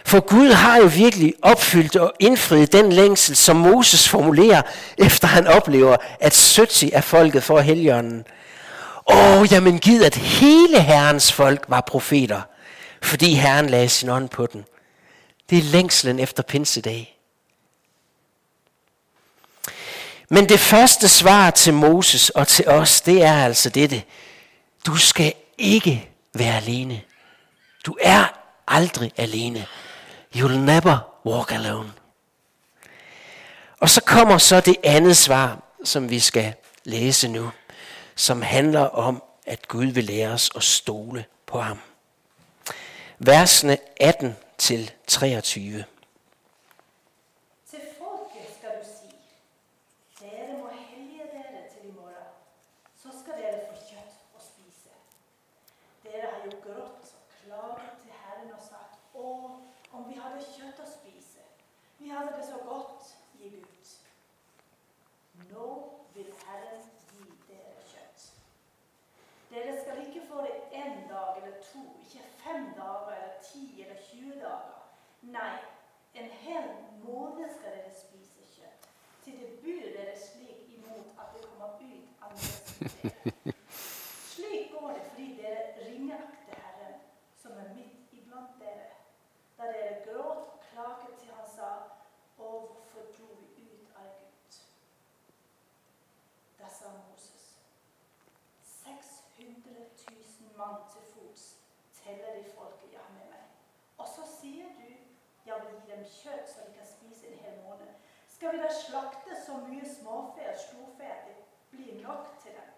For 0.04 0.20
Gud 0.20 0.50
har 0.52 0.76
jo 0.76 0.86
virkelig 0.86 1.34
opfyldt 1.42 1.96
og 1.96 2.12
indfriet 2.20 2.72
den 2.72 2.92
længsel, 2.92 3.36
som 3.36 3.56
Moses 3.56 4.08
formulerer, 4.08 4.62
efter 4.98 5.28
han 5.28 5.46
oplever, 5.46 5.96
at 6.20 6.54
70 6.56 6.82
af 6.92 7.04
folket 7.04 7.42
får 7.42 7.60
helligånden 7.60 8.24
Åh, 9.08 9.52
jamen 9.52 9.78
gid, 9.78 10.04
at 10.04 10.14
hele 10.14 10.82
Herrens 10.82 11.32
folk 11.32 11.64
var 11.68 11.80
profeter, 11.80 12.42
fordi 13.02 13.34
Herren 13.34 13.70
lagde 13.70 13.88
sin 13.88 14.08
ånd 14.08 14.28
på 14.28 14.46
den. 14.46 14.64
Det 15.50 15.58
er 15.58 15.62
længslen 15.62 16.20
efter 16.20 16.42
pinsedag. 16.42 17.18
Men 20.28 20.48
det 20.48 20.60
første 20.60 21.08
svar 21.08 21.50
til 21.50 21.74
Moses 21.74 22.30
og 22.30 22.48
til 22.48 22.68
os, 22.68 23.00
det 23.00 23.22
er 23.22 23.44
altså 23.44 23.70
dette. 23.70 24.02
Du 24.86 24.96
skal 24.96 25.32
ikke 25.58 26.08
være 26.34 26.56
alene. 26.56 27.02
Du 27.86 27.96
er 28.00 28.24
aldrig 28.68 29.12
alene. 29.16 29.66
You'll 30.36 30.56
never 30.56 30.98
walk 31.26 31.52
alone. 31.52 31.92
Og 33.80 33.88
så 33.88 34.00
kommer 34.00 34.38
så 34.38 34.60
det 34.60 34.76
andet 34.84 35.16
svar, 35.16 35.62
som 35.84 36.10
vi 36.10 36.20
skal 36.20 36.54
læse 36.84 37.28
nu, 37.28 37.50
som 38.18 38.42
handler 38.42 38.80
om, 38.80 39.22
at 39.46 39.68
Gud 39.68 39.86
vil 39.86 40.04
lære 40.04 40.28
os 40.28 40.50
at 40.56 40.62
stole 40.62 41.24
på 41.46 41.60
ham. 41.60 41.78
Versene 43.18 43.78
18 44.00 44.36
til 44.58 44.90
23. 45.06 45.84
Vi 62.08 62.14
hadde 62.14 62.32
det 62.38 62.44
så 62.46 62.58
godt 62.68 63.16
i 63.40 63.48
Gud. 63.48 63.86
Nå 65.50 65.92
vil 66.14 66.26
Herren 66.46 66.97
Dere 69.58 69.80
skal 69.80 70.06
ikke 70.06 70.26
få 70.26 70.42
det 70.42 70.54
én 70.72 71.08
dag 71.08 71.36
eller 71.36 71.62
to, 71.62 71.78
ikke 72.02 72.24
fem 72.44 72.66
dager 72.76 73.14
eller 73.14 73.42
ti 73.42 73.82
eller 73.82 73.96
20 74.02 74.40
dager. 74.40 74.76
Nei, 75.22 75.56
en 76.14 76.30
hel 76.30 76.68
måned 77.02 77.48
skal 77.56 77.74
dere 77.74 77.94
spise 77.94 78.46
kjøtt, 78.54 78.86
til 79.24 79.40
det 79.40 79.48
byr 79.62 79.88
dere 79.96 80.14
slik 80.18 80.60
imot 80.76 81.10
at 81.18 81.34
det 81.34 81.42
kommer 81.48 81.74
ut 81.74 82.06
andre 82.22 82.38
Slik 84.30 84.70
går 84.72 84.88
det 84.94 85.02
fordi 85.10 85.26
dere 85.42 85.64
ringeakter 85.80 86.62
Herren, 86.62 87.00
som 87.42 87.58
er 87.58 87.74
midt 87.74 88.14
iblant 88.14 88.54
dere. 88.62 88.94
Da 89.58 89.72
dere 89.74 90.00
gråt 90.06 90.46
og 90.54 90.60
klaget 90.70 91.18
til 91.18 91.34
han 91.34 91.50
sa, 91.56 91.72
Å, 92.38 92.46
hvorfor 92.46 93.10
dro 93.16 93.32
vi 93.56 93.66
ut 93.66 93.90
av 93.98 94.06
Egypt? 94.06 94.62
Da 96.60 96.70
sa 96.70 96.94
mor 96.94 97.17
mand 100.58 100.78
til 100.92 101.02
fots 101.12 101.44
tæller 101.98 102.30
de 102.38 102.44
folket 102.58 102.92
jeg 102.92 103.00
har 103.06 103.14
med 103.18 103.26
mig. 103.34 103.44
Og 103.98 104.06
så 104.08 104.22
siger 104.40 104.64
du 104.78 104.88
jeg 105.48 105.56
vil 105.60 105.80
give 105.80 105.96
dem 105.96 106.04
kjøtt 106.04 106.50
så 106.50 106.60
de 106.66 106.72
kan 106.78 106.86
spise 106.86 107.28
en 107.28 107.38
hel 107.38 107.62
måned. 107.66 107.92
Skal 108.28 108.52
vi 108.52 108.58
da 108.62 108.72
slakte 108.72 109.36
så 109.46 109.56
mye 109.68 109.94
småfe 109.94 110.50
og 110.52 110.58
storfe 110.66 111.04
at 111.04 111.26
det 111.28 111.36
blir 111.70 112.02
nok 112.02 112.26
til 112.42 112.52
dem? 112.52 112.68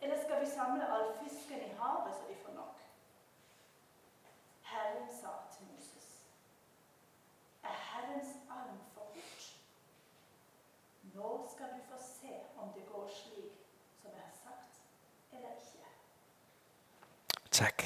Eller 0.00 0.22
skal 0.24 0.40
vi 0.40 0.46
samle 0.50 0.88
all 0.94 1.12
fisken 1.18 1.60
i 1.66 1.74
havet 1.80 2.14
så 2.14 2.22
de 2.28 2.36
får 2.44 2.52
nok? 2.52 2.80
Herren 4.62 5.08
sa 5.20 5.32
til 5.52 5.66
Moses, 5.72 6.08
er 7.62 7.76
Herrens 7.90 8.32
arm 8.50 8.80
for 8.94 9.00
kort? 9.00 9.44
Nå 11.14 11.48
skal 11.52 11.66
du 11.66 11.80
få 11.90 12.02
se 12.02 12.40
om 12.58 12.72
det 12.72 12.88
går 12.92 13.08
slik 13.08 13.52
som 14.02 14.10
jeg 14.10 14.20
har 14.20 14.36
sagt, 14.44 14.82
eller 15.32 15.50
ikke. 15.50 15.76
Tak. 17.56 17.82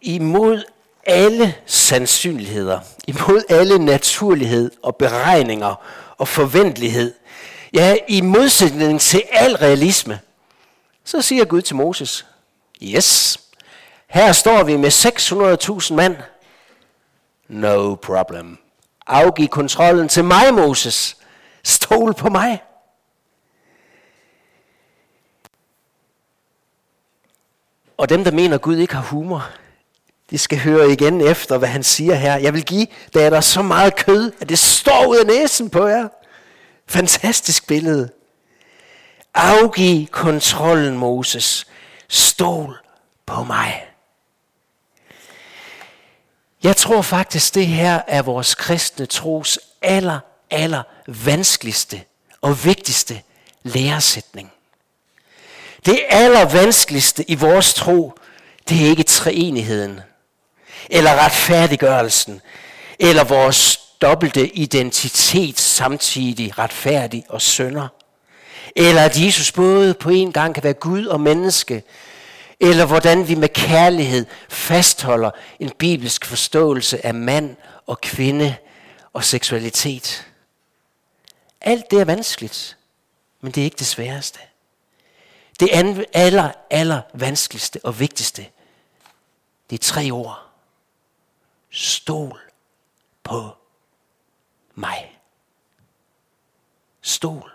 Imod 0.00 0.64
alle 1.06 1.54
sandsynligheder, 1.66 2.80
imod 3.06 3.42
alle 3.48 3.78
naturlighed 3.78 4.70
og 4.82 4.96
beregninger 4.96 5.74
og 6.18 6.28
forventelighed, 6.28 7.14
ja, 7.72 7.96
i 8.08 8.20
modsætning 8.20 9.00
til 9.00 9.22
al 9.30 9.56
realisme, 9.56 10.20
så 11.04 11.22
siger 11.22 11.44
Gud 11.44 11.62
til 11.62 11.76
Moses, 11.76 12.26
yes, 12.82 13.38
her 14.08 14.32
står 14.32 14.64
vi 14.64 14.76
med 14.76 14.90
600.000 15.88 15.94
mand. 15.94 16.16
No 17.48 17.94
problem. 17.94 18.58
Afgiv 19.06 19.48
kontrollen 19.48 20.08
til 20.08 20.24
mig, 20.24 20.54
Moses. 20.54 21.16
Stol 21.64 22.14
på 22.14 22.28
mig. 22.28 22.62
Og 27.96 28.08
dem, 28.08 28.24
der 28.24 28.30
mener, 28.30 28.54
at 28.54 28.62
Gud 28.62 28.76
ikke 28.76 28.94
har 28.94 29.02
humor, 29.02 29.50
De 30.30 30.38
skal 30.38 30.58
høre 30.58 30.92
igen 30.92 31.20
efter, 31.20 31.58
hvad 31.58 31.68
han 31.68 31.82
siger 31.82 32.14
her. 32.14 32.36
Jeg 32.36 32.54
vil 32.54 32.64
give, 32.64 32.86
da 33.14 33.26
er 33.26 33.30
der 33.30 33.40
så 33.40 33.62
meget 33.62 33.96
kød, 33.96 34.32
at 34.40 34.48
det 34.48 34.58
står 34.58 35.06
ud 35.06 35.16
af 35.16 35.26
næsen 35.26 35.70
på 35.70 35.86
jer. 35.86 36.08
Fantastisk 36.86 37.66
billede. 37.66 38.10
Afgiv 39.34 40.06
kontrollen, 40.06 40.98
Moses. 40.98 41.66
Stol 42.08 42.78
på 43.26 43.42
mig. 43.42 43.86
Jeg 46.62 46.76
tror 46.76 47.02
faktisk, 47.02 47.54
det 47.54 47.66
her 47.66 48.00
er 48.06 48.22
vores 48.22 48.54
kristne 48.54 49.06
tros 49.06 49.58
aller, 49.82 50.20
aller 50.50 50.82
vanskeligste 51.06 52.02
og 52.40 52.64
vigtigste 52.64 53.22
læresætning. 53.62 54.52
Det 55.86 56.00
allervanskeligste 56.08 57.30
i 57.30 57.34
vores 57.34 57.74
tro, 57.74 58.12
det 58.68 58.84
er 58.84 58.90
ikke 58.90 59.02
treenigheden, 59.02 60.00
eller 60.90 61.24
retfærdiggørelsen, 61.24 62.40
eller 62.98 63.24
vores 63.24 63.80
dobbelte 64.00 64.48
identitet 64.48 65.58
samtidig 65.58 66.58
retfærdig 66.58 67.24
og 67.28 67.42
sønder. 67.42 67.88
Eller 68.76 69.02
at 69.02 69.24
Jesus 69.24 69.52
både 69.52 69.94
på 69.94 70.10
en 70.10 70.32
gang 70.32 70.54
kan 70.54 70.64
være 70.64 70.72
Gud 70.72 71.06
og 71.06 71.20
menneske, 71.20 71.82
eller 72.60 72.84
hvordan 72.84 73.28
vi 73.28 73.34
med 73.34 73.48
kærlighed 73.48 74.26
fastholder 74.48 75.30
en 75.60 75.70
bibelsk 75.78 76.24
forståelse 76.24 77.06
af 77.06 77.14
mand 77.14 77.56
og 77.86 78.00
kvinde 78.00 78.56
og 79.12 79.24
seksualitet. 79.24 80.26
Alt 81.60 81.90
det 81.90 82.00
er 82.00 82.04
vanskeligt, 82.04 82.76
men 83.40 83.52
det 83.52 83.60
er 83.60 83.64
ikke 83.64 83.78
det 83.78 83.86
sværeste. 83.86 84.38
Det 85.60 85.68
aller, 86.12 86.52
aller 86.70 87.02
vanskeligste 87.14 87.80
og 87.84 88.00
vigtigste, 88.00 88.46
det 89.70 89.80
er 89.80 89.84
tre 89.84 90.10
ord. 90.10 90.50
Stol 91.70 92.40
på 93.22 93.56
mig. 94.74 95.18
Stol 97.02 97.52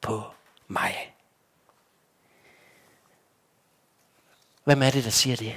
på 0.00 0.24
mig. 0.68 1.14
Hvem 4.64 4.82
er 4.82 4.90
det, 4.90 5.04
der 5.04 5.10
siger 5.10 5.36
det? 5.36 5.56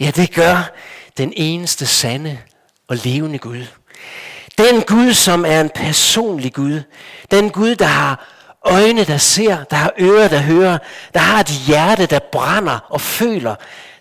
Ja, 0.00 0.10
det 0.10 0.34
gør 0.34 0.72
den 1.16 1.32
eneste 1.36 1.86
sande 1.86 2.42
og 2.88 2.96
levende 2.96 3.38
Gud. 3.38 3.66
Den 4.58 4.82
Gud, 4.82 5.14
som 5.14 5.44
er 5.44 5.60
en 5.60 5.70
personlig 5.70 6.54
Gud. 6.54 6.82
Den 7.30 7.50
Gud, 7.50 7.76
der 7.76 7.86
har 7.86 8.28
øjne, 8.64 9.04
der 9.04 9.18
ser, 9.18 9.64
der 9.64 9.76
har 9.76 9.92
ører, 10.00 10.28
der 10.28 10.38
hører, 10.38 10.78
der 11.14 11.20
har 11.20 11.40
et 11.40 11.48
hjerte, 11.48 12.06
der 12.06 12.18
brænder 12.18 12.78
og 12.88 13.00
føler, 13.00 13.54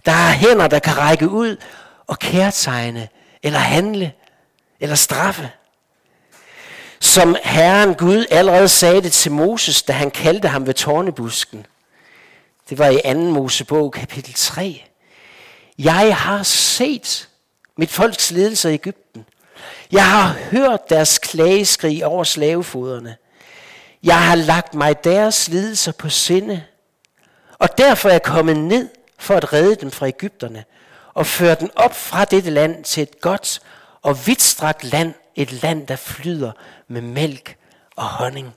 der 0.05 0.11
har 0.11 0.31
hænder, 0.31 0.67
der 0.67 0.79
kan 0.79 0.97
række 0.97 1.29
ud 1.29 1.57
og 2.07 2.19
kærtegne, 2.19 3.07
eller 3.43 3.59
handle, 3.59 4.11
eller 4.79 4.95
straffe. 4.95 5.49
Som 6.99 7.35
Herren 7.43 7.95
Gud 7.95 8.25
allerede 8.31 8.69
sagde 8.69 9.01
det 9.01 9.11
til 9.11 9.31
Moses, 9.31 9.83
da 9.83 9.93
han 9.93 10.11
kaldte 10.11 10.47
ham 10.47 10.67
ved 10.67 10.73
tårnebusken. 10.73 11.65
Det 12.69 12.77
var 12.77 12.87
i 12.87 13.13
2. 13.13 13.19
Mosebog 13.19 13.91
kapitel 13.91 14.33
3. 14.33 14.85
Jeg 15.77 16.15
har 16.15 16.43
set 16.43 17.29
mit 17.77 17.89
folks 17.89 18.31
ledelse 18.31 18.71
i 18.71 18.73
Ægypten. 18.73 19.25
Jeg 19.91 20.11
har 20.11 20.37
hørt 20.51 20.89
deres 20.89 21.17
klageskrig 21.17 22.05
over 22.05 22.23
slavefoderne. 22.23 23.15
Jeg 24.03 24.27
har 24.27 24.35
lagt 24.35 24.73
mig 24.73 25.03
deres 25.03 25.47
lidelser 25.47 25.91
på 25.91 26.09
sinde, 26.09 26.63
og 27.59 27.77
derfor 27.77 28.09
er 28.09 28.13
jeg 28.13 28.23
kommet 28.23 28.57
ned 28.57 28.89
for 29.17 29.35
at 29.35 29.53
redde 29.53 29.75
dem 29.75 29.91
fra 29.91 30.07
Ægypterne 30.07 30.63
og 31.13 31.25
føre 31.25 31.55
dem 31.55 31.69
op 31.75 31.95
fra 31.95 32.25
dette 32.25 32.49
land 32.49 32.83
til 32.83 33.03
et 33.03 33.21
godt 33.21 33.59
og 34.01 34.27
vidtstrakt 34.27 34.83
land, 34.83 35.13
et 35.35 35.51
land, 35.51 35.87
der 35.87 35.95
flyder 35.95 36.51
med 36.87 37.01
mælk 37.01 37.57
og 37.95 38.05
honning. 38.05 38.53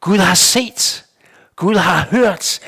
Gud 0.00 0.18
har 0.18 0.34
set, 0.34 1.04
Gud 1.56 1.76
har 1.76 2.06
hørt, 2.10 2.60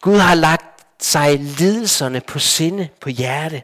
Gud 0.00 0.18
har 0.18 0.34
lagt 0.34 0.86
sig 1.00 1.38
lidelserne 1.38 2.20
på 2.20 2.38
sinde, 2.38 2.88
på 3.00 3.08
hjerte, 3.08 3.62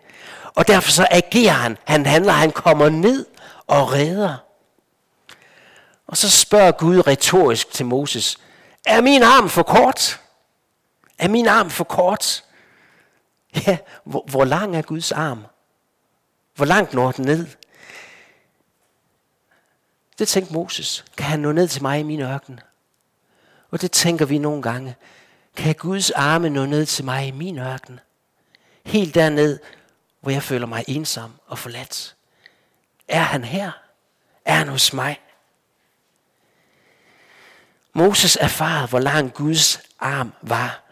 og 0.55 0.69
derfor 0.69 0.91
så 0.91 1.07
agerer 1.11 1.53
han, 1.53 1.79
han 1.85 2.07
handler, 2.07 2.33
han 2.33 2.51
kommer 2.51 2.89
ned 2.89 3.27
og 3.67 3.93
redder. 3.93 4.46
Og 6.07 6.17
så 6.17 6.31
spørger 6.31 6.73
Gud 6.73 7.07
retorisk 7.07 7.71
til 7.71 7.87
Moses, 7.87 8.39
er 8.87 9.01
min 9.01 9.23
arm 9.23 9.49
for 9.49 9.63
kort? 9.63 10.21
Er 11.19 11.29
min 11.29 11.47
arm 11.47 11.71
for 11.71 11.85
kort? 11.85 12.45
Ja, 13.67 13.79
hvor, 14.05 14.25
hvor 14.29 14.45
lang 14.45 14.77
er 14.77 14.83
Guds 14.83 15.13
arm? 15.13 15.47
Hvor 16.55 16.65
langt 16.65 16.93
når 16.93 17.13
den 17.13 17.25
ned? 17.25 17.47
Det 20.19 20.29
tænkte 20.29 20.55
Moses. 20.55 21.05
Kan 21.17 21.27
han 21.27 21.41
nå 21.41 21.53
ned 21.53 21.69
til 21.69 21.83
mig 21.83 22.01
i 22.01 22.03
min 22.03 22.21
ørken? 22.21 22.61
Og 23.71 23.81
det 23.81 23.93
tænker 23.93 24.25
vi 24.27 24.39
nogle 24.39 24.63
gange. 24.63 24.97
Kan 25.57 25.75
Guds 25.75 26.11
arme 26.11 26.51
nå 26.51 26.67
ned 26.67 26.87
til 26.87 27.05
mig 27.05 27.27
i 27.27 27.31
min 27.31 27.59
ørken? 27.59 28.01
Helt 28.85 29.15
derned, 29.15 29.59
hvor 30.21 30.31
jeg 30.31 30.43
føler 30.43 30.67
mig 30.67 30.85
ensom 30.89 31.33
og 31.47 31.59
forladt. 31.59 32.17
Er 33.09 33.23
han 33.23 33.45
her? 33.45 33.73
Er 34.45 34.55
han 34.55 34.69
hos 34.69 34.93
mig? 34.93 35.21
Moses 37.97 38.39
erfarede, 38.41 38.87
hvor 38.87 38.99
lang 38.99 39.35
Guds 39.35 39.81
arm 40.01 40.33
var. 40.43 40.83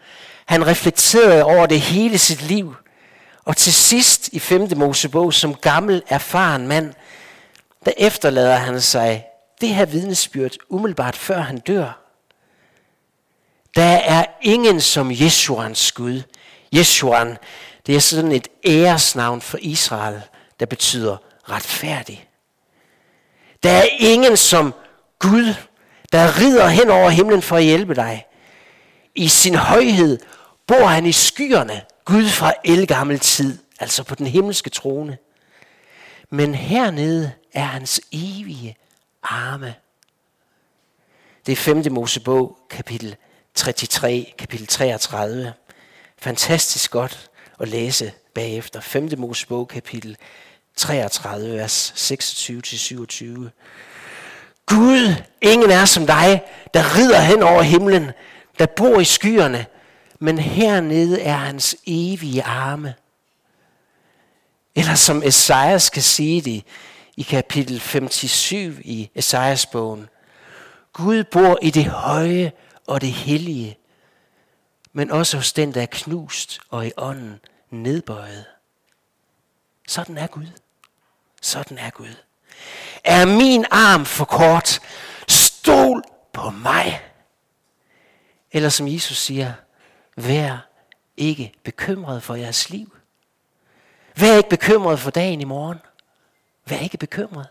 Han 0.45 0.67
reflekterede 0.67 1.43
over 1.43 1.65
det 1.65 1.81
hele 1.81 2.17
sit 2.17 2.41
liv. 2.41 2.75
Og 3.43 3.57
til 3.57 3.73
sidst 3.73 4.27
i 4.27 4.39
5. 4.39 4.67
Mosebog, 4.75 5.33
som 5.33 5.55
gammel, 5.55 6.03
erfaren 6.07 6.67
mand, 6.67 6.93
der 7.85 7.91
efterlader 7.97 8.55
han 8.55 8.81
sig 8.81 9.25
det 9.61 9.69
her 9.69 9.85
vidnesbyrd 9.85 10.51
umiddelbart 10.69 11.15
før 11.15 11.39
han 11.39 11.57
dør. 11.57 12.01
Der 13.75 13.83
er 13.83 14.25
ingen 14.41 14.81
som 14.81 15.11
Jeshuans 15.11 15.91
Gud. 15.91 16.21
Jeshuan, 16.71 17.37
det 17.87 17.95
er 17.95 17.99
sådan 17.99 18.31
et 18.31 18.47
æresnavn 18.65 19.41
for 19.41 19.57
Israel, 19.61 20.21
der 20.59 20.65
betyder 20.65 21.17
retfærdig. 21.49 22.27
Der 23.63 23.71
er 23.71 23.87
ingen 23.99 24.37
som 24.37 24.73
Gud, 25.19 25.53
der 26.15 26.39
rider 26.39 26.67
hen 26.67 26.89
over 26.89 27.09
himlen 27.09 27.41
for 27.41 27.57
at 27.57 27.63
hjælpe 27.63 27.95
dig. 27.95 28.25
I 29.15 29.27
sin 29.27 29.55
højhed 29.55 30.19
bor 30.67 30.85
han 30.85 31.05
i 31.05 31.11
skyerne, 31.11 31.81
Gud 32.05 32.29
fra 32.29 32.53
elgammel 32.63 33.19
tid, 33.19 33.57
altså 33.79 34.03
på 34.03 34.15
den 34.15 34.27
himmelske 34.27 34.69
trone. 34.69 35.17
Men 36.29 36.55
hernede 36.55 37.31
er 37.53 37.63
hans 37.63 38.01
evige 38.11 38.75
arme. 39.23 39.75
Det 41.45 41.51
er 41.51 41.55
5. 41.55 41.83
Mosebog, 41.91 42.57
kapitel 42.69 43.15
33, 43.55 44.25
kapitel 44.37 44.67
33. 44.67 45.53
Fantastisk 46.17 46.91
godt 46.91 47.29
at 47.59 47.67
læse 47.67 48.11
bagefter. 48.33 48.79
5. 48.79 49.09
Mosebog, 49.17 49.67
kapitel 49.67 50.17
33, 50.75 51.57
vers 51.57 52.11
26-27. 52.11 53.49
Gud, 54.65 55.15
ingen 55.41 55.71
er 55.71 55.85
som 55.85 56.07
dig, 56.07 56.43
der 56.73 56.95
rider 56.97 57.19
hen 57.19 57.43
over 57.43 57.61
himlen, 57.61 58.11
der 58.59 58.65
bor 58.65 58.99
i 58.99 59.05
skyerne, 59.05 59.65
men 60.19 60.37
hernede 60.37 61.21
er 61.21 61.35
hans 61.35 61.75
evige 61.87 62.43
arme. 62.43 62.93
Eller 64.75 64.95
som 64.95 65.23
Esajas 65.23 65.83
skal 65.83 66.03
sige 66.03 66.41
det 66.41 66.63
i 67.17 67.21
kapitel 67.21 67.79
57 67.79 68.79
i 68.79 69.09
Esajas 69.15 69.65
bogen. 69.65 70.09
Gud 70.93 71.23
bor 71.23 71.59
i 71.61 71.69
det 71.69 71.85
høje 71.85 72.51
og 72.87 73.01
det 73.01 73.11
hellige, 73.11 73.77
men 74.93 75.11
også 75.11 75.37
hos 75.37 75.53
den, 75.53 75.73
der 75.73 75.81
er 75.81 75.87
knust 75.91 76.59
og 76.69 76.87
i 76.87 76.91
ånden 76.97 77.39
nedbøjet. 77.69 78.45
Sådan 79.87 80.17
er 80.17 80.27
Gud. 80.27 80.47
Sådan 81.41 81.77
er 81.77 81.89
Gud. 81.89 82.15
Er 83.05 83.25
min 83.25 83.65
arm 83.71 84.05
for 84.05 84.25
kort? 84.25 84.79
Stol 85.27 86.03
på 86.33 86.49
mig. 86.49 87.01
Eller 88.51 88.69
som 88.69 88.87
Jesus 88.87 89.17
siger, 89.17 89.53
vær 90.15 90.69
ikke 91.17 91.53
bekymret 91.63 92.23
for 92.23 92.35
jeres 92.35 92.69
liv. 92.69 92.95
Vær 94.15 94.37
ikke 94.37 94.49
bekymret 94.49 94.99
for 94.99 95.11
dagen 95.11 95.41
i 95.41 95.43
morgen. 95.43 95.77
Vær 96.65 96.77
ikke 96.77 96.97
bekymret. 96.97 97.47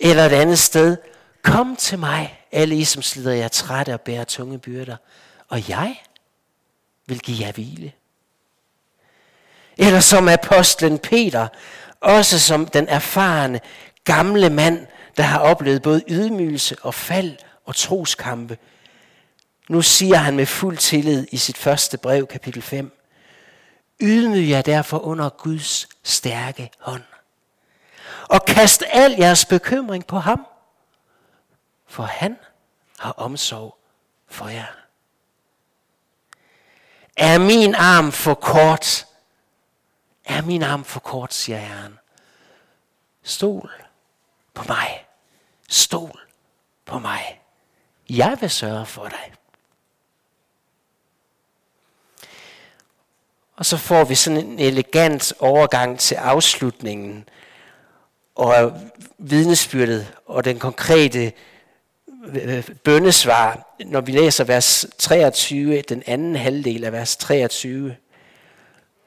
Eller 0.00 0.26
et 0.26 0.32
andet 0.32 0.58
sted, 0.58 0.96
kom 1.42 1.76
til 1.76 1.98
mig, 1.98 2.44
alle 2.52 2.76
I 2.76 2.84
som 2.84 3.02
slider 3.02 3.32
jer 3.32 3.48
trætte 3.48 3.94
og 3.94 4.00
bærer 4.00 4.24
tunge 4.24 4.58
byrder, 4.58 4.96
og 5.48 5.68
jeg 5.68 6.00
vil 7.06 7.20
give 7.20 7.46
jer 7.46 7.52
hvile. 7.52 7.92
Eller 9.76 10.00
som 10.00 10.28
apostlen 10.28 10.98
Peter, 10.98 11.48
også 12.00 12.40
som 12.40 12.66
den 12.66 12.88
erfarne 12.88 13.60
gamle 14.04 14.50
mand, 14.50 14.86
der 15.16 15.22
har 15.22 15.38
oplevet 15.40 15.82
både 15.82 16.02
ydmygelse 16.08 16.76
og 16.82 16.94
fald 16.94 17.36
og 17.64 17.76
troskampe. 17.76 18.58
Nu 19.68 19.82
siger 19.82 20.16
han 20.16 20.36
med 20.36 20.46
fuld 20.46 20.76
tillid 20.76 21.26
i 21.32 21.36
sit 21.36 21.58
første 21.58 21.98
brev, 21.98 22.26
kapitel 22.26 22.62
5, 22.62 22.98
Ydmyg 24.00 24.48
jer 24.48 24.62
derfor 24.62 24.98
under 24.98 25.28
Guds 25.28 25.88
stærke 26.02 26.70
hånd. 26.78 27.02
Og 28.28 28.44
kast 28.44 28.84
al 28.88 29.12
jeres 29.18 29.44
bekymring 29.44 30.06
på 30.06 30.18
ham, 30.18 30.46
for 31.86 32.02
han 32.02 32.36
har 32.98 33.12
omsorg 33.12 33.78
for 34.28 34.48
jer. 34.48 34.66
Er 37.16 37.38
min 37.38 37.74
arm 37.74 38.12
for 38.12 38.34
kort? 38.34 39.06
Er 40.28 40.42
min 40.42 40.62
arm 40.62 40.84
for 40.84 41.00
kort, 41.00 41.34
siger 41.34 41.58
Herren. 41.58 41.98
Stol 43.22 43.70
på 44.54 44.64
mig. 44.68 45.06
Stol 45.68 46.20
på 46.84 46.98
mig. 46.98 47.40
Jeg 48.10 48.36
vil 48.40 48.50
sørge 48.50 48.86
for 48.86 49.08
dig. 49.08 49.32
Og 53.56 53.66
så 53.66 53.76
får 53.76 54.04
vi 54.04 54.14
sådan 54.14 54.38
en 54.38 54.58
elegant 54.58 55.32
overgang 55.38 55.98
til 55.98 56.14
afslutningen 56.14 57.28
og 58.34 58.80
vidnesbyrdet 59.18 60.14
og 60.26 60.44
den 60.44 60.58
konkrete 60.58 61.32
øh, 62.26 62.68
bøndesvar, 62.84 63.74
når 63.84 64.00
vi 64.00 64.12
læser 64.12 64.44
vers 64.44 64.86
23, 64.98 65.82
den 65.82 66.02
anden 66.06 66.36
halvdel 66.36 66.84
af 66.84 66.92
vers 66.92 67.16
23. 67.16 67.96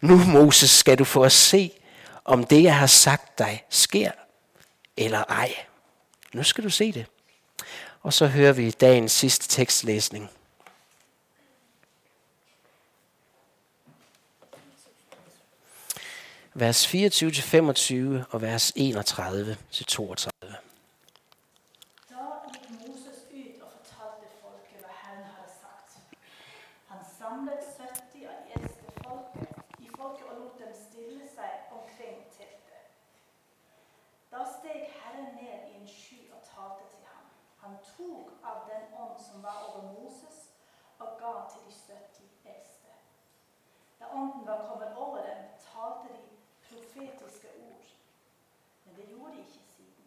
Nu, 0.01 0.17
Moses, 0.17 0.69
skal 0.69 0.97
du 0.97 1.03
få 1.03 1.23
at 1.23 1.31
se, 1.31 1.71
om 2.25 2.43
det, 2.43 2.63
jeg 2.63 2.77
har 2.77 2.87
sagt 2.87 3.39
dig, 3.39 3.65
sker 3.69 4.11
eller 4.97 5.23
ej. 5.23 5.55
Nu 6.33 6.43
skal 6.43 6.63
du 6.63 6.69
se 6.69 6.91
det. 6.91 7.05
Og 8.01 8.13
så 8.13 8.27
hører 8.27 8.53
vi 8.53 8.71
dagens 8.71 9.11
sidste 9.11 9.47
tekstlæsning. 9.47 10.29
Vers 16.53 16.87
24-25 16.87 18.23
og 18.29 18.41
vers 18.41 18.71
31-32. 18.77 20.70
Ånden 44.21 44.47
var 44.47 44.67
kommet 44.67 44.97
over 44.97 45.17
dem, 45.17 45.43
talte 45.73 46.13
de 46.13 46.23
profetiske 46.69 47.47
ord. 47.47 47.85
Men 48.83 48.95
det 48.95 49.03
gjorde 49.03 49.31
de 49.31 49.39
ikke 49.39 49.59
siden. 49.75 50.05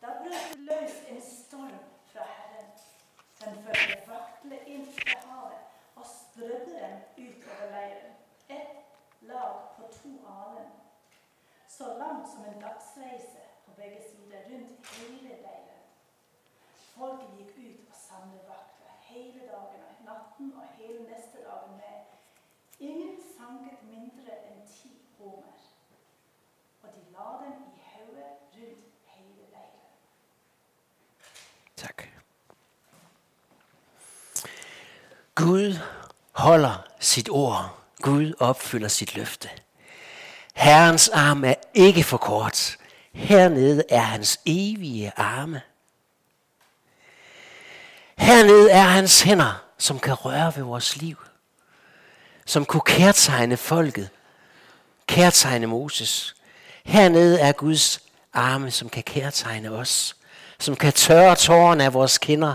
Da 0.00 0.06
brøt 0.06 0.52
det 0.52 0.58
løs 0.58 0.94
en 1.08 1.22
storm 1.22 1.78
fra 2.04 2.24
Herren. 2.24 2.70
Den 3.40 3.62
førte 3.64 4.02
vakle 4.06 4.58
inn 4.66 4.86
fra 4.92 5.18
havet 5.28 5.58
og 5.96 6.06
strødde 6.06 6.74
dem 6.80 6.96
utover 7.26 7.70
leiren. 7.70 8.14
Ett 8.48 8.76
lag 9.20 9.54
på 9.76 9.82
to 9.92 10.12
alen. 10.28 10.70
Så 11.68 11.84
langt 11.98 12.28
som 12.28 12.44
en 12.44 12.60
dagsreise 12.60 13.42
på 13.64 13.72
begge 13.76 14.02
sider 14.10 14.44
rundt 14.50 14.86
hele 14.86 15.28
leiren. 15.28 15.79
Folket 16.94 17.30
gikk 17.38 17.52
ut 17.66 17.80
og 17.90 17.96
samlet 18.08 18.42
vakler 18.50 18.94
hele 19.10 19.40
dagen 19.52 19.80
natten 20.10 20.52
og 20.56 20.64
hele 20.78 21.00
neste 21.10 21.38
dagen 21.48 21.72
med. 21.82 21.96
Ingen 22.88 23.16
sanket 23.36 23.78
mindre 23.92 24.32
enn 24.50 24.62
ti 24.74 24.92
homer. 25.18 25.58
Og 26.82 26.88
de 26.94 27.02
la 27.14 27.28
dem 27.42 27.56
i 27.68 27.80
hodet 27.90 28.30
rundt 28.54 28.84
hele 29.14 29.44
leiren. 29.52 29.90
Tak. 31.76 32.08
Gud 35.34 35.78
holder 36.32 36.86
sit 37.00 37.28
ord. 37.30 37.76
Gud 38.02 38.32
opfylder 38.38 38.88
sit 38.88 39.16
løfte. 39.16 39.48
Herrens 40.54 41.08
arm 41.08 41.44
er 41.44 41.54
ikke 41.74 42.04
for 42.04 42.16
kort. 42.16 42.78
Hernede 43.12 43.84
er 43.88 44.00
hans 44.00 44.40
evige 44.46 45.12
arme. 45.16 45.62
Hernede 48.20 48.70
er 48.70 48.82
hans 48.82 49.20
hænder 49.20 49.62
som 49.78 49.98
kan 49.98 50.14
røre 50.14 50.52
ved 50.56 50.62
vores 50.62 50.96
liv. 50.96 51.16
Som 52.46 52.64
kunne 52.64 52.80
kærtegne 52.80 53.56
folket. 53.56 54.08
Kærtegne 55.06 55.66
Moses. 55.66 56.34
Hernede 56.84 57.40
er 57.40 57.52
Guds 57.52 58.00
arme, 58.32 58.70
som 58.70 58.88
kan 58.88 59.02
kærtegne 59.02 59.70
os. 59.70 60.16
Som 60.58 60.76
kan 60.76 60.92
tørre 60.92 61.36
tårerne 61.36 61.84
af 61.84 61.94
vores 61.94 62.18
kinder. 62.18 62.54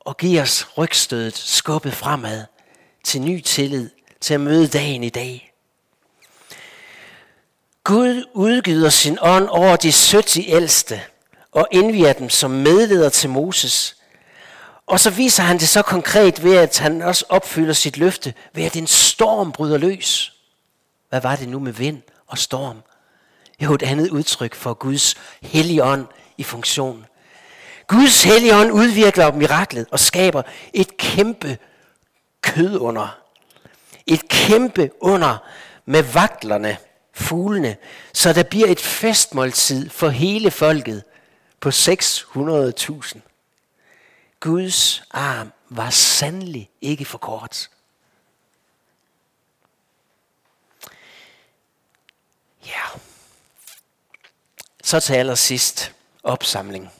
Og 0.00 0.16
give 0.16 0.40
os 0.40 0.78
rygstødet 0.78 1.36
skubbet 1.36 1.94
fremad 1.94 2.44
til 3.04 3.22
ny 3.22 3.40
tillid, 3.40 3.90
til 4.20 4.34
at 4.34 4.40
møde 4.40 4.68
dagen 4.68 5.04
i 5.04 5.10
dag. 5.10 5.52
Gud 7.84 8.24
udgyder 8.32 8.90
sin 8.90 9.18
ånd 9.20 9.48
over 9.48 9.76
de 9.76 9.92
70 10.12 10.36
ældste 10.36 11.00
og 11.54 11.68
indviger 11.70 12.12
dem 12.12 12.28
som 12.28 12.50
medleder 12.50 13.08
til 13.08 13.30
Moses, 13.30 13.96
og 14.86 15.00
så 15.00 15.10
viser 15.10 15.42
han 15.42 15.58
det 15.58 15.68
så 15.68 15.82
konkret 15.82 16.44
ved, 16.44 16.56
at 16.56 16.78
han 16.78 17.02
også 17.02 17.24
opfylder 17.28 17.72
sit 17.72 17.96
løfte, 17.96 18.34
ved 18.52 18.64
at 18.64 18.76
en 18.76 18.86
storm 18.86 19.52
bryder 19.52 19.78
løs. 19.78 20.32
Hvad 21.08 21.20
var 21.20 21.36
det 21.36 21.48
nu 21.48 21.58
med 21.58 21.72
vind 21.72 22.02
og 22.26 22.38
storm? 22.38 22.82
Jo, 23.60 23.74
et 23.74 23.82
andet 23.82 24.10
udtryk 24.10 24.54
for 24.54 24.74
Guds 24.74 25.14
hellige 25.42 25.84
ånd 25.84 26.06
i 26.38 26.42
funktion. 26.42 27.06
Guds 27.86 28.22
hellige 28.22 28.56
ånd 28.56 29.36
miraklet 29.36 29.86
og 29.90 30.00
skaber 30.00 30.42
et 30.72 30.96
kæmpe 30.96 31.58
kød 32.40 32.78
under. 32.78 33.18
Et 34.06 34.28
kæmpe 34.28 34.90
under 35.00 35.36
med 35.86 36.02
vaklerne, 36.02 36.76
fuglene, 37.14 37.76
så 38.12 38.32
der 38.32 38.42
bliver 38.42 38.68
et 38.68 38.80
festmåltid 38.80 39.90
for 39.90 40.08
hele 40.08 40.50
folket 40.50 41.02
på 41.64 41.68
600.000. 41.68 43.20
Guds 44.40 45.02
arm 45.10 45.52
var 45.68 45.90
sandelig 45.90 46.70
ikke 46.80 47.04
for 47.04 47.18
kort. 47.18 47.70
Ja. 52.66 52.80
Så 54.82 55.00
til 55.00 55.14
allersidst 55.14 55.94
opsamling. 56.22 56.90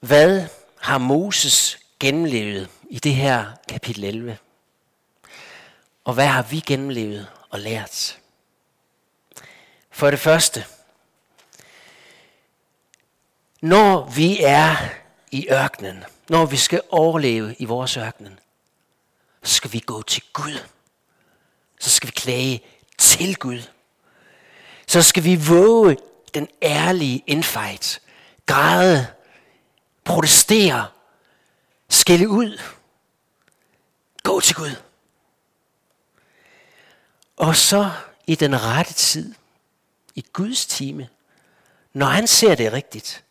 Hvad 0.00 0.46
har 0.80 0.98
Moses 0.98 1.78
gennemlevet 2.00 2.70
i 2.90 2.98
det 2.98 3.14
her 3.14 3.52
kapitel 3.68 4.04
11? 4.04 4.38
Og 6.04 6.14
hvad 6.14 6.26
har 6.26 6.42
vi 6.42 6.60
gennemlevet 6.60 7.30
og 7.50 7.60
lært? 7.60 8.18
For 9.90 10.10
det 10.10 10.20
første, 10.20 10.64
når 13.64 14.10
vi 14.10 14.42
er 14.42 14.76
i 15.30 15.48
ørkenen, 15.50 16.04
når 16.28 16.46
vi 16.46 16.56
skal 16.56 16.80
overleve 16.90 17.54
i 17.58 17.64
vores 17.64 17.96
ørkenen, 17.96 18.38
så 19.42 19.54
skal 19.54 19.72
vi 19.72 19.78
gå 19.78 20.02
til 20.02 20.22
Gud. 20.32 20.58
Så 21.80 21.90
skal 21.90 22.06
vi 22.06 22.12
klage 22.12 22.62
til 22.98 23.36
Gud. 23.36 23.62
Så 24.86 25.02
skal 25.02 25.24
vi 25.24 25.36
våge 25.48 25.96
den 26.34 26.48
ærlige 26.62 27.24
indfejt, 27.26 28.00
Græde, 28.46 29.06
protestere, 30.04 30.86
skille 31.88 32.28
ud. 32.28 32.60
Gå 34.22 34.40
til 34.40 34.56
Gud. 34.56 34.76
Og 37.36 37.56
så 37.56 37.90
i 38.26 38.34
den 38.34 38.62
rette 38.62 38.92
tid, 38.92 39.34
i 40.14 40.24
Guds 40.32 40.66
time, 40.66 41.08
når 41.92 42.06
han 42.06 42.26
ser 42.26 42.54
det 42.54 42.72
rigtigt, 42.72 43.23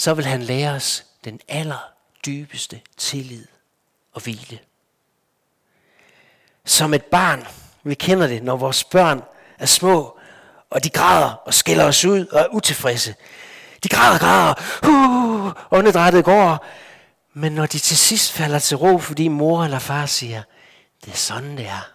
så 0.00 0.14
vil 0.14 0.24
han 0.24 0.42
lære 0.42 0.70
os 0.70 1.04
den 1.24 1.40
allerdybeste 1.48 2.80
tillid 2.96 3.46
og 4.12 4.22
hvile. 4.22 4.58
Som 6.64 6.94
et 6.94 7.04
barn, 7.04 7.46
vi 7.82 7.94
kender 7.94 8.26
det, 8.26 8.42
når 8.42 8.56
vores 8.56 8.84
børn 8.84 9.22
er 9.58 9.66
små, 9.66 10.18
og 10.70 10.84
de 10.84 10.90
græder 10.90 11.30
og 11.30 11.54
skiller 11.54 11.84
os 11.84 12.04
ud 12.04 12.26
og 12.26 12.40
er 12.40 12.46
utilfredse. 12.46 13.14
De 13.84 13.88
græder 13.88 14.14
og 14.14 14.20
græder, 14.20 14.54
uh, 14.88 15.78
åndedrættet 15.78 16.24
går. 16.24 16.66
Men 17.34 17.52
når 17.52 17.66
de 17.66 17.78
til 17.78 17.96
sidst 17.96 18.32
falder 18.32 18.58
til 18.58 18.76
ro, 18.76 18.98
fordi 18.98 19.28
mor 19.28 19.64
eller 19.64 19.78
far 19.78 20.06
siger, 20.06 20.42
det 21.04 21.12
er 21.12 21.16
sådan 21.16 21.56
det 21.56 21.66
er. 21.66 21.90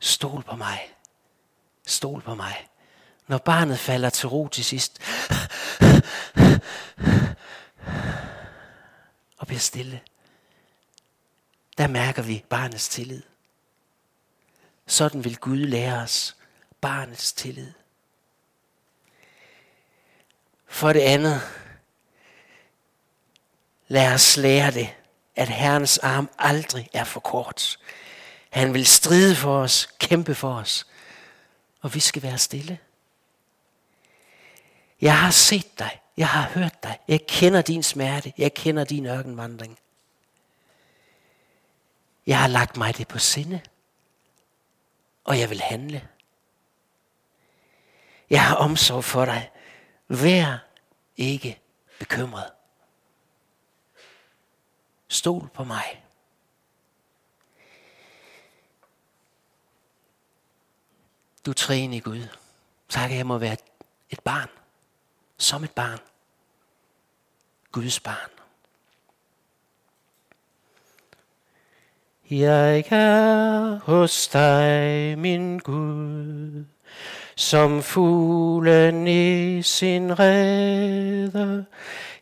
Stol 0.00 0.42
på 0.42 0.56
mig. 0.56 0.90
Stol 1.86 2.22
på 2.22 2.34
mig. 2.34 2.66
Når 3.28 3.38
barnet 3.38 3.78
falder 3.78 4.10
til 4.10 4.28
ro 4.28 4.48
til 4.48 4.64
sidst, 4.64 5.00
bliver 9.46 9.60
stille, 9.60 10.00
der 11.78 11.86
mærker 11.86 12.22
vi 12.22 12.44
barnets 12.48 12.88
tillid. 12.88 13.22
Sådan 14.86 15.24
vil 15.24 15.36
Gud 15.36 15.56
lære 15.56 16.02
os 16.02 16.36
barnets 16.80 17.32
tillid. 17.32 17.72
For 20.66 20.92
det 20.92 21.00
andet, 21.00 21.40
lad 23.88 24.14
os 24.14 24.36
lære 24.36 24.70
det, 24.70 24.94
at 25.36 25.48
Herrens 25.48 25.98
arm 25.98 26.30
aldrig 26.38 26.88
er 26.92 27.04
for 27.04 27.20
kort. 27.20 27.78
Han 28.50 28.74
vil 28.74 28.86
stride 28.86 29.36
for 29.36 29.58
os, 29.58 29.88
kæmpe 29.98 30.34
for 30.34 30.54
os, 30.54 30.86
og 31.80 31.94
vi 31.94 32.00
skal 32.00 32.22
være 32.22 32.38
stille. 32.38 32.78
Jeg 35.00 35.18
har 35.18 35.30
set 35.30 35.78
dig, 35.78 36.00
jeg 36.16 36.28
har 36.28 36.48
hørt 36.48 36.82
dig, 36.82 36.98
jeg 37.08 37.26
kender 37.26 37.62
din 37.62 37.82
smerte, 37.82 38.32
jeg 38.38 38.54
kender 38.54 38.84
din 38.84 39.06
ørkenvandring. 39.06 39.78
Jeg 42.26 42.40
har 42.40 42.48
lagt 42.48 42.76
mig 42.76 42.96
det 42.96 43.08
på 43.08 43.18
sinde, 43.18 43.60
og 45.24 45.38
jeg 45.38 45.50
vil 45.50 45.60
handle. 45.60 46.08
Jeg 48.30 48.44
har 48.44 48.56
omsorg 48.56 49.04
for 49.04 49.24
dig. 49.24 49.50
Vær 50.08 50.58
ikke 51.16 51.60
bekymret. 51.98 52.50
Stol 55.08 55.48
på 55.48 55.64
mig. 55.64 56.04
Du 61.46 61.52
træner 61.52 61.96
i 61.96 62.00
Gud. 62.00 62.28
Tak, 62.88 63.10
at 63.10 63.16
jeg 63.16 63.26
må 63.26 63.38
være 63.38 63.56
et 64.10 64.20
barn. 64.20 64.48
Som 65.38 65.64
et 65.64 65.70
barn. 65.70 65.98
Guds 67.72 68.00
barn. 68.00 68.30
Jeg 72.30 72.84
er 72.90 73.78
hos 73.78 74.28
dig, 74.28 75.18
min 75.18 75.58
Gud, 75.58 76.64
som 77.36 77.82
fuglen 77.82 79.06
i 79.06 79.62
sin 79.62 80.18
rede. 80.18 81.66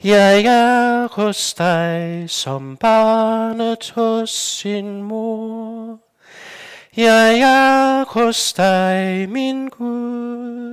Jeg 0.04 0.44
er 0.44 1.08
hos 1.12 1.54
dig, 1.54 2.24
som 2.30 2.76
barnet 2.76 3.90
hos 3.90 4.30
sin 4.30 5.02
mor. 5.02 5.98
Jeg 6.96 7.40
er 7.40 8.04
hos 8.04 8.52
dig, 8.52 9.28
min 9.28 9.68
Gud. 9.68 10.63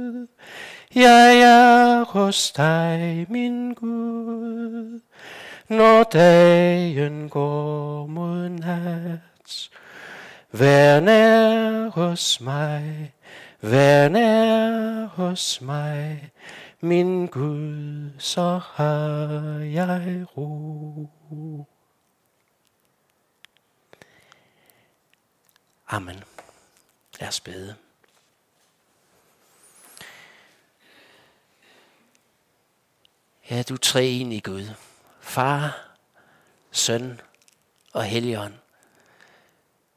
Jeg 0.96 1.40
er 1.42 2.06
hos 2.06 2.52
dig, 2.52 3.26
min 3.30 3.74
Gud 3.74 5.02
når 5.72 6.04
dagen 6.04 7.30
går 7.30 8.06
mod 8.08 8.50
nat. 8.50 9.70
Vær 10.52 11.00
nær 11.00 11.90
hos 11.90 12.42
mig, 12.42 13.14
vær 13.62 14.10
nær 14.10 15.06
hos 15.06 15.62
mig, 15.62 16.32
min 16.82 17.28
Gud, 17.28 18.12
så 18.20 18.62
har 18.64 19.60
jeg 19.60 20.26
ro. 20.38 21.10
Amen. 25.88 26.24
Lad 27.20 27.28
os 27.28 27.40
bede. 27.40 27.76
Ja, 33.52 33.62
du 33.62 33.74
er 33.74 34.00
i 34.32 34.40
Gud. 34.40 34.70
Far, 35.20 35.92
Søn 36.72 37.22
og 37.94 38.04
Helligånd. 38.04 38.54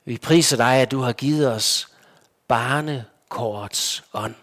Vi 0.04 0.18
priser 0.18 0.56
dig, 0.56 0.74
at 0.74 0.90
du 0.90 1.00
har 1.00 1.12
givet 1.12 1.52
os 1.52 1.88
barnekorts 2.48 4.04
ånd. 4.12 4.34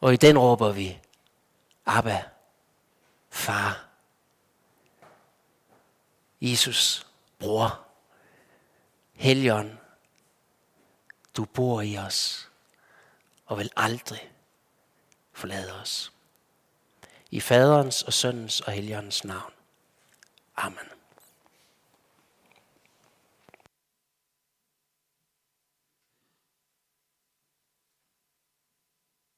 Og 0.00 0.12
i 0.12 0.16
den 0.16 0.38
råber 0.38 0.72
vi, 0.72 1.00
Abba, 1.86 2.22
far. 3.30 3.86
Jesus, 6.40 7.06
bror, 7.38 7.80
Helligånd, 9.12 9.70
du 11.36 11.44
bor 11.44 11.80
i 11.80 11.96
os 11.96 12.48
og 13.46 13.58
vil 13.58 13.70
aldrig 13.76 14.30
forlade 15.32 15.80
os. 15.80 16.12
I 17.32 17.40
faderens 17.40 18.02
og 18.02 18.12
søndens 18.12 18.60
og 18.60 18.72
helligåndens 18.72 19.24
navn. 19.24 19.52
Amen. 20.56 20.91